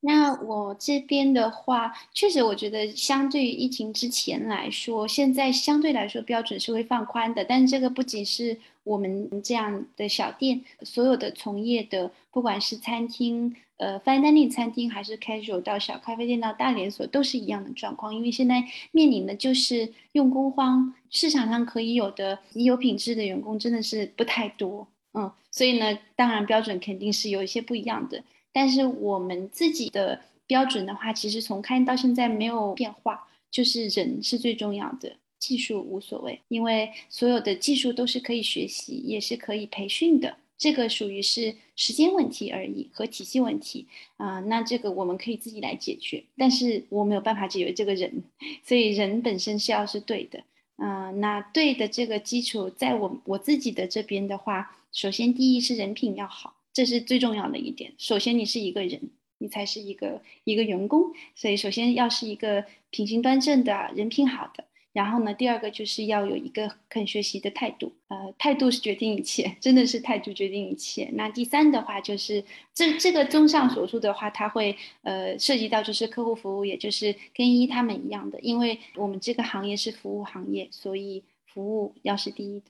[0.00, 7.44] 那我这边的话，确实我觉得相对于疫情之前来说，现在相对来说标准是会放宽的。
[7.44, 18.14] 但是这个不仅是我们这样的小店，所有的从业的，不管是餐厅、呃 fine dining 餐厅，还是 casual 到小咖啡店到大连锁，都是一样的状况。
[18.14, 18.62] 因为现在
[18.92, 24.86] 面临的就是用工荒，市场上可以有的有品质的员工真的是不太多。
[25.14, 28.22] 嗯，所以呢，当然标准肯定是有一些不一样的。
[28.58, 43.86] 但是我们自己的标准的话，其实从开到现在没有变化，就是人是最重要的，技术无所谓，因为所有的技术都是可以学习，也是可以培训的，这个属于是时间问题而已和体系问题
[44.16, 44.40] 啊。
[44.40, 48.24] 那这个我们可以自己来解决，但是我没有办法解决这个人，
[48.66, 50.42] 所以人本身是要是对的，
[50.78, 56.54] 嗯，那对的这个基础，在我我自己的这边的话，首先第一是人品要好。
[56.78, 57.92] 这是最重要的一点。
[57.98, 61.12] 首先，你是一个人，你才是一个一个员工。
[61.34, 64.64] 所以，首先要是一个品行端正的人品好的。
[64.92, 67.92] 然后呢，第二个就是要有一个肯学习的态度。
[68.06, 71.10] 呃，态度是决定一切， 真的是态度决定一切。
[71.14, 82.66] 那第三的话，就是这这个综上所述的话，它会呃涉及到就是客户服务，也就是跟一他们一样的，因为我们这个行业是服务行业，所以服务要是第一的。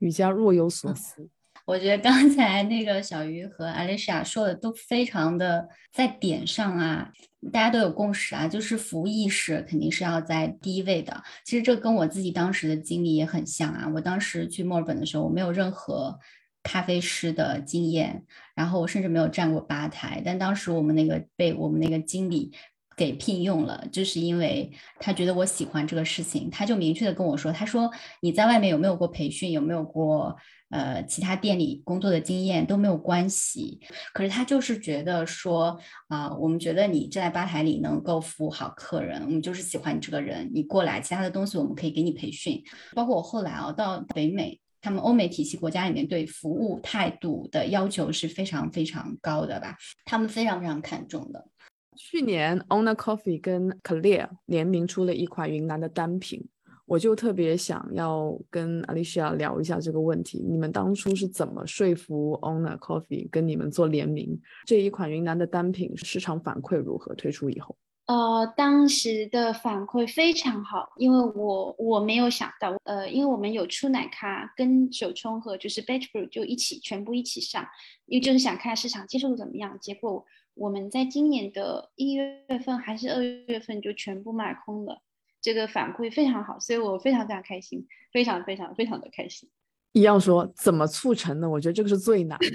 [0.00, 1.30] 瑜伽若有所思。
[1.70, 7.12] 我觉得刚才那个小鱼和艾丽莎说的都非常的在点上啊，
[7.52, 11.22] 大家都有共识啊，就是服务意识肯定是要在第一位的。
[11.44, 16.18] 其实这跟我自己当时的经历也很像啊，我当时去墨尔本的时候，我没有任何
[16.64, 18.24] 咖啡师的经验，
[18.56, 22.50] 然后我甚至没有站过吧台，但当时我们那个被我们那个经理
[22.96, 27.88] 给聘用了，就是因为他觉得我喜欢这个事情，他就明确的跟我说，他说
[28.22, 30.36] 你在外面有没有过培训，有没有过
[30.70, 33.78] 呃其他店里工作的经验都没有关系，
[34.14, 35.78] 可是他就是觉得说
[36.08, 42.62] 啊，我们觉得你站在吧台里能够服务好客人，我们就是喜欢你这个人，你过来其他的东西我们可以给你培训，
[42.94, 44.60] 包括我后来啊到北美。
[44.82, 49.76] 他们欧美体系国家里面对服务态度的要求是非常非常高的吧？
[50.06, 51.46] 他们非常非常看重的。
[51.94, 56.48] 去年 Owner Coffee 跟 Clear 联名出了一款云南的单品，
[56.90, 60.44] 我就特别想要跟 Alicia 聊一下这个问题。
[60.44, 64.36] 你们当初是怎么说服 Owner Coffee 跟你们做联名？
[64.66, 67.14] 这一款云南的单品市场反馈如何？
[67.14, 67.76] 推出以后？
[68.06, 77.64] 呃，当时的反馈非常好，因为我我没有想到，呃，因为我们有出奶咖跟手冲和就是 batch brew 就一起全部一起上，
[78.06, 79.78] 因为就是想看市场接受度怎么样。
[79.80, 85.00] 结果我们在今年的一月份还是二月份就全部卖空了，
[85.40, 89.48] 这个反馈非常好，所以我非常非常开心，非常非常非常的开心。
[89.92, 91.48] 一样说怎么促成的？
[91.48, 92.46] 我觉得这个是最难的。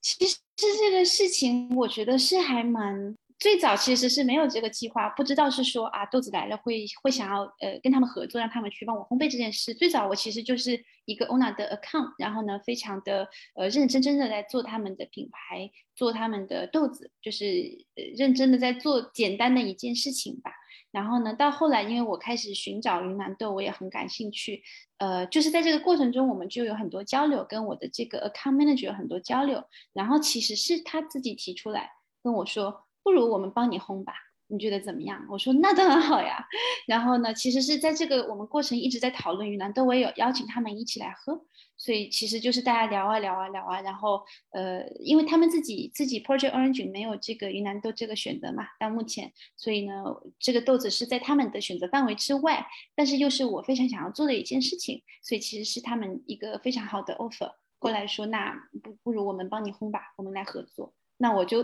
[0.00, 3.14] 其实这个事情，我觉得是还蛮。
[3.38, 9.72] 最早其实是没有这个计划，不知道是说啊豆子来了会会想要呃跟他们合作，让他们去帮我烘焙这件事。
[9.72, 20.52] 最早我其实就是一个 owner 的 account，然后呢非常的呃认认真真的在做他们的品牌，做他们的豆子，就是认真的在做简单的一件事情吧。
[20.90, 24.62] 然后呢到后来，因为我开始寻找云南豆，我也很感兴趣，
[24.98, 29.64] 呃就是在这个过程中我们就有很多交流，跟我的这个 account manager 有很多交流。
[29.92, 31.90] 然后其实是他自己提出来
[32.22, 32.84] 跟我说。
[33.02, 34.12] 不如我们帮你烘吧，
[34.50, 35.24] 你觉得怎么样？
[35.30, 36.44] 我说那当然好呀。
[36.86, 41.40] 然后呢，其实是在这个我们过程一直在讨论云南豆，我也有邀请他们一起来喝，
[41.76, 43.80] 所以其实就是大家聊啊聊啊聊啊。
[43.82, 50.04] 然后呃，因为他们自己自己 Project Orange 没有这个云南豆这个选择嘛，到目前，所以呢，
[50.38, 52.66] 这个豆子是在他们的选择范围之外，
[52.96, 58.52] 但是又是我非常想要做的一件事情，所以其实是他们一个非常好的 offer 过来说，那
[58.82, 60.92] 不不如我们帮你烘吧，我们来合作。
[61.22, 61.62] 那我就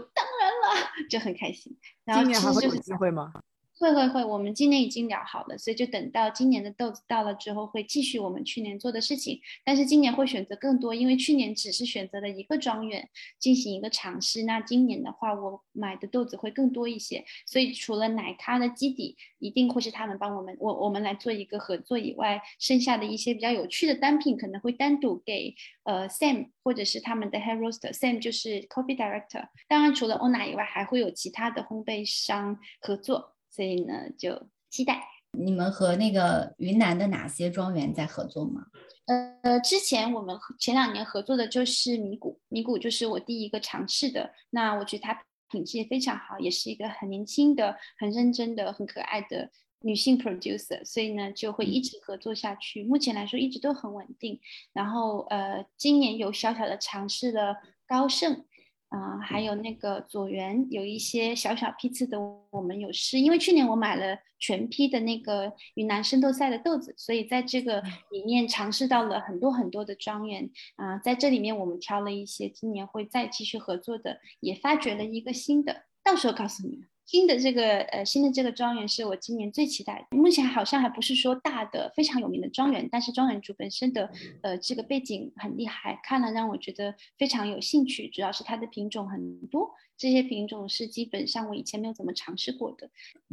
[0.75, 1.77] 了， 就很开心。
[2.05, 3.33] 然后今年还会有机会吗？
[3.79, 9.39] 会会会，我们今年已经聊好了，所以就等到今年的豆子到了之后，会继续我们去年做的事情。
[9.65, 13.07] 但是今年会选择更多，因为去年只是选择了一个庄园
[13.39, 14.45] 进行一个尝试。
[14.45, 17.23] 那今年的话，我买的豆子会更多一些。
[17.45, 25.55] 所以除了奶咖的基底一定会是他们帮我们，我我们来做一个合作以外，剩下的一些比较有趣的单品可能会单独给
[25.85, 27.93] 呃 Sam 或者是他们的 Head Roaster。
[27.93, 29.49] Sam 就是 Coffee Director。
[29.69, 33.36] 当然除了欧娜以外，还会有其他的烘焙商合作。
[33.57, 35.03] 所以呢，就期待
[35.33, 38.67] 你们和那个云南的哪些庄园在合作吗？
[39.07, 44.31] 呃，之前我们前两年合作的就是米谷，米谷就是我第一个尝试的。
[44.51, 45.19] 那我觉得它
[45.51, 49.51] 品质也非常好，也是一个很年轻的、很认真的、很可爱的
[49.81, 52.85] 女性 producer，所以呢就会一直合作下去。
[52.85, 54.39] 目前来说一直都很稳定。
[54.75, 57.57] 然后呃，今年有小小的尝试了
[57.87, 58.45] 高盛。
[58.89, 62.19] 啊，还有那个左园有一些小小批次的，
[62.51, 76.87] 我们有试，因为去年我买了全批的那个云南生豆赛的豆子，所以在这个里面尝试到了很多很多的庄园啊，在这里面我们挑了一些今年会再继续合作的，也发掘了一个新的，到时候告诉你们。
[77.07, 80.07] 新的这个呃，新的这个庄园是我今年最期待。
[80.11, 84.11] 目前好像还不是说大的非常有名的庄园，但是庄园主本身的
[84.43, 88.09] 呃这个背景很厉害，看了让我觉得非常有兴趣。
[88.09, 89.71] 主要是它的品种很多。
[89.99, 92.91] 这些品种是基本上我以前没有怎么尝试过的。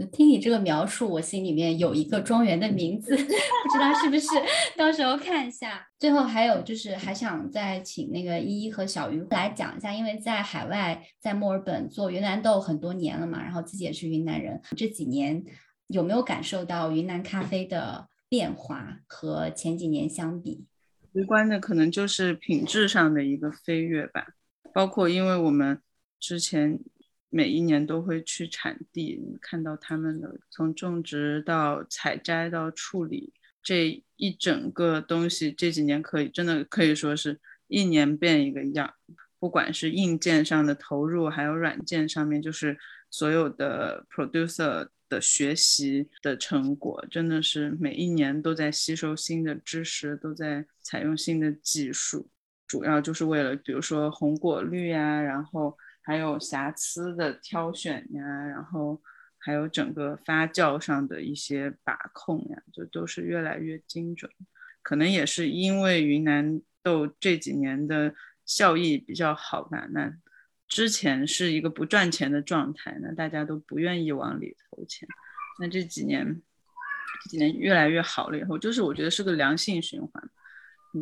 [0.08, 4.28] 听你这个描述，我心里面有一个庄园的名字， 不知道是不是？
[4.78, 5.86] 到时候看一下。
[6.00, 15.44] 最后还有就是，还想再请那个依依和小鱼来讲一下，因为在海外，在墨尔本做云南豆很多年了嘛，然后自己也是云南人，这几年
[15.88, 20.64] 有没有感受到云南咖啡的变化和前几年相比？
[21.14, 24.28] 直观的可能就是品质上的一个飞跃吧，
[24.74, 25.82] 包括因为我们。
[26.24, 26.80] 之前
[27.30, 38.94] 每一年都会去产地看到他们的从种植到采摘到处理这一整个东西，这几年可以真的可以说是一年变一个样，
[39.38, 42.78] 不管是硬件上的投入，还有软件上面，就是
[43.10, 52.30] 所有的 producer 的学习的成果，真的是每一年都在吸收新的知识，都在采用新的技术，
[52.66, 55.78] 主要就是为了比如说红果率呀，然后。
[56.04, 59.02] 还有瑕疵的挑选呀，然后
[59.38, 64.30] 还有整个发酵上的一些把控呀，就都是越来越精准。
[64.82, 68.14] 可能也是因为云南豆这几年的
[68.46, 70.14] 效益比较好吧，那
[70.68, 75.08] 之前是一个不赚钱的状态，那大家都不愿意往里投钱。
[75.60, 76.42] 那这几年，
[77.24, 80.30] 这几年越来越好了以后，就是我觉得是个良性循环。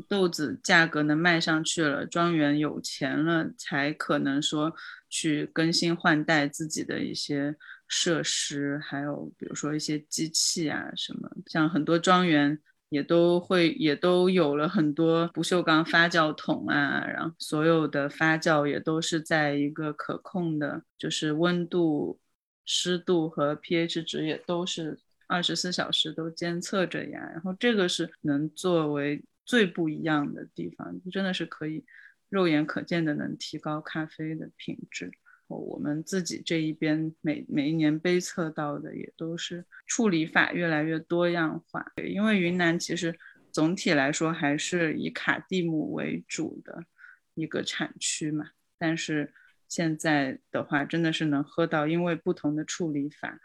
[0.08, 4.74] 豆子价格能卖上去了，庄园有钱了，才可能说
[5.10, 7.56] 去更新换代自己的一些
[7.88, 12.58] 设施，还有比如说一些机器啊什么，像很多庄园
[12.90, 22.20] 也都会也都有了很多不锈钢发酵桶啊，然后所有的发酵也都是在一个可控的，就是温度、
[22.66, 24.98] 湿度和 pH 值也都是
[25.28, 29.22] 二十四小时都监测着呀，然后这个是能作为。
[29.46, 31.86] 最不一样的地方，真的是可以
[32.30, 35.12] 肉眼可见的能提高咖啡的品质。
[35.48, 41.86] 我们自己这一边每每一年杯测到的也都是处理法越来越多样化。
[42.08, 43.14] 因为云南其实
[43.52, 46.86] 总体来说还是以卡蒂姆为主的
[47.34, 49.34] 一个产区嘛，但是
[49.68, 53.38] 现在的话真的是能喝到，因为不同的处理法，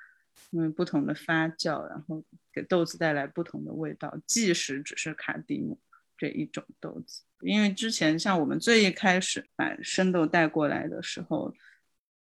[0.51, 5.77] 因为不同的发酵，然后给豆子带来不同的味道，即使只是卡蒂姆。
[6.17, 11.55] 这一种豆子，因为之前像我们最一开始把生豆带过来的时候，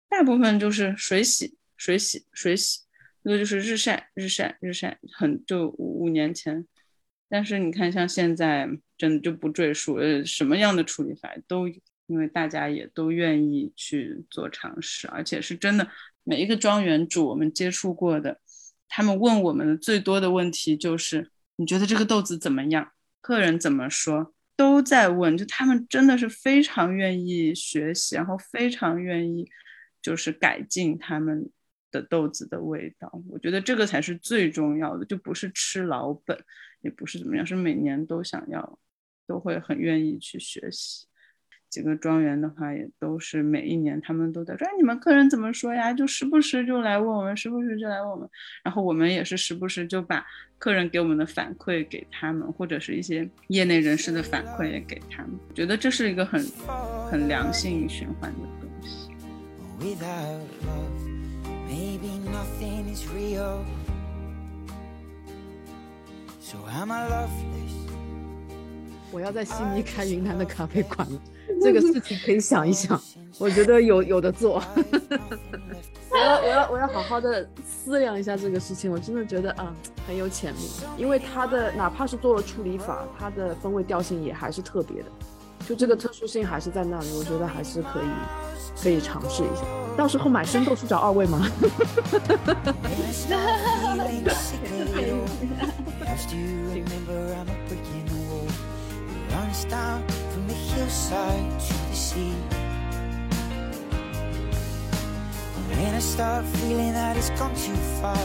[0.08, 2.82] 大部分就是水洗、水洗、水洗，
[3.24, 6.66] 那个就是日晒、日晒、日晒，很就五五年前。
[7.28, 8.68] 但是你看，像现在
[8.98, 11.68] 真的就不赘述，呃，什么样的处理法都，
[12.08, 15.88] 因为大家也都愿意去做尝试，而且是真的
[16.24, 18.40] 每一个庄园主我们接触过的，
[18.88, 22.92] 他们问我们最多的问题就是：你觉得这个豆子怎么样？
[23.22, 29.50] 客人怎么说都在问，就他们真的是非常愿意学习，然后非常愿意
[30.02, 31.50] 就是改进他们
[31.92, 33.12] 的豆子的味道。
[33.30, 36.38] 我觉得这个才是最重要的，就不是吃老本，
[36.82, 38.80] 也不是怎么样，是每年都想要，
[39.28, 41.09] 都会很愿意去学习。
[41.70, 48.28] 几个庄园的话，也都是每一年他们都在说：“哎，你们客人怎么说呀？”就时不时就来问我们，时不时就来问我们。
[48.64, 50.26] 然后我们也是时不时就把
[50.58, 55.32] 客人给我们的反馈给他们，或者是一些业内人士的反馈也给他们。
[55.54, 56.44] 觉得这是一个很
[57.10, 59.12] 很良性循环的东西。
[69.12, 71.22] 我要在悉尼开云南的咖啡馆了。
[71.62, 73.00] 这个事情可以想一想，
[73.38, 74.62] 我觉得有有的做。
[76.12, 79.74] 我要我要我要好好的思量一下这个事情，我真的觉得啊
[80.08, 85.10] 很有潜力，因为它的哪怕是做了处理法，它的风味调性也还是特别的，
[85.68, 88.10] 就这个特殊性还是在那里，我觉得还是可以
[88.82, 89.64] 可以尝试一下。
[89.96, 91.48] 到时候买生豆去找二位吗
[100.90, 102.34] ？hillside to the sea.
[105.56, 108.18] And when I start feeling that it's gone too far,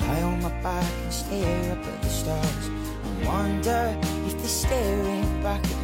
[0.00, 3.96] I lie on my back and stare up at the stars and wonder
[4.26, 5.83] if they're staring back at me.